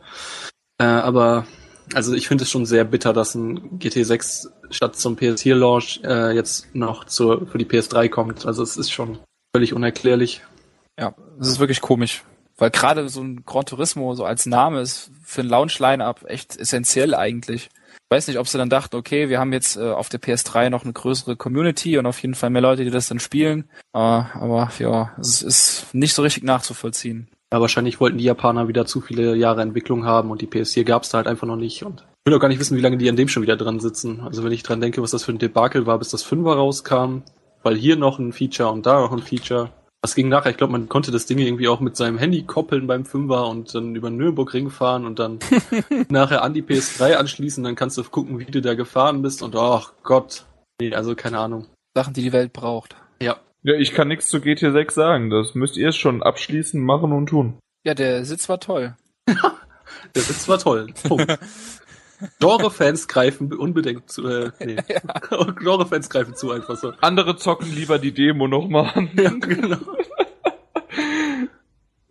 [0.78, 1.46] Äh, aber
[1.94, 6.74] also ich finde es schon sehr bitter, dass ein GT6 statt zum PS4-Launch äh, jetzt
[6.76, 8.46] noch zur, für die PS3 kommt.
[8.46, 9.20] Also es ist schon
[9.54, 10.42] völlig unerklärlich.
[10.98, 12.24] Ja, es ist wirklich komisch.
[12.58, 17.14] Weil gerade so ein Gran Turismo so als Name ist für ein Launch-Line-Up echt essentiell
[17.14, 17.70] eigentlich
[18.10, 20.84] weiß nicht, ob sie dann dachten, okay, wir haben jetzt äh, auf der PS3 noch
[20.84, 23.70] eine größere Community und auf jeden Fall mehr Leute, die das dann spielen.
[23.94, 27.28] Äh, aber ja, es ist nicht so richtig nachzuvollziehen.
[27.52, 31.04] Ja, wahrscheinlich wollten die Japaner wieder zu viele Jahre Entwicklung haben und die PS4 gab
[31.04, 31.84] es da halt einfach noch nicht.
[31.84, 33.80] Und ich will auch gar nicht wissen, wie lange die an dem schon wieder dran
[33.80, 34.20] sitzen.
[34.20, 37.20] Also wenn ich dran denke, was das für ein Debakel war, bis das Fünfer rauskam,
[37.64, 39.72] weil hier noch ein Feature und da noch ein Feature.
[40.02, 40.52] Was ging nachher?
[40.52, 43.74] Ich glaube, man konnte das Ding irgendwie auch mit seinem Handy koppeln beim Fünfer und
[43.74, 45.40] dann über Nürburgring fahren und dann
[46.10, 47.64] nachher an die PS3 anschließen.
[47.64, 50.46] Dann kannst du gucken, wie du da gefahren bist und ach oh Gott.
[50.80, 51.66] Nee, also keine Ahnung.
[51.96, 52.96] Sachen, die die Welt braucht.
[53.22, 53.38] Ja.
[53.64, 55.30] Ja, ich kann nichts zu GT6 sagen.
[55.30, 57.60] Das müsst ihr es schon abschließen, machen und tun.
[57.84, 58.96] Ja, der Sitz war toll.
[59.28, 60.94] der Sitz war toll.
[61.08, 61.40] Punkt.
[62.40, 64.28] Genre-Fans greifen unbedingt zu.
[64.28, 64.78] Äh, nee.
[64.88, 65.02] ja.
[65.60, 66.94] Genre-Fans greifen zu einfach so.
[67.02, 69.10] Andere zocken lieber die Demo nochmal an.
[69.18, 69.78] Ja, genau.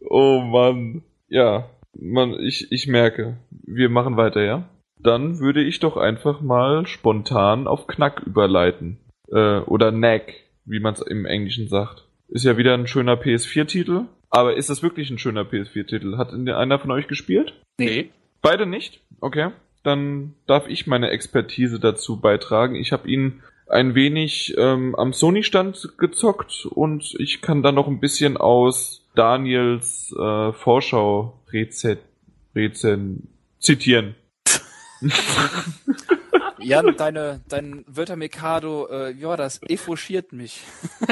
[0.01, 1.03] oh Mann.
[1.29, 3.39] Ja, man, ich, ich merke.
[3.51, 4.69] Wir machen weiter, ja?
[4.99, 8.99] Dann würde ich doch einfach mal spontan auf Knack überleiten.
[9.31, 10.35] Äh, oder Knack,
[10.65, 12.05] wie man es im Englischen sagt.
[12.29, 14.03] Ist ja wieder ein schöner PS4-Titel.
[14.31, 16.17] Aber ist das wirklich ein schöner PS4-Titel?
[16.17, 17.55] Hat einer von euch gespielt?
[17.79, 18.11] Nee.
[18.43, 19.01] Beide nicht?
[19.21, 19.51] Okay
[19.87, 22.75] dann darf ich meine Expertise dazu beitragen.
[22.75, 28.01] Ich habe ihn ein wenig ähm, am Sony-Stand gezockt und ich kann dann noch ein
[28.01, 31.99] bisschen aus Daniels äh, Vorschau Rezen,
[32.55, 34.15] Rezen zitieren.
[36.59, 40.63] Jan, deine, dein Wörter Mikado, äh, ja, das effochiert mich.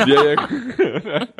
[0.06, 1.28] ja, ja.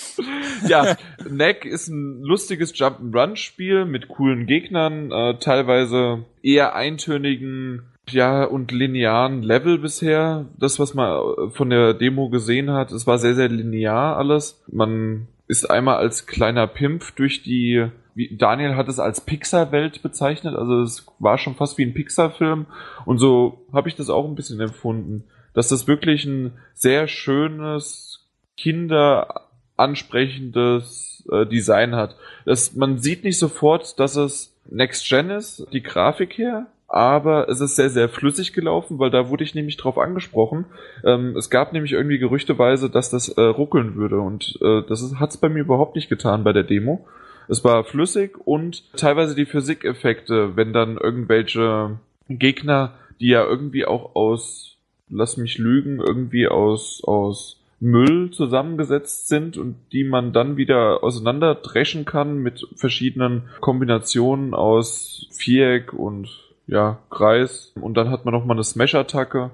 [0.68, 0.96] ja,
[1.28, 9.42] Neck ist ein lustiges Jump'n'Run-Spiel mit coolen Gegnern, äh, teilweise eher eintönigen ja, und linearen
[9.42, 10.46] Level bisher.
[10.58, 14.62] Das, was man von der Demo gesehen hat, es war sehr, sehr linear alles.
[14.66, 20.54] Man ist einmal als kleiner Pimp durch die, wie Daniel hat es als Pixar-Welt bezeichnet,
[20.56, 22.66] also es war schon fast wie ein Pixar-Film
[23.04, 28.30] und so habe ich das auch ein bisschen empfunden, dass das wirklich ein sehr schönes
[28.56, 29.41] Kinder
[29.76, 32.16] ansprechendes äh, Design hat.
[32.44, 37.60] Das, man sieht nicht sofort, dass es Next Gen ist, die Grafik her, aber es
[37.60, 40.66] ist sehr, sehr flüssig gelaufen, weil da wurde ich nämlich drauf angesprochen.
[41.04, 45.30] Ähm, es gab nämlich irgendwie gerüchteweise, dass das äh, ruckeln würde und äh, das hat
[45.30, 47.06] es bei mir überhaupt nicht getan bei der Demo.
[47.48, 54.14] Es war flüssig und teilweise die Physikeffekte, wenn dann irgendwelche Gegner, die ja irgendwie auch
[54.14, 54.76] aus,
[55.08, 62.04] lass mich lügen, irgendwie aus, aus Müll zusammengesetzt sind und die man dann wieder auseinanderdreschen
[62.04, 66.28] kann mit verschiedenen Kombinationen aus Viereck und
[66.68, 67.72] ja, Kreis.
[67.80, 69.50] Und dann hat man nochmal eine Smash-Attacke.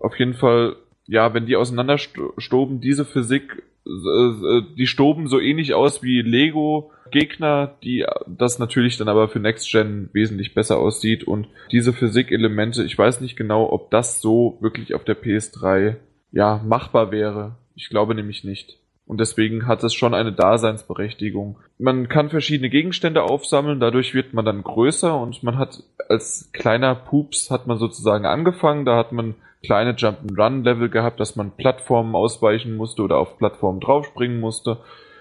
[0.00, 0.74] Auf jeden Fall,
[1.06, 7.76] ja, wenn die auseinanderstoben, diese Physik, äh, die stoben so ähnlich aus wie Lego Gegner,
[7.84, 12.98] die das natürlich dann aber für Next Gen wesentlich besser aussieht und diese Physik-Elemente, ich
[12.98, 15.96] weiß nicht genau, ob das so wirklich auf der PS3
[16.32, 17.56] ja, machbar wäre.
[17.74, 18.78] Ich glaube nämlich nicht.
[19.06, 21.58] Und deswegen hat es schon eine Daseinsberechtigung.
[21.78, 26.94] Man kann verschiedene Gegenstände aufsammeln, dadurch wird man dann größer und man hat als kleiner
[26.94, 32.76] Pups hat man sozusagen angefangen, da hat man kleine Jump-and-Run-Level gehabt, dass man Plattformen ausweichen
[32.76, 34.78] musste oder auf Plattformen draufspringen musste.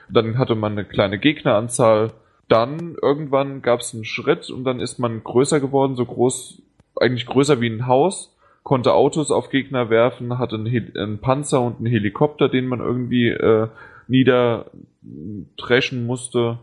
[0.09, 2.11] Dann hatte man eine kleine Gegneranzahl.
[2.47, 6.61] Dann irgendwann gab es einen Schritt und dann ist man größer geworden, so groß,
[6.99, 11.77] eigentlich größer wie ein Haus konnte Autos auf Gegner werfen, hatte einen, einen Panzer und
[11.77, 13.67] einen Helikopter, den man irgendwie äh,
[14.07, 16.59] niedertreschen musste.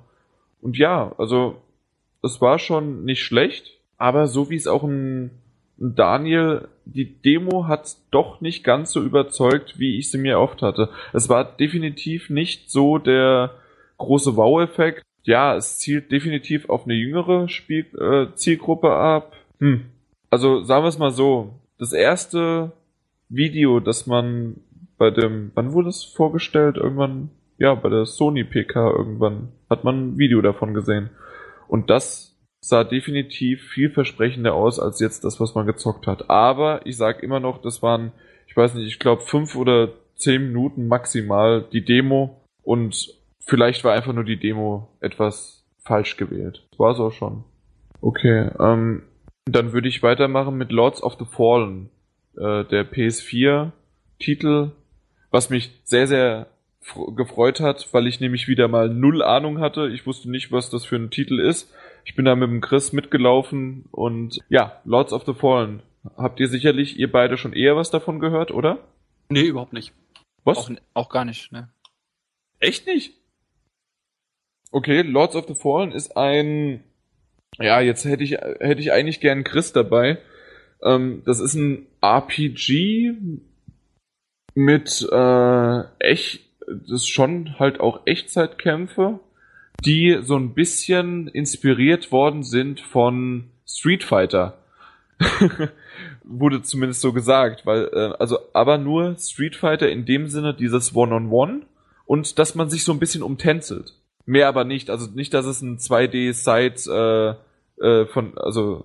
[0.60, 1.56] Und ja, also
[2.22, 5.30] es war schon nicht schlecht, aber so wie es auch ein,
[5.80, 10.62] ein Daniel, die Demo hat doch nicht ganz so überzeugt, wie ich sie mir oft
[10.62, 10.90] hatte.
[11.12, 13.54] Es war definitiv nicht so der
[13.98, 15.02] große Wow-Effekt.
[15.24, 19.36] Ja, es zielt definitiv auf eine jüngere Spiel äh, Zielgruppe ab.
[19.58, 19.86] Hm.
[20.30, 22.72] Also sagen wir es mal so, das erste
[23.28, 24.56] Video, das man
[24.96, 26.76] bei dem, wann wurde es vorgestellt?
[26.76, 31.10] Irgendwann, ja, bei der Sony PK irgendwann hat man ein Video davon gesehen.
[31.68, 36.28] Und das sah definitiv vielversprechender aus als jetzt das, was man gezockt hat.
[36.28, 38.12] Aber ich sag immer noch, das waren,
[38.46, 43.94] ich weiß nicht, ich glaube fünf oder zehn Minuten maximal die Demo und vielleicht war
[43.94, 46.66] einfach nur die Demo etwas falsch gewählt.
[46.76, 47.44] War es auch schon.
[48.00, 49.02] Okay, ähm,
[49.52, 51.90] dann würde ich weitermachen mit Lords of the Fallen,
[52.36, 54.72] äh, der PS4-Titel,
[55.30, 56.48] was mich sehr, sehr
[57.16, 59.88] gefreut hat, weil ich nämlich wieder mal null Ahnung hatte.
[59.88, 61.72] Ich wusste nicht, was das für ein Titel ist.
[62.04, 65.82] Ich bin da mit dem Chris mitgelaufen und ja, Lords of the Fallen.
[66.16, 68.78] Habt ihr sicherlich, ihr beide schon eher was davon gehört, oder?
[69.28, 69.92] Nee, überhaupt nicht.
[70.44, 70.58] Was?
[70.58, 71.68] Auch, auch gar nicht, ne?
[72.60, 73.14] Echt nicht?
[74.70, 76.82] Okay, Lords of the Fallen ist ein
[77.56, 80.18] ja, jetzt hätte ich, hätte ich eigentlich gern Chris dabei.
[80.82, 83.14] Ähm, das ist ein RPG
[84.54, 89.20] mit äh, echt, das ist schon halt auch Echtzeitkämpfe,
[89.84, 94.58] die so ein bisschen inspiriert worden sind von Street Fighter.
[96.24, 100.94] Wurde zumindest so gesagt, weil, äh, also, aber nur Street Fighter in dem Sinne dieses
[100.94, 101.66] One-on-One -on -One
[102.06, 103.94] und dass man sich so ein bisschen umtänzelt.
[104.28, 104.90] Mehr aber nicht.
[104.90, 107.38] Also nicht, dass es ein 2D-Side
[107.80, 108.84] äh, äh, von, also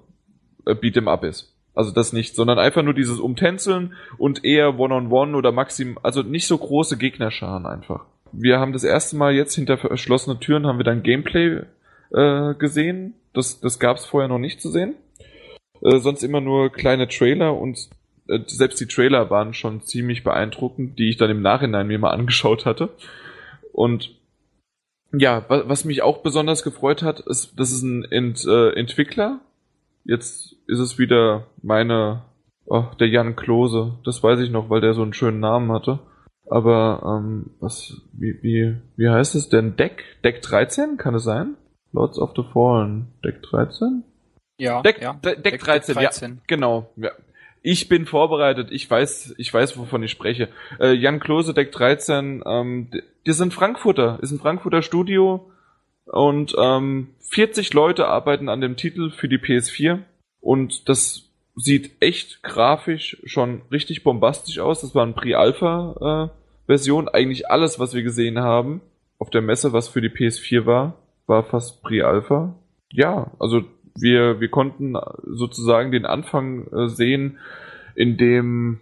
[0.66, 1.54] äh, Beat'em Up ist.
[1.76, 6.00] Also das nicht, sondern einfach nur dieses Umtänzeln und eher One-on-One -on -one oder Maxim,
[6.02, 8.06] also nicht so große Gegnerscharen einfach.
[8.32, 11.64] Wir haben das erste Mal jetzt hinter verschlossenen Türen haben wir dann Gameplay
[12.14, 13.16] äh, gesehen.
[13.34, 14.96] Das, das gab es vorher noch nicht zu sehen.
[15.82, 17.90] Äh, sonst immer nur kleine Trailer und
[18.30, 22.12] äh, selbst die Trailer waren schon ziemlich beeindruckend, die ich dann im Nachhinein mir mal
[22.12, 22.92] angeschaut hatte.
[23.74, 24.16] Und
[25.14, 29.40] ja, was mich auch besonders gefreut hat, ist, das ist ein Ent, äh, Entwickler.
[30.04, 32.24] Jetzt ist es wieder meine,
[32.66, 34.00] oh, der Jan Klose.
[34.04, 36.00] Das weiß ich noch, weil der so einen schönen Namen hatte.
[36.50, 39.76] Aber ähm, was, wie, wie, wie heißt es denn?
[39.76, 40.04] Deck?
[40.24, 40.98] Deck 13?
[40.98, 41.56] Kann es sein?
[41.94, 43.14] Lords of the Fallen.
[43.24, 44.04] Deck 13?
[44.58, 44.82] Ja.
[44.82, 45.14] Deck, ja.
[45.14, 46.38] Deck, Deck 13, 13, ja.
[46.48, 46.92] Genau.
[46.96, 47.12] Ja.
[47.66, 50.50] Ich bin vorbereitet, ich weiß, ich weiß, wovon ich spreche.
[50.82, 52.92] Äh, Jan Klose, Deck 13, ähm,
[53.26, 55.50] die sind Frankfurter, ist ein Frankfurter Studio
[56.06, 60.00] und ähm, 40 Leute arbeiten an dem Titel für die PS4
[60.42, 64.82] und das sieht echt grafisch schon richtig bombastisch aus.
[64.82, 67.08] Das war ein Pre-Alpha-Version.
[67.08, 68.82] Äh, Eigentlich alles, was wir gesehen haben
[69.20, 70.96] auf der Messe, was für die PS4 war,
[71.28, 72.56] war fast Pre-Alpha.
[72.90, 73.64] Ja, also
[73.96, 77.38] wir, wir konnten sozusagen den Anfang äh, sehen,
[77.96, 78.80] in dem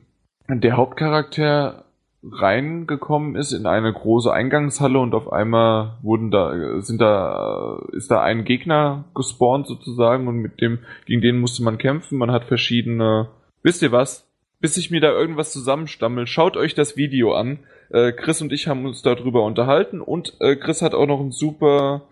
[0.47, 1.85] der Hauptcharakter
[2.23, 8.21] reingekommen ist in eine große Eingangshalle und auf einmal wurden da sind da ist da
[8.21, 12.17] ein Gegner gespawnt sozusagen und mit dem gegen den musste man kämpfen.
[12.17, 13.29] Man hat verschiedene
[13.63, 14.27] wisst ihr was?
[14.59, 17.59] Bis ich mir da irgendwas zusammenstammel, schaut euch das Video an.
[17.89, 21.31] Äh, Chris und ich haben uns darüber unterhalten und äh, Chris hat auch noch ein
[21.31, 22.03] super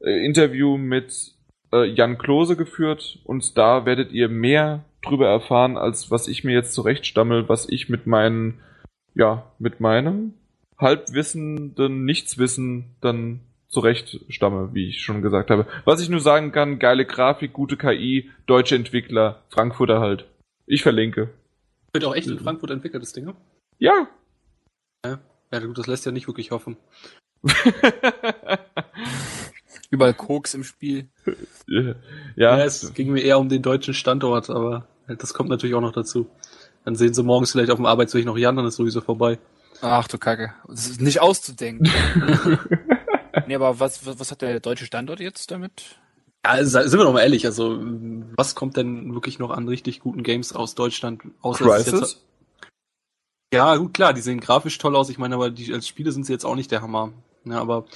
[0.00, 1.34] äh, Interview mit
[1.72, 6.52] äh, Jan Klose geführt und da werdet ihr mehr drüber erfahren, als was ich mir
[6.52, 8.60] jetzt zurechtstammel, was ich mit meinen,
[9.14, 10.34] ja, mit meinem
[10.78, 15.66] halbwissenden Nichtswissen dann zurechtstamme, wie ich schon gesagt habe.
[15.84, 20.26] Was ich nur sagen kann, geile Grafik, gute KI, deutsche Entwickler, Frankfurter halt.
[20.66, 21.30] Ich verlinke.
[21.92, 23.32] Wird auch echt in Frankfurt entwickelt, das Ding?
[23.78, 24.08] Ja.
[25.04, 25.18] Ja,
[25.52, 26.76] ja gut, das lässt ja nicht wirklich hoffen.
[29.90, 31.08] Überall Koks im Spiel.
[31.66, 31.94] ja.
[32.36, 35.92] ja, es ging mir eher um den deutschen Standort, aber das kommt natürlich auch noch
[35.92, 36.26] dazu.
[36.84, 39.38] Dann sehen sie morgens vielleicht auf dem Arbeitsweg noch Jan, dann ist sowieso vorbei.
[39.80, 40.52] Ach du Kacke.
[40.66, 41.88] Das ist nicht auszudenken.
[43.46, 45.96] nee, aber was, was, was hat der deutsche Standort jetzt damit?
[46.44, 47.78] Ja, sind wir doch mal ehrlich, also
[48.36, 51.22] was kommt denn wirklich noch an richtig guten Games aus Deutschland?
[51.40, 52.24] Außer Crisis?
[53.52, 55.10] ja, gut, klar, die sehen grafisch toll aus.
[55.10, 57.12] Ich meine, aber die, als Spiele sind sie jetzt auch nicht der Hammer.
[57.44, 57.86] Ja, aber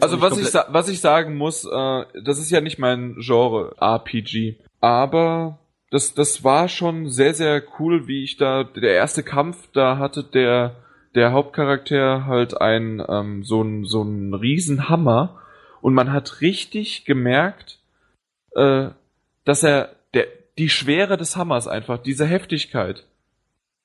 [0.00, 4.56] also was ich, was ich sagen muss, äh, das ist ja nicht mein Genre RPG,
[4.80, 5.58] aber
[5.90, 10.22] das, das war schon sehr, sehr cool, wie ich da, der erste Kampf, da hatte
[10.22, 10.76] der,
[11.14, 15.40] der Hauptcharakter halt ein, ähm, so ein, so ein Riesenhammer
[15.80, 17.78] und man hat richtig gemerkt,
[18.54, 18.88] äh,
[19.44, 20.26] dass er, der,
[20.58, 23.04] die Schwere des Hammers einfach, diese Heftigkeit.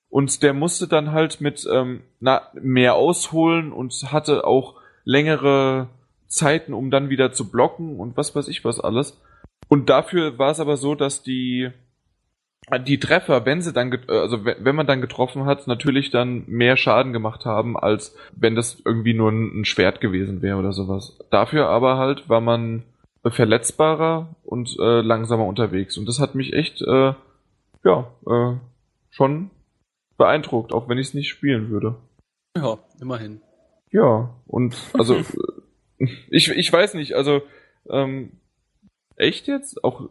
[0.10, 4.76] Und der musste dann halt mit, ähm, na, mehr ausholen und hatte auch
[5.06, 5.88] längere
[6.28, 9.22] Zeiten, um dann wieder zu blocken und was weiß ich was alles.
[9.70, 11.72] Und dafür war es aber so, dass die
[12.80, 17.14] die Treffer, wenn sie dann, also wenn man dann getroffen hat, natürlich dann mehr Schaden
[17.14, 21.18] gemacht haben, als wenn das irgendwie nur ein Schwert gewesen wäre oder sowas.
[21.30, 22.84] Dafür aber halt war man
[23.24, 25.98] verletzbarer und äh, langsamer unterwegs.
[25.98, 27.14] Und das hat mich echt, äh,
[27.84, 28.56] ja, äh,
[29.12, 29.52] schon
[30.18, 31.96] beeindruckt, auch wenn ich es nicht spielen würde.
[32.58, 33.42] Ja, immerhin.
[33.96, 35.22] Ja, und also
[36.30, 37.42] ich, ich weiß nicht, also
[37.90, 38.34] ähm,
[39.16, 39.86] echt jetzt?
[39.86, 40.10] Auch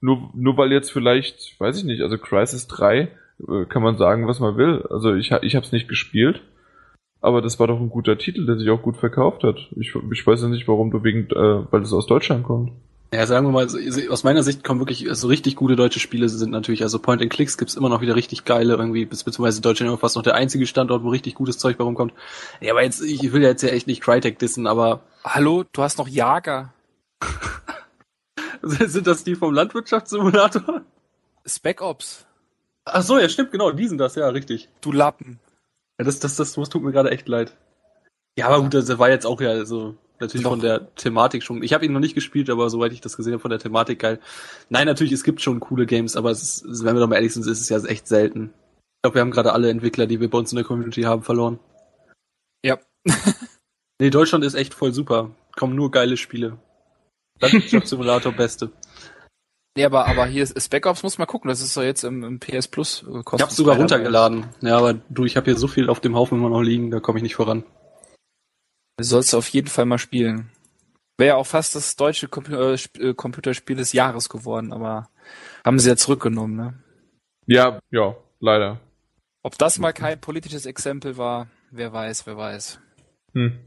[0.00, 4.28] nur, nur weil jetzt vielleicht, weiß ich nicht, also Crisis 3 äh, kann man sagen,
[4.28, 4.86] was man will.
[4.90, 6.42] Also ich, ich habe es nicht gespielt,
[7.20, 9.56] aber das war doch ein guter Titel, der sich auch gut verkauft hat.
[9.74, 12.70] Ich, ich weiß ja nicht, warum du wegen, äh, weil es aus Deutschland kommt.
[13.14, 13.68] Ja, sagen wir mal,
[14.10, 17.30] aus meiner Sicht kommen wirklich so richtig gute deutsche Spiele sind natürlich, also Point and
[17.30, 20.66] Clicks gibt's immer noch wieder richtig geile irgendwie, beziehungsweise Deutschland ist fast noch der einzige
[20.66, 22.12] Standort, wo richtig gutes Zeug bei rumkommt.
[22.60, 25.04] Ja, aber jetzt, ich will jetzt ja echt nicht Crytek dissen, aber.
[25.22, 26.74] Hallo, du hast noch Jager.
[28.62, 30.80] sind das die vom Landwirtschaftssimulator?
[31.46, 32.26] Spec Ops.
[32.84, 34.68] Ach so, ja, stimmt, genau, die sind das, ja, richtig.
[34.80, 35.38] Du Lappen.
[36.00, 37.56] Ja, das, das, das, das tut mir gerade echt leid.
[38.36, 40.50] Ja, aber gut, das war jetzt auch ja so natürlich Doch.
[40.50, 41.62] von der Thematik schon.
[41.62, 43.98] Ich habe ihn noch nicht gespielt, aber soweit ich das gesehen habe, von der Thematik
[43.98, 44.20] geil.
[44.68, 47.32] Nein, natürlich, es gibt schon coole Games, aber es ist, wenn wir doch mal ehrlich
[47.32, 48.52] sind, ist es ja echt selten.
[48.96, 51.22] Ich glaube, wir haben gerade alle Entwickler, die wir bei uns in der Community haben,
[51.22, 51.58] verloren.
[52.64, 52.78] Ja.
[54.00, 55.30] nee, Deutschland ist echt voll super.
[55.56, 56.58] Kommen nur geile Spiele.
[57.40, 58.70] Landwirtschaftssimulator beste.
[59.76, 62.22] Nee, aber, aber hier ist, ist Backups, muss man gucken, das ist doch jetzt im,
[62.22, 63.36] im PS Plus äh, kostenfrei.
[63.36, 64.46] Ich hab's sogar runtergeladen.
[64.60, 67.00] Ja, aber du, ich habe hier so viel auf dem Haufen immer noch liegen, da
[67.00, 67.64] komme ich nicht voran.
[69.00, 70.50] Sollst du auf jeden Fall mal spielen.
[71.16, 75.08] Wäre ja auch fast das deutsche äh, äh, Computerspiel des Jahres geworden, aber
[75.64, 76.74] haben sie ja zurückgenommen, ne?
[77.46, 78.80] Ja, ja, leider.
[79.42, 82.80] Ob das mal kein politisches Exempel war, wer weiß, wer weiß.
[83.34, 83.58] Hm.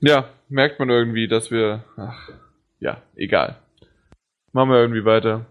[0.00, 2.30] Ja, merkt man irgendwie, dass wir, ach,
[2.80, 3.56] ja, egal.
[4.52, 5.46] Machen wir irgendwie weiter.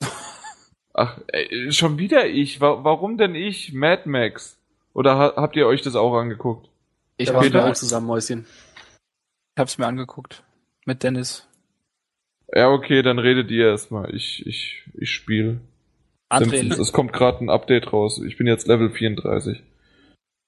[0.94, 2.60] Ach, ey, schon wieder ich.
[2.60, 3.74] Warum denn ich?
[3.74, 4.58] Mad Max?
[4.94, 6.69] Oder habt ihr euch das auch angeguckt?
[7.20, 8.46] Ich war auch zusammen, Mäuschen.
[9.54, 10.42] Ich hab's mir angeguckt.
[10.86, 11.46] Mit Dennis.
[12.54, 14.14] Ja, okay, dann redet ihr erstmal.
[14.14, 15.60] Ich, ich, ich spiele.
[16.30, 18.22] André, es kommt gerade ein Update raus.
[18.26, 19.62] Ich bin jetzt Level 34.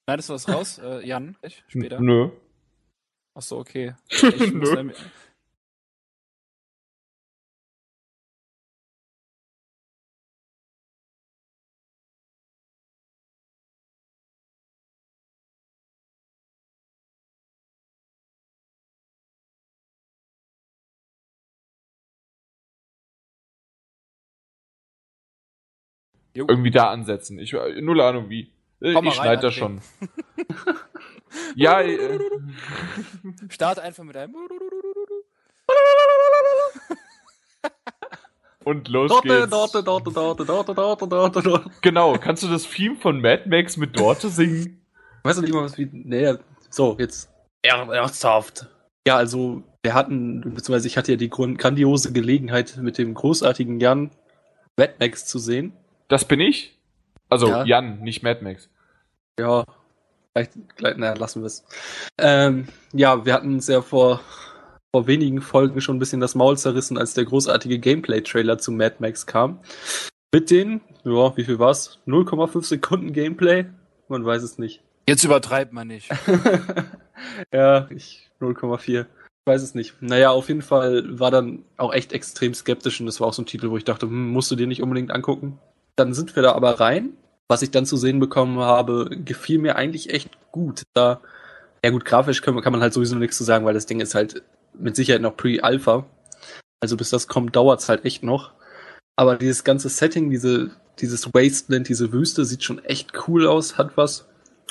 [0.08, 1.36] Schneidest du was raus, äh, Jan?
[1.42, 2.00] Ich, später?
[2.00, 2.30] Nö.
[3.34, 3.94] Ach so, okay.
[4.10, 4.92] Ich Nö.
[26.34, 26.46] Jo.
[26.48, 27.38] Irgendwie da ansetzen.
[27.38, 28.52] Ich null Ahnung wie.
[28.80, 29.80] Äh, Komm ich schneide das schon.
[31.54, 31.80] ja.
[31.80, 32.18] Äh.
[33.48, 34.34] Start einfach mit einem.
[38.64, 39.50] Und los Dorte, geht's.
[39.50, 41.70] Dorte, Dorte, Dorte, Dorte, Dorte, Dorte, Dorte.
[41.80, 44.80] Genau, kannst du das Theme von Mad Max mit Dorte singen?
[45.24, 45.88] Weißt du nicht mal was wie.
[45.92, 46.34] Nee,
[46.70, 47.30] so, jetzt.
[47.62, 48.68] Ernsthaft.
[49.06, 54.10] Ja, also, wir hatten, beziehungsweise ich hatte ja die grandiose Gelegenheit, mit dem großartigen Jan
[54.76, 55.72] Mad Max zu sehen.
[56.12, 56.78] Das bin ich?
[57.30, 57.64] Also ja.
[57.64, 58.68] Jan, nicht Mad Max.
[59.40, 59.64] Ja,
[60.30, 61.64] vielleicht, vielleicht naja, lassen wir es.
[62.18, 64.20] Ähm, ja, wir hatten es ja vor,
[64.94, 68.96] vor wenigen Folgen schon ein bisschen das Maul zerrissen, als der großartige Gameplay-Trailer zu Mad
[68.98, 69.60] Max kam.
[70.34, 71.98] Mit den, ja, wie viel war's?
[72.06, 73.64] 0,5 Sekunden Gameplay?
[74.08, 74.82] Man weiß es nicht.
[75.08, 76.10] Jetzt übertreibt man nicht.
[77.54, 79.00] ja, ich 0,4.
[79.00, 79.06] Ich
[79.46, 79.94] weiß es nicht.
[80.02, 83.40] Naja, auf jeden Fall war dann auch echt extrem skeptisch und das war auch so
[83.40, 85.58] ein Titel, wo ich dachte, hm, musst du dir nicht unbedingt angucken.
[85.96, 87.10] Dann sind wir da aber rein.
[87.48, 90.84] Was ich dann zu sehen bekommen habe, gefiel mir eigentlich echt gut.
[90.94, 91.20] Da,
[91.84, 94.14] ja gut, grafisch kann, kann man halt sowieso nichts zu sagen, weil das Ding ist
[94.14, 94.42] halt
[94.72, 96.06] mit Sicherheit noch Pre-Alpha.
[96.80, 98.52] Also bis das kommt, dauert's halt echt noch.
[99.16, 103.96] Aber dieses ganze Setting, diese, dieses Wasteland, diese Wüste sieht schon echt cool aus, hat
[103.96, 104.26] was.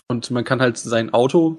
[0.08, 1.58] Und man kann halt sein Auto,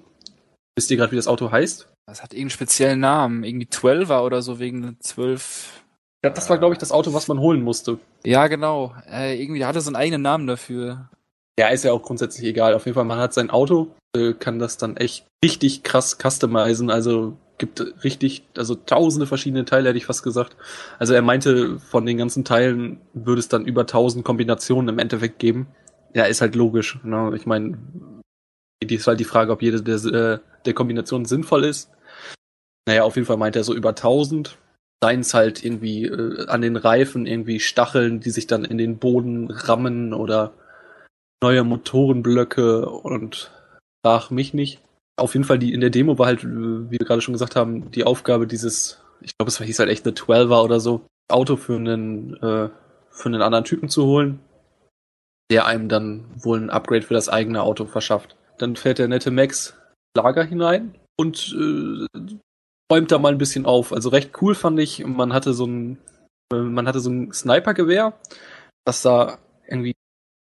[0.77, 1.89] wisst ihr gerade, wie das Auto heißt?
[2.07, 5.82] Das hat irgendeinen speziellen Namen, irgendwie 12er oder so wegen 12
[6.25, 7.99] ja, das war, glaube ich, das Auto, was man holen musste.
[8.25, 8.95] Ja, genau.
[9.11, 11.09] Äh, irgendwie hatte so einen eigenen Namen dafür.
[11.59, 12.75] Ja, ist ja auch grundsätzlich egal.
[12.75, 16.91] Auf jeden Fall, man hat sein Auto, äh, kann das dann echt richtig krass customizen.
[16.91, 20.57] Also gibt richtig, also tausende verschiedene Teile, hätte ich fast gesagt.
[20.99, 25.39] Also er meinte, von den ganzen Teilen würde es dann über tausend Kombinationen im Endeffekt
[25.39, 25.67] geben.
[26.15, 26.99] Ja, ist halt logisch.
[27.05, 27.33] Ne?
[27.37, 27.79] Ich meine,
[28.83, 31.91] die ist halt die Frage, ob jede der, äh, der Kombinationen sinnvoll ist.
[32.87, 34.59] Naja, auf jeden Fall meinte er so über tausend
[35.03, 38.99] seien es halt irgendwie äh, an den Reifen irgendwie Stacheln, die sich dann in den
[38.99, 40.53] Boden rammen oder
[41.43, 43.51] neue Motorenblöcke und
[44.05, 44.81] frag mich nicht.
[45.17, 47.91] auf jeden Fall die in der Demo war halt, wie wir gerade schon gesagt haben,
[47.91, 51.77] die Aufgabe dieses, ich glaube, es hieß halt echt eine 12er oder so, Auto für
[51.77, 52.71] einen, äh,
[53.11, 54.39] für einen anderen Typen zu holen,
[55.51, 58.37] der einem dann wohl ein Upgrade für das eigene Auto verschafft.
[58.59, 59.77] Dann fährt der nette Max
[60.17, 62.07] Lager hinein und äh,
[62.93, 63.91] räumt da mal ein bisschen auf.
[63.93, 65.05] Also recht cool fand ich.
[65.07, 65.97] Man hatte so ein,
[66.53, 68.13] äh, man hatte so ein Snipergewehr,
[68.85, 69.95] das sah irgendwie,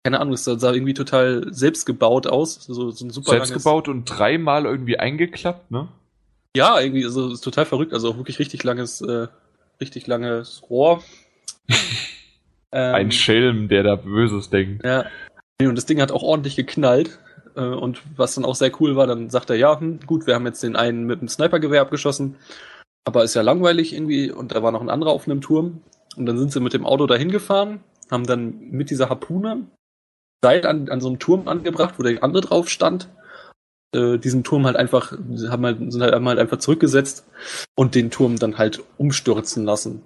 [0.02, 2.54] keine Ahnung, das sah irgendwie total selbst gebaut aus.
[2.54, 5.88] So, so ein super selbst gebaut und dreimal irgendwie eingeklappt, ne?
[6.56, 7.92] Ja, irgendwie, also ist total verrückt.
[7.92, 9.28] Also auch wirklich richtig langes, äh,
[9.78, 11.04] richtig langes Rohr.
[12.72, 14.86] ähm, ein Schelm, der da Böses denkt.
[14.86, 15.04] Ja.
[15.60, 17.18] Und das Ding hat auch ordentlich geknallt.
[17.58, 20.34] Äh, und was dann auch sehr cool war, dann sagt er, ja, hm, gut, wir
[20.34, 22.36] haben jetzt den einen mit dem Snipergewehr abgeschossen,
[23.04, 25.82] aber ist ja langweilig irgendwie und da war noch ein anderer auf einem Turm.
[26.16, 27.80] Und dann sind sie mit dem Auto dahin gefahren,
[28.10, 29.66] haben dann mit dieser Harpune
[30.42, 33.08] Seil an, an so einem Turm angebracht, wo der andere drauf stand.
[33.94, 37.26] Äh, diesen Turm halt einfach, haben halt, sind halt, haben halt einfach zurückgesetzt
[37.76, 40.02] und den Turm dann halt umstürzen lassen.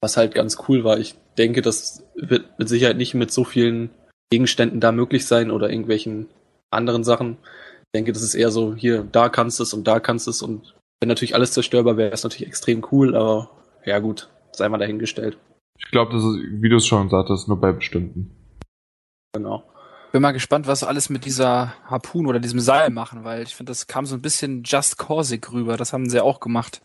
[0.00, 0.98] Was halt ganz cool war.
[0.98, 3.90] Ich denke, das wird mit Sicherheit nicht mit so vielen
[4.30, 6.28] Gegenständen da möglich sein oder irgendwelchen
[6.70, 7.38] anderen Sachen.
[7.80, 10.30] Ich denke, das ist eher so, hier, da kannst du es und da kannst du
[10.30, 13.50] es und wenn natürlich alles zerstörbar wäre, ist natürlich extrem cool, aber
[13.84, 15.38] ja gut, sei mal dahingestellt.
[15.78, 18.30] Ich glaube, das ist, wie du es schon sagtest, nur bei bestimmten.
[19.32, 19.62] Genau.
[20.10, 23.70] Bin mal gespannt, was alles mit dieser Harpun oder diesem Seil machen, weil ich finde,
[23.70, 25.76] das kam so ein bisschen Just Corsic rüber.
[25.76, 26.80] Das haben sie auch gemacht.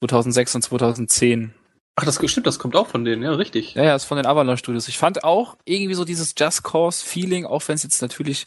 [0.00, 1.54] 2006 und 2010.
[2.00, 3.74] Ach, das stimmt, das kommt auch von denen, ja, richtig.
[3.74, 4.86] Ja, ja, ist von den Avalanche Studios.
[4.86, 8.44] Ich fand auch irgendwie so dieses Just Cause Feeling, auch wenn es jetzt natürlich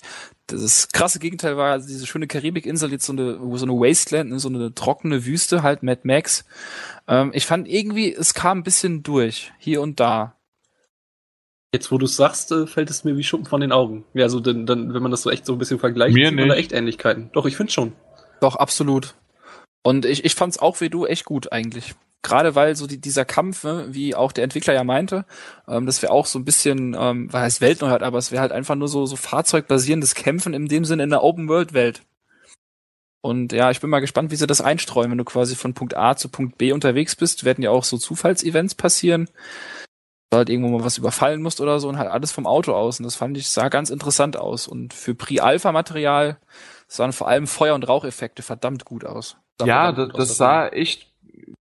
[0.48, 4.40] das krasse Gegenteil war, also diese schöne Karibikinsel jetzt so eine so eine Wasteland, ne,
[4.40, 6.46] so eine trockene Wüste, halt Mad Max.
[7.10, 10.38] Ähm, ich fand irgendwie, es kam ein bisschen durch, hier und da.
[11.74, 14.06] Jetzt, wo du es sagst, äh, fällt es mir wie Schuppen von den Augen.
[14.14, 16.38] Ja, also dann, dann, wenn man das so echt so ein bisschen vergleicht, mir sieht
[16.38, 17.32] man da echt Ähnlichkeiten.
[17.34, 17.92] Doch, ich finde schon.
[18.40, 19.16] Doch, absolut.
[19.84, 23.26] Und ich, ich fand's auch wie du echt gut eigentlich gerade weil so die, dieser
[23.26, 25.26] Kampf, wie auch der Entwickler ja meinte,
[25.68, 28.52] ähm, das wäre auch so ein bisschen, ähm, weil es Weltneuheit, aber es wäre halt
[28.52, 32.04] einfach nur so, so fahrzeugbasierendes Kämpfen in dem Sinne in der Open-World-Welt.
[33.22, 35.96] Und ja, ich bin mal gespannt, wie sie das einstreuen, wenn du quasi von Punkt
[35.96, 37.44] A zu Punkt B unterwegs bist.
[37.44, 39.30] Werden ja auch so Zufallsevents passieren.
[40.32, 43.00] Du halt irgendwo mal was überfallen musst oder so und halt alles vom Auto aus.
[43.00, 44.68] Und das fand ich, sah ganz interessant aus.
[44.68, 46.38] Und für Pre-Alpha-Material
[46.88, 49.38] sahen vor allem Feuer- und Raucheffekte verdammt gut aus.
[49.64, 51.11] Ja, das, das sah echt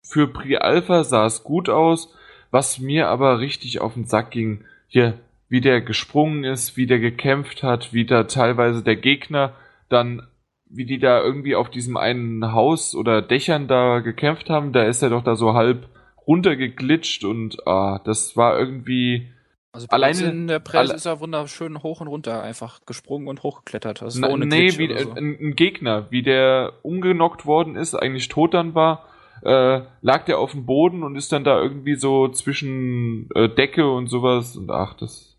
[0.07, 2.13] für Pre-Alpha sah es gut aus,
[2.51, 5.19] was mir aber richtig auf den Sack ging, hier,
[5.49, 9.53] wie der gesprungen ist, wie der gekämpft hat, wie da teilweise der Gegner
[9.89, 10.27] dann,
[10.69, 15.01] wie die da irgendwie auf diesem einen Haus oder Dächern da gekämpft haben, da ist
[15.01, 15.87] er doch da so halb
[16.25, 19.29] runtergeglitscht und ah, das war irgendwie.
[19.71, 24.01] Also alleine in der Presse ist er wunderschön hoch und runter einfach gesprungen und hochgeklettert.
[24.01, 25.11] Also na, nee, wie so.
[25.11, 29.05] ein, ein, Gegner, wie der umgenockt worden ist, eigentlich tot dann war
[29.43, 33.89] äh, lag der auf dem Boden und ist dann da irgendwie so zwischen äh, Decke
[33.89, 35.37] und sowas und ach, das.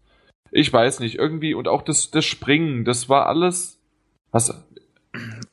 [0.50, 3.78] Ich weiß nicht, irgendwie, und auch das, das Springen, das war alles.
[4.30, 4.64] Was.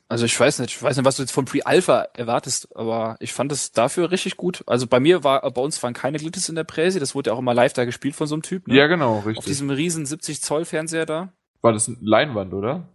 [0.08, 3.32] Also ich weiß nicht, ich weiß nicht, was du jetzt von Pre-Alpha erwartest, aber ich
[3.32, 4.62] fand es dafür richtig gut.
[4.66, 7.34] Also bei mir war, bei uns waren keine Glitches in der Präsi, das wurde ja
[7.34, 8.68] auch immer live da gespielt von so einem Typ.
[8.68, 8.76] Ne?
[8.76, 9.38] Ja, genau, richtig.
[9.38, 11.32] Auf diesem riesen 70 Zoll Fernseher da.
[11.60, 12.88] War das eine Leinwand, oder?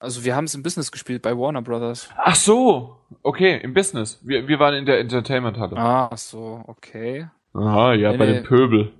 [0.00, 2.08] Also wir haben es im Business gespielt bei Warner Brothers.
[2.16, 4.18] Ach so, okay, im Business.
[4.22, 5.76] Wir, wir waren in der Entertainment-Halle.
[5.76, 7.28] Ah, so, okay.
[7.52, 8.92] Aha, ja, nee, bei dem Pöbel.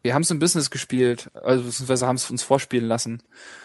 [0.00, 3.22] Wir haben es im Business gespielt, also beziehungsweise haben es uns vorspielen lassen.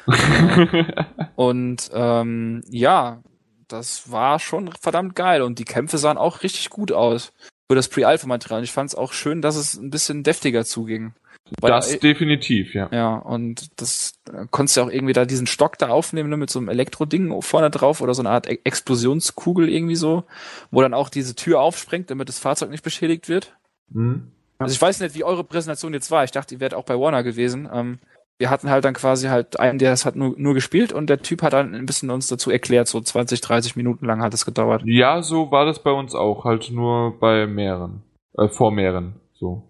[1.35, 3.23] und ähm, ja,
[3.69, 7.31] das war schon verdammt geil und die Kämpfe sahen auch richtig gut aus
[7.69, 8.63] für das Pre-Alpha-Material.
[8.63, 11.13] Ich fand es auch schön, dass es ein bisschen deftiger zuging.
[11.61, 12.89] Weil, das definitiv, ja.
[12.91, 16.49] Ja, und das äh, konntest du auch irgendwie da diesen Stock da aufnehmen, ne, mit
[16.49, 20.23] so einem Elektroding vorne drauf oder so eine Art e Explosionskugel irgendwie so,
[20.71, 23.55] wo dann auch diese Tür aufspringt, damit das Fahrzeug nicht beschädigt wird.
[23.89, 24.31] Mhm.
[24.59, 26.23] Also ich weiß nicht, wie eure Präsentation jetzt war.
[26.23, 27.69] Ich dachte, ihr wärt auch bei Warner gewesen.
[27.71, 27.99] Ähm,
[28.39, 31.21] wir hatten halt dann quasi halt einen, der das hat nur, nur gespielt und der
[31.21, 34.45] Typ hat dann ein bisschen uns dazu erklärt, so 20, 30 Minuten lang hat es
[34.45, 34.83] gedauert.
[34.85, 38.03] Ja, so war das bei uns auch, halt nur bei mehreren,
[38.37, 39.66] äh, vor mehreren, so.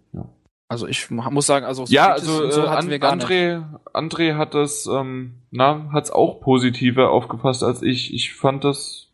[0.69, 3.63] Also ich muss sagen, also ja, also so äh, hatten gar André.
[3.93, 8.13] André hat das, ähm, na, hat's auch positiver aufgefasst als ich.
[8.13, 9.07] Ich fand das,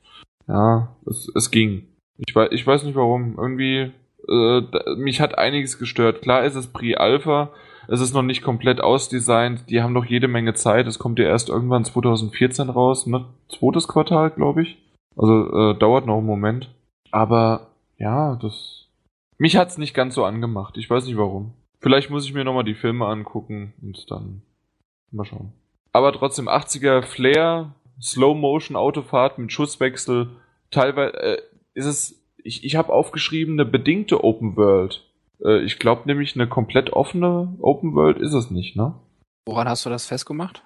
[0.47, 1.88] ja, es, es ging.
[2.17, 3.35] Ich weiß, ich weiß nicht warum.
[3.38, 3.91] Irgendwie,
[4.27, 4.61] äh,
[4.95, 6.23] mich hat einiges gestört.
[6.23, 7.51] Klar ist es Pre-Alpha,
[7.88, 9.69] es ist noch nicht komplett ausdesignt.
[9.69, 10.88] Die haben noch jede Menge Zeit.
[10.88, 13.25] Es kommt ja erst irgendwann 2014 raus, ne?
[13.49, 14.77] Zweites Quartal, glaube ich.
[15.15, 16.69] Also äh, dauert noch einen Moment.
[17.11, 17.67] Aber
[17.97, 18.82] ja, das
[19.43, 20.77] mich hat's nicht ganz so angemacht.
[20.77, 21.53] Ich weiß nicht warum.
[21.81, 24.41] Vielleicht muss ich mir nochmal die Filme angucken und dann
[25.11, 25.51] mal schauen.
[25.91, 30.29] Aber trotzdem 80er Flair Slow-Motion-Autofahrt mit Schusswechsel.
[30.71, 31.41] Teilweise äh,
[31.73, 35.05] ist es, ich, ich habe aufgeschrieben, eine bedingte Open World.
[35.43, 38.93] Äh, ich glaube nämlich, eine komplett offene Open World ist es nicht, ne?
[39.45, 40.63] Woran hast du das festgemacht?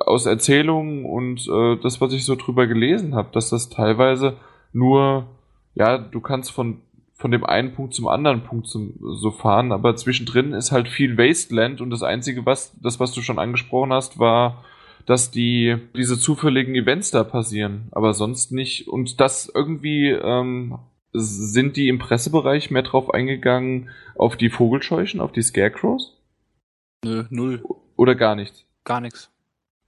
[0.00, 4.36] Aus Erzählungen und äh, das, was ich so drüber gelesen habe, dass das teilweise
[4.72, 5.28] nur,
[5.76, 6.82] ja, du kannst von
[7.20, 11.18] von dem einen Punkt zum anderen Punkt zum, so fahren, aber zwischendrin ist halt viel
[11.18, 14.64] Wasteland und das einzige, was, das, was du schon angesprochen hast, war,
[15.04, 18.88] dass die, diese zufälligen Events da passieren, aber sonst nicht.
[18.88, 20.78] Und das irgendwie, ähm,
[21.12, 26.16] sind die im Pressebereich mehr drauf eingegangen, auf die Vogelscheuchen, auf die Scarecrows?
[27.04, 27.62] Nö, null.
[27.96, 28.64] Oder gar nichts?
[28.84, 29.30] Gar nichts.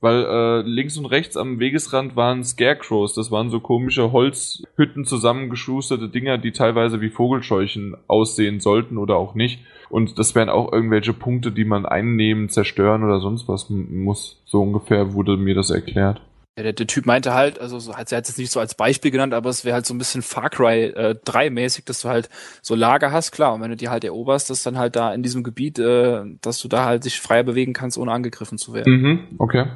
[0.03, 3.15] Weil äh, links und rechts am Wegesrand waren Scarecrows.
[3.15, 9.37] Das waren so komische Holzhütten zusammengeschusterte Dinger, die teilweise wie Vogelscheuchen aussehen sollten oder auch
[9.37, 9.61] nicht.
[9.91, 14.43] Und das wären auch irgendwelche Punkte, die man einnehmen, zerstören oder sonst was muss.
[14.45, 16.21] So ungefähr wurde mir das erklärt.
[16.59, 19.13] Ja, der, der Typ meinte halt, also so, hat er jetzt nicht so als Beispiel
[19.13, 22.09] genannt, aber es wäre halt so ein bisschen Far Cry äh, 3 mäßig, dass du
[22.09, 22.29] halt
[22.61, 25.23] so Lager hast, klar, und wenn du die halt eroberst, dass dann halt da in
[25.23, 28.93] diesem Gebiet, äh, dass du da halt dich freier bewegen kannst, ohne angegriffen zu werden.
[28.93, 29.67] Mhm, okay.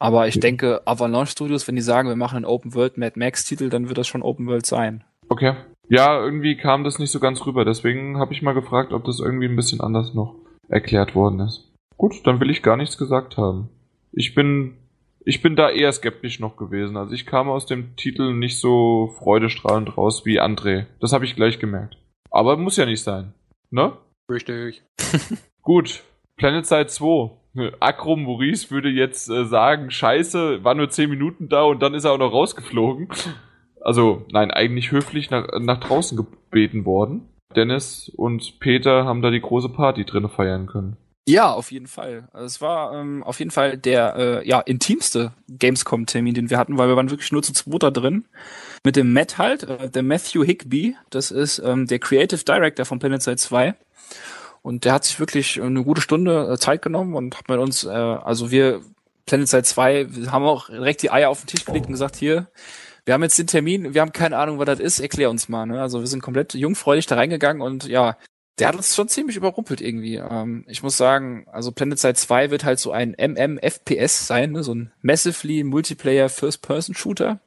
[0.00, 3.44] Aber ich denke, Avalanche Studios, wenn die sagen, wir machen einen Open World Mad Max
[3.44, 5.04] Titel, dann wird das schon Open World sein.
[5.28, 5.54] Okay.
[5.88, 7.64] Ja, irgendwie kam das nicht so ganz rüber.
[7.66, 10.36] Deswegen habe ich mal gefragt, ob das irgendwie ein bisschen anders noch
[10.68, 11.70] erklärt worden ist.
[11.98, 13.68] Gut, dann will ich gar nichts gesagt haben.
[14.12, 14.78] Ich bin,
[15.24, 16.96] ich bin da eher skeptisch noch gewesen.
[16.96, 20.86] Also ich kam aus dem Titel nicht so freudestrahlend raus wie André.
[21.00, 21.98] Das habe ich gleich gemerkt.
[22.30, 23.34] Aber muss ja nicht sein.
[23.70, 23.92] Ne?
[24.30, 24.82] Richtig.
[25.62, 26.04] Gut.
[26.36, 27.39] Planet Side 2.
[27.80, 32.04] Akrom Maurice würde jetzt äh, sagen, scheiße, war nur 10 Minuten da und dann ist
[32.04, 33.08] er auch noch rausgeflogen.
[33.80, 37.28] Also, nein, eigentlich höflich nach, nach draußen gebeten worden.
[37.56, 40.96] Dennis und Peter haben da die große Party drin feiern können.
[41.28, 42.28] Ja, auf jeden Fall.
[42.32, 46.78] Also es war ähm, auf jeden Fall der äh, ja intimste Gamescom-Termin, den wir hatten,
[46.78, 48.24] weil wir waren wirklich nur zu zweit da drin.
[48.84, 52.98] Mit dem Matt halt, äh, der Matthew Higby, das ist ähm, der Creative Director von
[52.98, 53.74] Planet Side 2.
[54.62, 57.84] Und der hat sich wirklich eine gute Stunde äh, Zeit genommen und hat mit uns,
[57.84, 58.82] äh, also wir,
[59.26, 62.16] Planet Side 2, wir haben auch direkt die Eier auf den Tisch gelegt und gesagt,
[62.16, 62.48] hier,
[63.04, 65.66] wir haben jetzt den Termin, wir haben keine Ahnung, was das ist, erklär uns mal.
[65.66, 65.80] Ne?
[65.80, 68.16] Also wir sind komplett jungfräulich da reingegangen und ja,
[68.58, 70.16] der hat uns schon ziemlich überrumpelt irgendwie.
[70.16, 74.62] Ähm, ich muss sagen, also Planet Side 2 wird halt so ein MMFPS sein, ne?
[74.62, 77.40] so ein Massively Multiplayer First-Person-Shooter.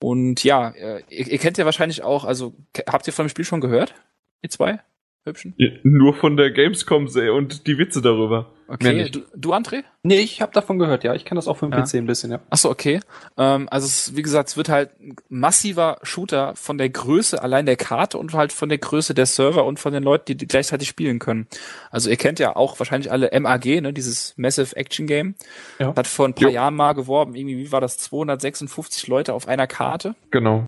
[0.00, 2.54] Und ja, äh, ihr, ihr kennt ja wahrscheinlich auch, also
[2.88, 3.94] habt ihr von dem Spiel schon gehört?
[4.42, 4.80] Ihr zwei?
[5.24, 5.54] Hübschen?
[5.56, 8.52] Ja, nur von der Gamescom und die Witze darüber.
[8.68, 9.84] Okay, du, du André?
[10.02, 11.14] Nee, ich habe davon gehört, ja.
[11.14, 11.82] Ich kenne das auch vom ja.
[11.82, 12.40] PC ein bisschen, ja.
[12.50, 13.00] Achso, okay.
[13.38, 17.64] Ähm, also es, wie gesagt, es wird halt ein massiver Shooter von der Größe allein
[17.66, 20.46] der Karte und halt von der Größe der Server und von den Leuten, die, die
[20.46, 21.46] gleichzeitig spielen können.
[21.90, 25.34] Also ihr kennt ja auch wahrscheinlich alle MAG, ne, dieses Massive Action Game.
[25.78, 25.94] Ja.
[25.96, 26.54] Hat vor ein paar jo.
[26.54, 30.16] Jahren mal geworben, irgendwie, wie war das, 256 Leute auf einer Karte?
[30.30, 30.66] Genau.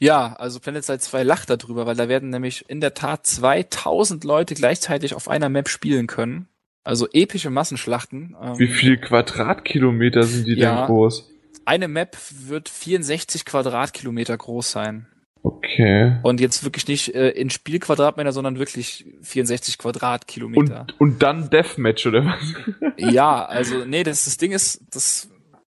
[0.00, 4.24] Ja, also Planet Side 2 lacht darüber, weil da werden nämlich in der Tat 2000
[4.24, 6.48] Leute gleichzeitig auf einer Map spielen können.
[6.82, 8.34] Also epische Massenschlachten.
[8.42, 11.28] Ähm, Wie viel Quadratkilometer sind die ja, denn groß?
[11.66, 12.16] Eine Map
[12.46, 15.06] wird 64 Quadratkilometer groß sein.
[15.42, 16.18] Okay.
[16.22, 20.80] Und jetzt wirklich nicht äh, in Spielquadratmeter, sondern wirklich 64 Quadratkilometer.
[20.80, 22.54] Und, und dann Deathmatch, oder was?
[22.96, 25.30] ja, also nee, das, das Ding ist, das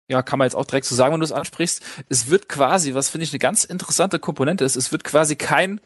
[0.08, 1.82] ja, kann man jetzt auch direkt so sagen, wenn du es ansprichst.
[2.10, 5.82] Es wird quasi, was finde ich eine ganz interessante Komponente ist, es wird quasi kein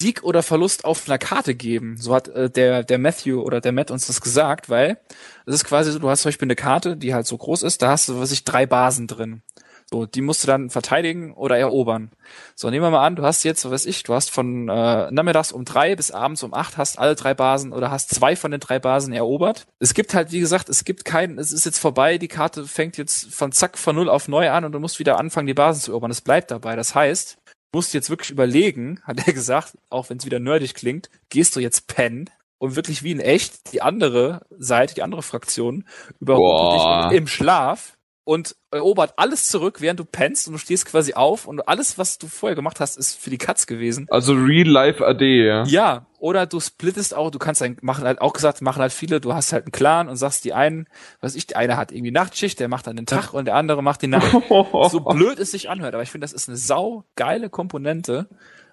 [0.00, 1.96] Sieg oder Verlust auf einer Karte geben.
[1.96, 4.98] So hat äh, der, der Matthew oder der Matt uns das gesagt, weil
[5.46, 7.82] es ist quasi so, du hast zum Beispiel eine Karte, die halt so groß ist,
[7.82, 9.42] da hast du, was ich, drei Basen drin.
[9.92, 12.10] So, die musst du dann verteidigen oder erobern.
[12.54, 15.10] So, nehmen wir mal an, du hast jetzt, was weiß ich, du hast von äh,
[15.10, 18.50] nachmittags um drei bis abends um acht hast alle drei Basen oder hast zwei von
[18.50, 19.66] den drei Basen erobert.
[19.80, 22.96] Es gibt halt, wie gesagt, es gibt keinen, es ist jetzt vorbei, die Karte fängt
[22.96, 25.82] jetzt von zack von null auf neu an und du musst wieder anfangen, die Basen
[25.82, 26.10] zu erobern.
[26.10, 26.74] Es bleibt dabei.
[26.74, 30.74] Das heißt, du musst jetzt wirklich überlegen, hat er gesagt, auch wenn es wieder nerdig
[30.74, 35.22] klingt, gehst du jetzt pennen und wirklich wie in echt die andere Seite, die andere
[35.22, 35.84] Fraktion
[36.18, 41.14] überholt dich im Schlaf und erobert alles zurück, während du pennst und du stehst quasi
[41.14, 44.06] auf und alles, was du vorher gemacht hast, ist für die Katz gewesen.
[44.10, 45.64] Also Real Life AD, ja.
[45.64, 49.20] Ja, oder du splittest auch, du kannst dann machen halt auch gesagt, machen halt viele,
[49.20, 50.86] du hast halt einen Clan und sagst die einen,
[51.20, 53.82] was ich, der eine hat irgendwie Nachtschicht, der macht dann den Tag und der andere
[53.82, 54.30] macht die Nacht.
[54.48, 58.28] so blöd es sich anhört, aber ich finde, das ist eine sau geile Komponente,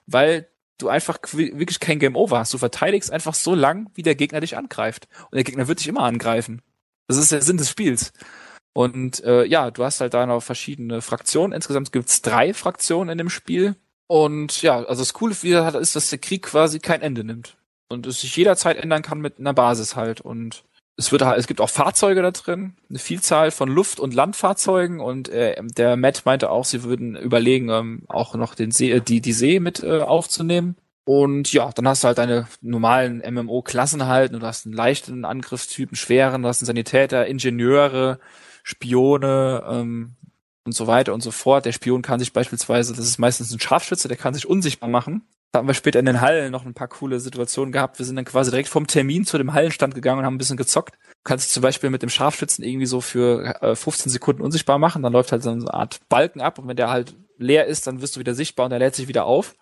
[0.05, 0.47] weil
[0.77, 2.53] du einfach wirklich kein Game Over hast.
[2.53, 5.07] Du verteidigst einfach so lang, wie der Gegner dich angreift.
[5.25, 6.61] Und der Gegner wird dich immer angreifen.
[7.07, 8.13] Das ist der Sinn des Spiels.
[8.79, 11.51] Und äh, ja, du hast halt da noch verschiedene Fraktionen.
[11.51, 13.75] Insgesamt gibt's drei Fraktionen in dem Spiel.
[14.07, 17.57] Und ja, also das Coole wieder ist, dass der Krieg quasi kein Ende nimmt.
[17.89, 20.21] Und es sich jederzeit ändern kann mit einer Basis halt.
[20.21, 20.63] Und
[20.95, 25.27] es wird es gibt auch Fahrzeuge da drin, eine Vielzahl von Luft- und Landfahrzeugen und
[25.27, 29.19] äh, der Matt meinte auch, sie würden überlegen, ähm, auch noch den See, äh, die
[29.19, 30.77] die See mit äh, aufzunehmen.
[31.03, 35.97] Und ja, dann hast du halt deine normalen MMO-Klassen halt, du hast einen leichten Angriffstypen,
[35.97, 38.19] schweren, du hast einen Sanitäter, Ingenieure,
[38.63, 40.15] Spione ähm,
[40.65, 41.65] und so weiter und so fort.
[41.65, 45.23] Der Spion kann sich beispielsweise, das ist meistens ein Scharfschütze, der kann sich unsichtbar machen
[45.51, 47.97] da haben wir später in den Hallen noch ein paar coole Situationen gehabt.
[47.97, 50.57] Wir sind dann quasi direkt vom Termin zu dem Hallenstand gegangen und haben ein bisschen
[50.57, 50.93] gezockt.
[50.95, 55.01] Du kannst zum Beispiel mit dem Scharfschützen irgendwie so für äh, 15 Sekunden unsichtbar machen.
[55.01, 58.01] Dann läuft halt so eine Art Balken ab und wenn der halt leer ist, dann
[58.01, 59.55] wirst du wieder sichtbar und der lädt sich wieder auf.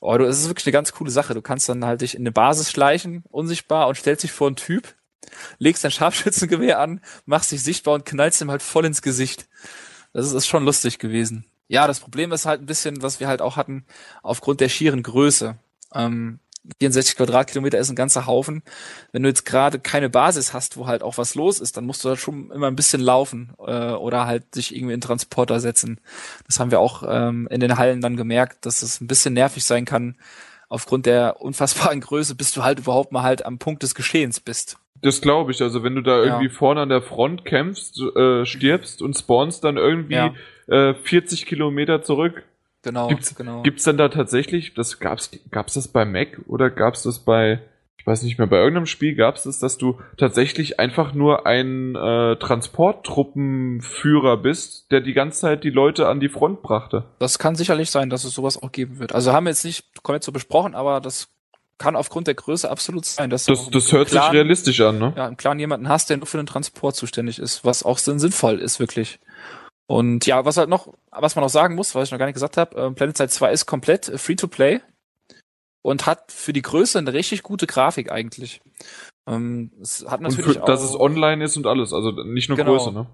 [0.00, 1.34] Oh, du, es ist wirklich eine ganz coole Sache.
[1.34, 4.56] Du kannst dann halt dich in eine Basis schleichen, unsichtbar und stellst dich vor einen
[4.56, 4.94] Typ,
[5.58, 9.48] legst dein Scharfschützengewehr an, machst dich sichtbar und knallst ihm halt voll ins Gesicht.
[10.12, 11.44] Das ist, ist schon lustig gewesen.
[11.68, 13.84] Ja, das Problem ist halt ein bisschen, was wir halt auch hatten,
[14.22, 15.56] aufgrund der schieren Größe.
[15.94, 16.38] Ähm,
[16.78, 18.62] 64 Quadratkilometer ist ein ganzer Haufen.
[19.10, 22.04] Wenn du jetzt gerade keine Basis hast, wo halt auch was los ist, dann musst
[22.04, 26.00] du da schon immer ein bisschen laufen äh, oder halt dich irgendwie in Transporter setzen.
[26.46, 29.64] Das haben wir auch ähm, in den Hallen dann gemerkt, dass es ein bisschen nervig
[29.64, 30.16] sein kann.
[30.68, 34.78] Aufgrund der unfassbaren Größe, bis du halt überhaupt mal halt am Punkt des Geschehens bist.
[35.02, 35.60] Das glaube ich.
[35.62, 36.52] Also wenn du da irgendwie ja.
[36.52, 40.32] vorne an der Front kämpfst, äh, stirbst und spawnst dann irgendwie ja
[40.68, 42.44] äh, 40 Kilometer zurück.
[42.82, 43.62] Genau, gibt's, genau.
[43.62, 47.60] Gibt's dann da tatsächlich, das gab's, gab's das bei Mac oder gab's das bei,
[47.96, 51.94] ich weiß nicht mehr, bei irgendeinem Spiel gab's das, dass du tatsächlich einfach nur ein
[51.94, 57.04] äh, Transporttruppenführer bist, der die ganze Zeit die Leute an die Front brachte.
[57.20, 59.14] Das kann sicherlich sein, dass es sowas auch geben wird.
[59.14, 61.28] Also haben wir jetzt nicht komplett so besprochen, aber das
[61.82, 63.28] kann aufgrund der Größe absolut sein.
[63.28, 65.12] Dass das das hört Plan, sich realistisch an, ne?
[65.16, 68.60] Ja, im Plan jemanden hast, der nur für den Transport zuständig ist, was auch sinnvoll
[68.60, 69.18] ist, wirklich.
[69.86, 72.34] Und ja, was halt noch, was man noch sagen muss, was ich noch gar nicht
[72.34, 74.80] gesagt habe, äh, Planet Side 2 ist komplett äh, free to play
[75.82, 78.60] und hat für die Größe eine richtig gute Grafik eigentlich.
[79.26, 82.48] Ähm, es hat natürlich und für, auch, dass es online ist und alles, also nicht
[82.48, 82.76] nur genau.
[82.76, 83.06] Größe, ne?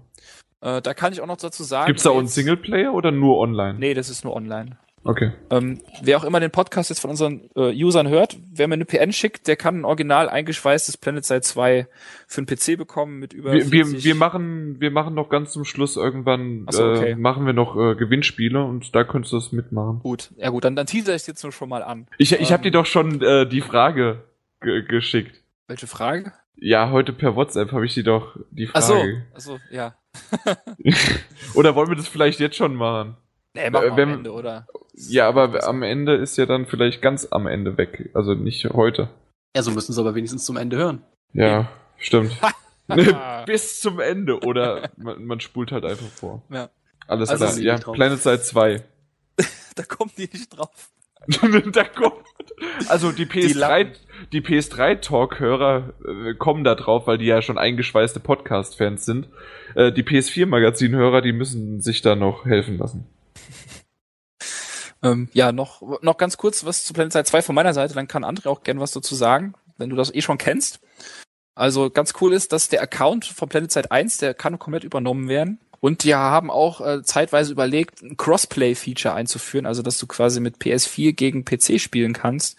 [0.61, 1.87] Äh, da kann ich auch noch dazu sagen.
[1.87, 3.79] Gibt's da auch einen Singleplayer oder nur online?
[3.79, 4.77] Nee, das ist nur online.
[5.03, 5.31] Okay.
[5.49, 8.85] Ähm, wer auch immer den Podcast jetzt von unseren äh, Usern hört, wer mir eine
[8.85, 11.87] PN schickt, der kann ein original eingeschweißtes Planet Side 2
[12.27, 15.65] für einen PC bekommen mit über wir, wir, wir machen wir machen noch ganz zum
[15.65, 17.11] Schluss irgendwann so, okay.
[17.11, 19.99] äh, machen wir noch äh, Gewinnspiele und da könntest du es mitmachen.
[19.99, 22.07] Gut, ja gut, dann dann teaser ich jetzt nur schon mal an.
[22.17, 24.23] Ich ich ähm, habe dir doch schon äh, die Frage
[24.59, 25.41] geschickt.
[25.67, 26.33] Welche Frage?
[26.55, 29.23] Ja, heute per WhatsApp habe ich dir doch die Frage.
[29.33, 29.95] Ach so, ach so ja.
[31.53, 33.15] Oder wollen wir das vielleicht jetzt schon machen?
[33.53, 34.67] Nee, machen äh, am Ende, oder?
[34.93, 38.09] Ja, aber am Ende ist ja dann vielleicht ganz am Ende weg.
[38.13, 39.09] Also nicht heute.
[39.55, 41.01] Ja, so müssen sie aber wenigstens zum Ende hören.
[41.33, 42.37] Ja, stimmt.
[43.45, 44.39] Bis zum Ende.
[44.39, 46.43] Oder man, man, spult halt einfach vor.
[46.49, 46.69] Ja.
[47.07, 47.57] Alles also klar.
[47.59, 48.83] Ja, Planet Side 2.
[49.75, 50.89] da kommt die nicht drauf.
[51.73, 52.25] da kommt.
[52.87, 53.91] Also die PS3,
[54.31, 59.27] die, die PS3 Talk-Hörer äh, kommen da drauf, weil die ja schon eingeschweißte Podcast-Fans sind.
[59.75, 63.07] Äh, die PS4 Magazin-Hörer, die müssen sich da noch helfen lassen.
[65.01, 68.07] Ähm, ja, noch, noch ganz kurz was zu Planet Side 2 von meiner Seite, dann
[68.07, 70.81] kann André auch gern was dazu sagen, wenn du das eh schon kennst.
[71.55, 75.27] Also ganz cool ist, dass der Account von Planet Side 1, der kann komplett übernommen
[75.27, 75.59] werden.
[75.81, 80.57] Und die haben auch äh, zeitweise überlegt, ein Crossplay-Feature einzuführen, also dass du quasi mit
[80.57, 82.57] PS4 gegen PC spielen kannst.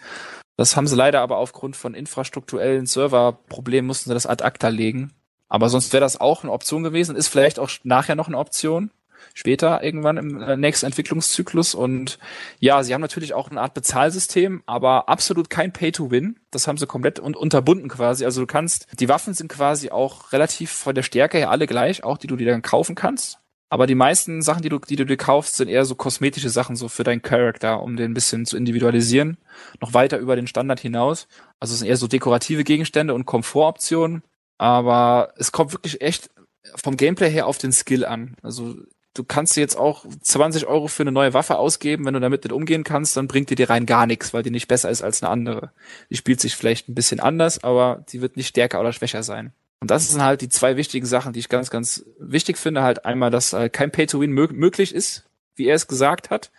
[0.57, 5.13] Das haben sie leider aber aufgrund von infrastrukturellen Serverproblemen mussten sie das ad acta legen.
[5.47, 8.89] Aber sonst wäre das auch eine Option gewesen, ist vielleicht auch nachher noch eine Option
[9.33, 11.75] später irgendwann im äh, nächsten Entwicklungszyklus.
[11.75, 12.19] Und
[12.59, 16.39] ja, sie haben natürlich auch eine Art Bezahlsystem, aber absolut kein Pay-to-Win.
[16.51, 18.25] Das haben sie komplett un unterbunden quasi.
[18.25, 22.03] Also du kannst, die Waffen sind quasi auch relativ von der Stärke her alle gleich,
[22.03, 23.41] auch die du dir dann kaufen kannst.
[23.71, 26.75] Aber die meisten Sachen, die du, die du dir kaufst, sind eher so kosmetische Sachen,
[26.75, 29.37] so für deinen Charakter, um den ein bisschen zu individualisieren.
[29.79, 31.29] Noch weiter über den Standard hinaus.
[31.61, 34.23] Also es sind eher so dekorative Gegenstände und Komfortoptionen.
[34.57, 36.29] Aber es kommt wirklich echt
[36.75, 38.35] vom Gameplay her auf den Skill an.
[38.41, 38.75] Also
[39.13, 42.53] du kannst jetzt auch 20 Euro für eine neue Waffe ausgeben, wenn du damit nicht
[42.53, 45.21] umgehen kannst, dann bringt die dir rein gar nichts, weil die nicht besser ist als
[45.21, 45.71] eine andere.
[46.09, 49.53] Die spielt sich vielleicht ein bisschen anders, aber die wird nicht stärker oder schwächer sein.
[49.81, 52.83] Und das sind halt die zwei wichtigen Sachen, die ich ganz, ganz wichtig finde.
[52.83, 55.23] Halt einmal, dass äh, kein Pay-to-Win mög möglich ist,
[55.55, 56.51] wie er es gesagt hat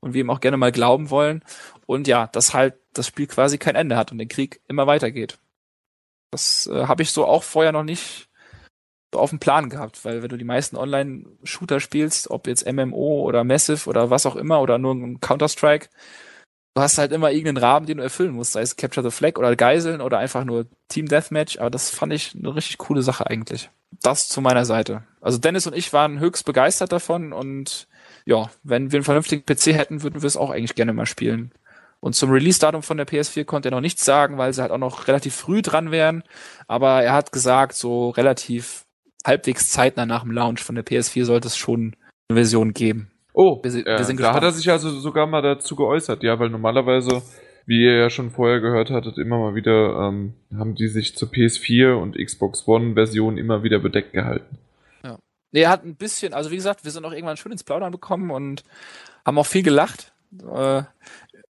[0.00, 1.44] und wir ihm auch gerne mal glauben wollen.
[1.84, 5.38] Und ja, dass halt das Spiel quasi kein Ende hat und der Krieg immer weitergeht.
[6.30, 8.29] Das äh, habe ich so auch vorher noch nicht
[9.12, 13.44] auf dem Plan gehabt, weil wenn du die meisten Online-Shooter spielst, ob jetzt MMO oder
[13.44, 15.88] Massive oder was auch immer oder nur ein Counter-Strike,
[16.74, 19.36] du hast halt immer irgendeinen Rahmen, den du erfüllen musst, sei es Capture the Flag
[19.36, 23.26] oder Geiseln oder einfach nur Team Deathmatch, aber das fand ich eine richtig coole Sache
[23.26, 23.70] eigentlich.
[24.02, 25.02] Das zu meiner Seite.
[25.20, 27.88] Also Dennis und ich waren höchst begeistert davon und
[28.24, 31.52] ja, wenn wir einen vernünftigen PC hätten, würden wir es auch eigentlich gerne mal spielen.
[32.00, 34.78] Und zum Release-Datum von der PS4 konnte er noch nichts sagen, weil sie halt auch
[34.78, 36.22] noch relativ früh dran wären.
[36.66, 38.86] Aber er hat gesagt, so relativ
[39.24, 41.96] halbwegs zeitnah nach dem Launch von der PS4 sollte es schon
[42.28, 43.10] eine Version geben.
[43.32, 46.50] Oh, wir, wir sind da hat er sich also sogar mal dazu geäußert, ja, weil
[46.50, 47.22] normalerweise,
[47.66, 51.28] wie ihr ja schon vorher gehört hattet, immer mal wieder ähm, haben die sich zur
[51.28, 54.58] PS4 und Xbox One Version immer wieder bedeckt gehalten.
[55.04, 55.18] Ja.
[55.52, 57.92] Nee, er hat ein bisschen, also wie gesagt, wir sind auch irgendwann schön ins Plaudern
[57.92, 58.64] bekommen und
[59.24, 60.12] haben auch viel gelacht.
[60.32, 60.82] Äh,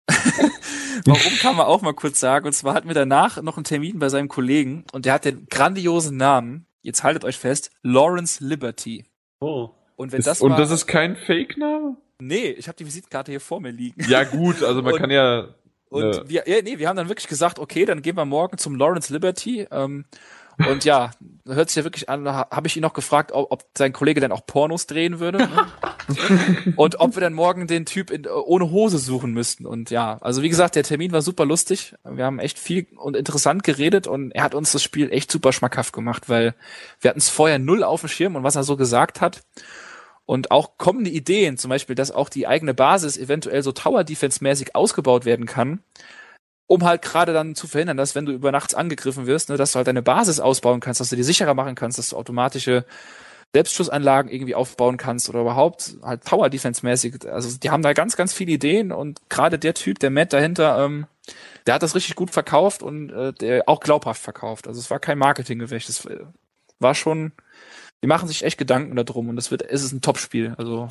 [1.05, 2.47] Warum kann man auch mal kurz sagen.
[2.47, 5.47] Und zwar hatten wir danach noch einen Termin bei seinem Kollegen und der hat den
[5.51, 9.05] grandiosen Namen, jetzt haltet euch fest, Lawrence Liberty.
[9.41, 9.71] Oh.
[9.97, 11.97] Und wenn ist, das Und mal, das ist kein Fake-Name?
[12.21, 14.03] Nee, ich habe die Visitkarte hier vor mir liegen.
[14.09, 15.49] Ja gut, also man und, kann ja
[15.89, 16.23] und ne.
[16.27, 19.13] wir, ja, nee, wir haben dann wirklich gesagt, okay, dann gehen wir morgen zum Lawrence
[19.13, 19.67] Liberty.
[19.71, 20.05] Ähm,
[20.59, 21.11] und ja,
[21.47, 24.33] hört sich ja wirklich an, habe ich ihn noch gefragt, ob, ob sein Kollege dann
[24.33, 25.39] auch Pornos drehen würde.
[25.39, 25.67] Ne?
[26.77, 29.67] und ob wir dann morgen den Typ in, ohne Hose suchen müssten.
[29.67, 31.95] Und ja, also wie gesagt, der Termin war super lustig.
[32.05, 35.53] Wir haben echt viel und interessant geredet und er hat uns das Spiel echt super
[35.53, 36.55] schmackhaft gemacht, weil
[37.01, 39.43] wir hatten es vorher null auf dem Schirm und was er so gesagt hat.
[40.25, 45.25] Und auch kommende Ideen, zum Beispiel, dass auch die eigene Basis eventuell so Tower-Defense-mäßig ausgebaut
[45.25, 45.81] werden kann,
[46.67, 49.73] um halt gerade dann zu verhindern, dass wenn du über nachts angegriffen wirst, ne, dass
[49.73, 52.85] du halt deine Basis ausbauen kannst, dass du die sicherer machen kannst, dass du automatische
[53.55, 57.27] Selbstschussanlagen irgendwie aufbauen kannst oder überhaupt halt Tower Defense mäßig.
[57.27, 60.85] Also die haben da ganz, ganz viele Ideen und gerade der Typ, der Matt dahinter,
[60.85, 61.07] ähm,
[61.67, 64.69] der hat das richtig gut verkauft und äh, der auch glaubhaft verkauft.
[64.69, 66.07] Also es war kein Marketinggewächt, es
[66.81, 67.33] war schon,
[68.03, 70.55] die machen sich echt Gedanken darum und es wird, es ist ein Top-Spiel.
[70.59, 70.89] Also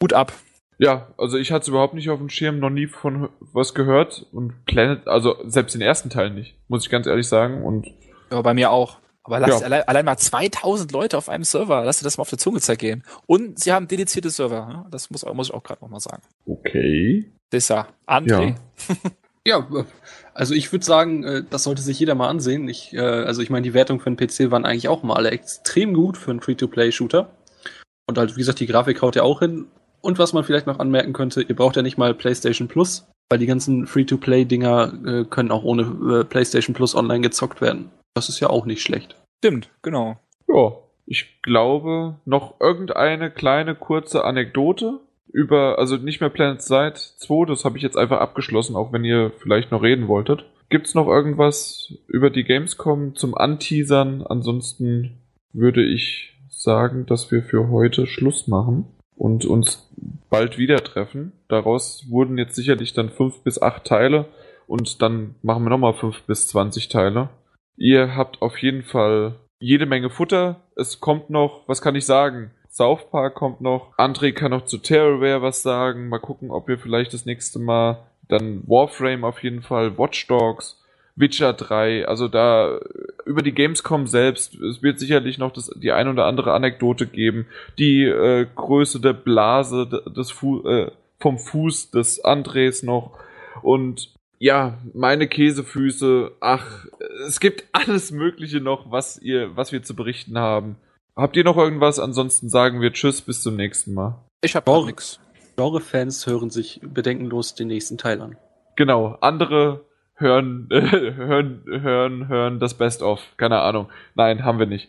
[0.00, 0.32] gut ab.
[0.80, 4.26] Ja, also ich hatte es überhaupt nicht auf dem Schirm, noch nie von was gehört
[4.32, 7.86] und Planet, also selbst den ersten Teil nicht, muss ich ganz ehrlich sagen und
[8.30, 8.96] ja, bei mir auch.
[9.22, 9.66] Aber lass ja.
[9.66, 12.60] allein, allein, mal 2000 Leute auf einem Server, lass dir das mal auf der Zunge
[12.60, 13.04] zergehen.
[13.26, 14.86] Und sie haben dedizierte Server, ne?
[14.90, 16.22] das muss, muss ich auch gerade nochmal sagen.
[16.46, 17.30] Okay.
[17.52, 18.54] Dessa, André.
[19.44, 19.66] Ja.
[19.68, 19.84] ja,
[20.32, 22.66] also ich würde sagen, äh, das sollte sich jeder mal ansehen.
[22.68, 25.30] Ich, äh, also ich meine, die Wertungen für den PC waren eigentlich auch mal alle
[25.30, 27.30] extrem gut für einen Free-to-Play-Shooter.
[28.06, 29.66] Und halt, wie gesagt, die Grafik haut ja auch hin.
[30.00, 33.38] Und was man vielleicht noch anmerken könnte, ihr braucht ja nicht mal PlayStation Plus, weil
[33.38, 37.90] die ganzen Free-to-Play-Dinger äh, können auch ohne äh, PlayStation Plus online gezockt werden.
[38.14, 39.16] Das ist ja auch nicht schlecht.
[39.38, 40.18] Stimmt, genau.
[40.48, 40.72] Ja,
[41.06, 45.00] ich glaube, noch irgendeine kleine kurze Anekdote
[45.32, 49.04] über, also nicht mehr Planet Side 2, das habe ich jetzt einfach abgeschlossen, auch wenn
[49.04, 50.44] ihr vielleicht noch reden wolltet.
[50.70, 54.22] Gibt's noch irgendwas über die Gamescom zum Anteasern?
[54.22, 55.18] Ansonsten
[55.52, 58.86] würde ich sagen, dass wir für heute Schluss machen
[59.20, 59.86] und uns
[60.30, 61.32] bald wieder treffen.
[61.46, 64.24] Daraus wurden jetzt sicherlich dann fünf bis acht Teile
[64.66, 67.28] und dann machen wir nochmal fünf bis zwanzig Teile.
[67.76, 70.62] Ihr habt auf jeden Fall jede Menge Futter.
[70.74, 72.52] Es kommt noch, was kann ich sagen?
[72.70, 73.92] South Park kommt noch.
[73.98, 76.08] André kann noch zu Terrorware was sagen.
[76.08, 80.79] Mal gucken, ob wir vielleicht das nächste Mal dann Warframe auf jeden Fall, Watch Dogs,
[81.20, 82.80] Witcher 3, also da
[83.24, 87.46] über die Gamescom selbst, es wird sicherlich noch das, die ein oder andere Anekdote geben,
[87.78, 89.86] die äh, Größe der Blase
[90.16, 93.18] des Fu äh, vom Fuß des Andres noch
[93.62, 96.86] und ja, meine Käsefüße, ach,
[97.26, 100.76] es gibt alles Mögliche noch, was ihr, was wir zu berichten haben.
[101.14, 101.98] Habt ihr noch irgendwas?
[101.98, 104.18] Ansonsten sagen wir Tschüss, bis zum nächsten Mal.
[104.42, 105.20] Ich hab auch nix.
[105.56, 108.36] Genre-Fans hören sich bedenkenlos den nächsten Teil an.
[108.76, 109.84] Genau, andere
[110.20, 110.80] hören, äh,
[111.16, 113.20] hören, hören, hören das Best-of.
[113.36, 113.90] Keine Ahnung.
[114.14, 114.88] Nein, haben wir nicht.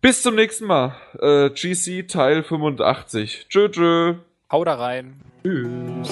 [0.00, 0.94] Bis zum nächsten Mal.
[1.18, 3.46] Äh, GC Teil 85.
[3.48, 4.14] Tschö, tschö.
[4.50, 5.20] Hau da rein.
[5.42, 6.10] Tschüss.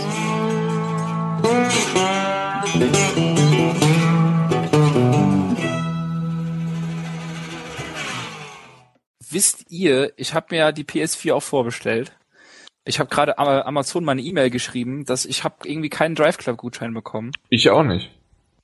[9.30, 12.12] Wisst ihr, ich habe mir ja die PS4 auch vorbestellt.
[12.84, 16.92] Ich habe gerade Amazon meine E-Mail geschrieben, dass ich habe irgendwie keinen Drive Club Gutschein
[16.92, 17.32] bekommen.
[17.48, 18.10] Ich auch nicht.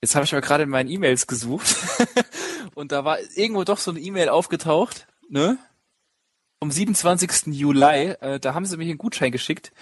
[0.02, 1.76] Jetzt habe ich aber gerade in meinen E-Mails gesucht
[2.74, 5.58] und da war irgendwo doch so eine E-Mail aufgetaucht, ne?
[6.58, 7.54] Vom 27.
[7.54, 9.72] Juli, äh, da haben sie mir einen Gutschein geschickt.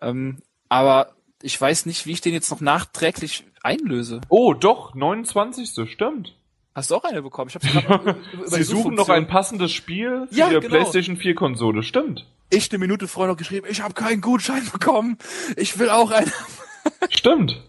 [0.00, 0.38] Ähm,
[0.70, 4.22] aber ich weiß nicht, wie ich den jetzt noch nachträglich einlöse.
[4.28, 5.90] Oh, doch, 29.
[5.90, 6.34] stimmt.
[6.74, 7.48] Hast du auch eine bekommen?
[7.48, 10.68] Ich hab's gerade Sie suchen noch ein passendes Spiel für ja, die genau.
[10.68, 12.26] PlayStation 4 Konsole, stimmt.
[12.50, 15.18] Ich eine Minute vorher noch geschrieben, ich habe keinen Gutschein bekommen.
[15.56, 16.30] Ich will auch einen.
[17.10, 17.62] Stimmt.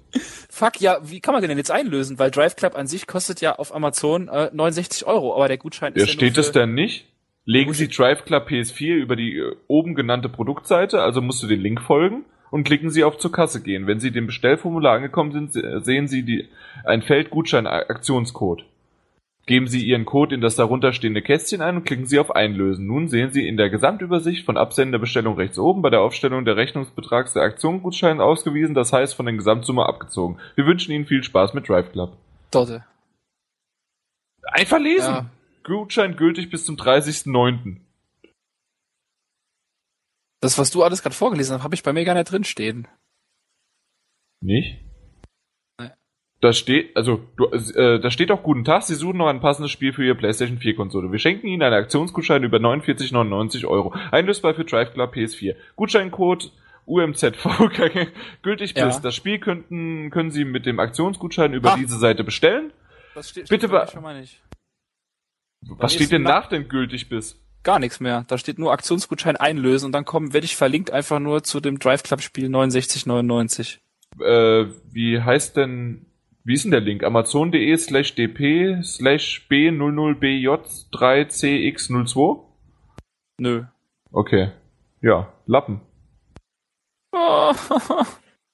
[0.49, 2.19] Fuck, ja, wie kann man den denn jetzt einlösen?
[2.19, 5.93] Weil Drive Club an sich kostet ja auf Amazon äh, 69 Euro, aber der Gutschein
[5.93, 7.05] ist ja, ja steht es denn nicht?
[7.45, 11.61] Legen Sie Drive Club PS4 über die äh, oben genannte Produktseite, also musst du den
[11.61, 13.87] Link folgen und klicken Sie auf zur Kasse gehen.
[13.87, 16.49] Wenn Sie dem Bestellformular angekommen sind, sehen Sie die,
[16.83, 18.65] ein Feld Gutschein Aktionscode.
[19.47, 22.87] Geben Sie Ihren Code in das darunterstehende Kästchen ein und klicken Sie auf Einlösen.
[22.87, 27.33] Nun sehen Sie in der Gesamtübersicht von Absenderbestellung rechts oben bei der Aufstellung der Rechnungsbetrags
[27.33, 30.39] der Aktiongutschein ausgewiesen, das heißt von der Gesamtsumme abgezogen.
[30.55, 32.17] Wir wünschen Ihnen viel Spaß mit Drive Club.
[32.49, 32.83] Dotte.
[34.43, 35.13] Einfach lesen!
[35.13, 35.29] Ja.
[35.63, 37.77] Gutschein gültig bis zum 30.09.
[40.41, 42.87] Das, was du alles gerade vorgelesen hast, habe ich bei mir gar nicht drinstehen.
[44.41, 44.84] Nicht?
[46.41, 49.71] Da steht, also, du, äh, da steht auch guten Tag, Sie suchen noch ein passendes
[49.71, 51.11] Spiel für Ihre PlayStation 4 Konsole.
[51.11, 53.95] Wir schenken Ihnen einen Aktionsgutschein über 49,99 Euro.
[54.11, 55.55] Einlösbar für Drive Club PS4.
[55.75, 56.51] Gutscheincode
[56.85, 57.69] UMZV
[58.43, 59.01] gültig bis.
[59.01, 61.77] Das Spiel könnten, können Sie mit dem Aktionsgutschein über Ach.
[61.77, 62.71] diese Seite bestellen.
[63.15, 64.41] Das steht, Bitte steht schon mal nicht.
[65.61, 67.41] Was steht denn nach denn gültig bis?
[67.63, 68.25] Gar nichts mehr.
[68.27, 71.79] Da steht nur Aktionsgutschein einlösen und dann kommen, werde ich verlinkt einfach nur zu dem
[71.79, 73.79] Drive Club Spiel 6999.
[74.19, 76.05] Äh, wie heißt denn
[76.45, 77.03] wie ist denn der Link?
[77.03, 82.45] Amazon.de slash dp slash b00bj3cx02?
[83.39, 83.65] Nö.
[84.11, 84.51] Okay.
[85.01, 85.81] Ja, Lappen.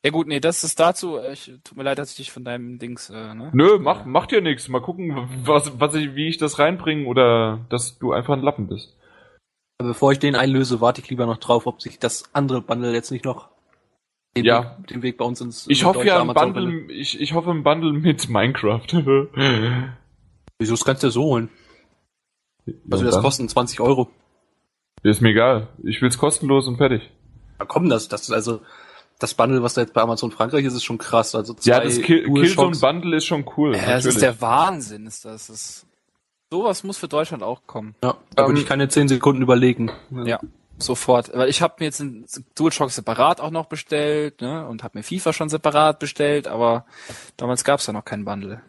[0.04, 1.20] Ja gut, nee, das ist dazu.
[1.32, 3.12] Ich, tut mir leid, dass ich dich von deinem Dings.
[3.12, 3.52] Äh, ne?
[3.54, 4.68] Nö, mach, macht ja nichts.
[4.68, 8.68] Mal gucken, was, was ich, wie ich das reinbringe oder dass du einfach ein Lappen
[8.68, 8.98] bist.
[9.78, 13.12] Bevor ich den einlöse, warte ich lieber noch drauf, ob sich das andere Bundle jetzt
[13.12, 13.51] nicht noch
[14.36, 14.78] den, ja.
[14.78, 15.66] Weg, den Weg bei uns ins.
[15.68, 18.88] Ich hoffe ja ein Bundle, ich, ich hoffe ein Bundle mit Minecraft.
[20.60, 21.50] Wieso, das kannst du ja so holen?
[22.90, 24.10] Also ja, das kosten 20 Euro.
[25.04, 25.70] Ist mir egal.
[25.84, 27.10] Ich will's kostenlos und fertig.
[27.60, 28.62] Ja, komm, das, das ist also,
[29.20, 31.34] das Bundle, was da jetzt bei Amazon Frankreich ist, ist schon krass.
[31.36, 33.76] Also zwei ja, das Kill, Killzone Bundle ist schon cool.
[33.76, 35.48] Ja, das ist der Wahnsinn, ist das.
[35.48, 35.86] das
[36.52, 37.96] sowas muss für Deutschland auch kommen.
[38.04, 39.92] Ja, da ähm, würde ich keine 10 Sekunden überlegen.
[40.26, 40.40] Ja.
[40.82, 42.26] Sofort, weil ich habe mir jetzt einen
[42.56, 46.86] DualShock separat auch noch bestellt, ne, und habe mir FIFA schon separat bestellt, aber
[47.38, 48.62] damals gab's ja noch kein Bundle.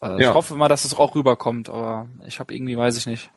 [0.00, 0.28] Also ja.
[0.28, 3.30] ich hoffe mal, dass es auch rüberkommt, aber ich habe irgendwie, weiß ich nicht.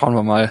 [0.00, 0.50] Schauen wir mal.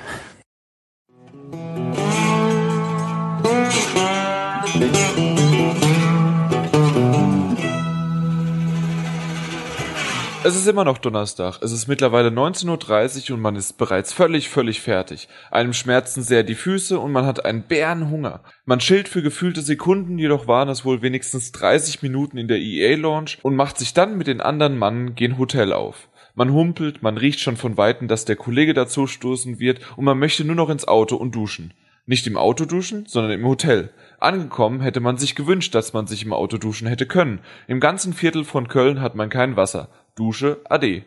[10.48, 11.60] Es ist immer noch Donnerstag.
[11.62, 15.28] Es ist mittlerweile 19.30 Uhr und man ist bereits völlig, völlig fertig.
[15.52, 18.40] Einem schmerzen sehr die Füße und man hat einen Bärenhunger.
[18.64, 23.40] Man chillt für gefühlte Sekunden, jedoch waren es wohl wenigstens 30 Minuten in der EA-Launch
[23.42, 26.08] und macht sich dann mit den anderen Mannen gen Hotel auf.
[26.34, 30.18] Man humpelt, man riecht schon von Weitem, dass der Kollege dazu stoßen wird und man
[30.18, 31.74] möchte nur noch ins Auto und duschen.
[32.06, 33.90] Nicht im Auto duschen, sondern im Hotel.
[34.18, 37.42] Angekommen hätte man sich gewünscht, dass man sich im Auto duschen hätte können.
[37.68, 39.90] Im ganzen Viertel von Köln hat man kein Wasser.
[40.18, 41.04] Dusche Ade.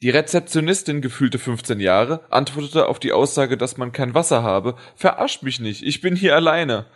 [0.00, 5.42] Die Rezeptionistin, gefühlte 15 Jahre, antwortete auf die Aussage, dass man kein Wasser habe, verarscht
[5.42, 6.86] mich nicht, ich bin hier alleine.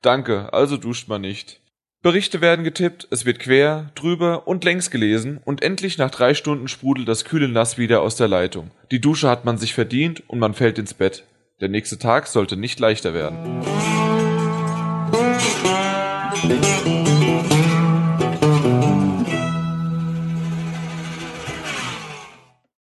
[0.00, 1.60] Danke, also duscht man nicht.
[2.02, 6.68] Berichte werden getippt, es wird quer, drüber und längs gelesen und endlich nach drei Stunden
[6.68, 8.70] sprudelt das kühle Nass wieder aus der Leitung.
[8.90, 11.24] Die Dusche hat man sich verdient und man fällt ins Bett.
[11.60, 13.62] Der nächste Tag sollte nicht leichter werden.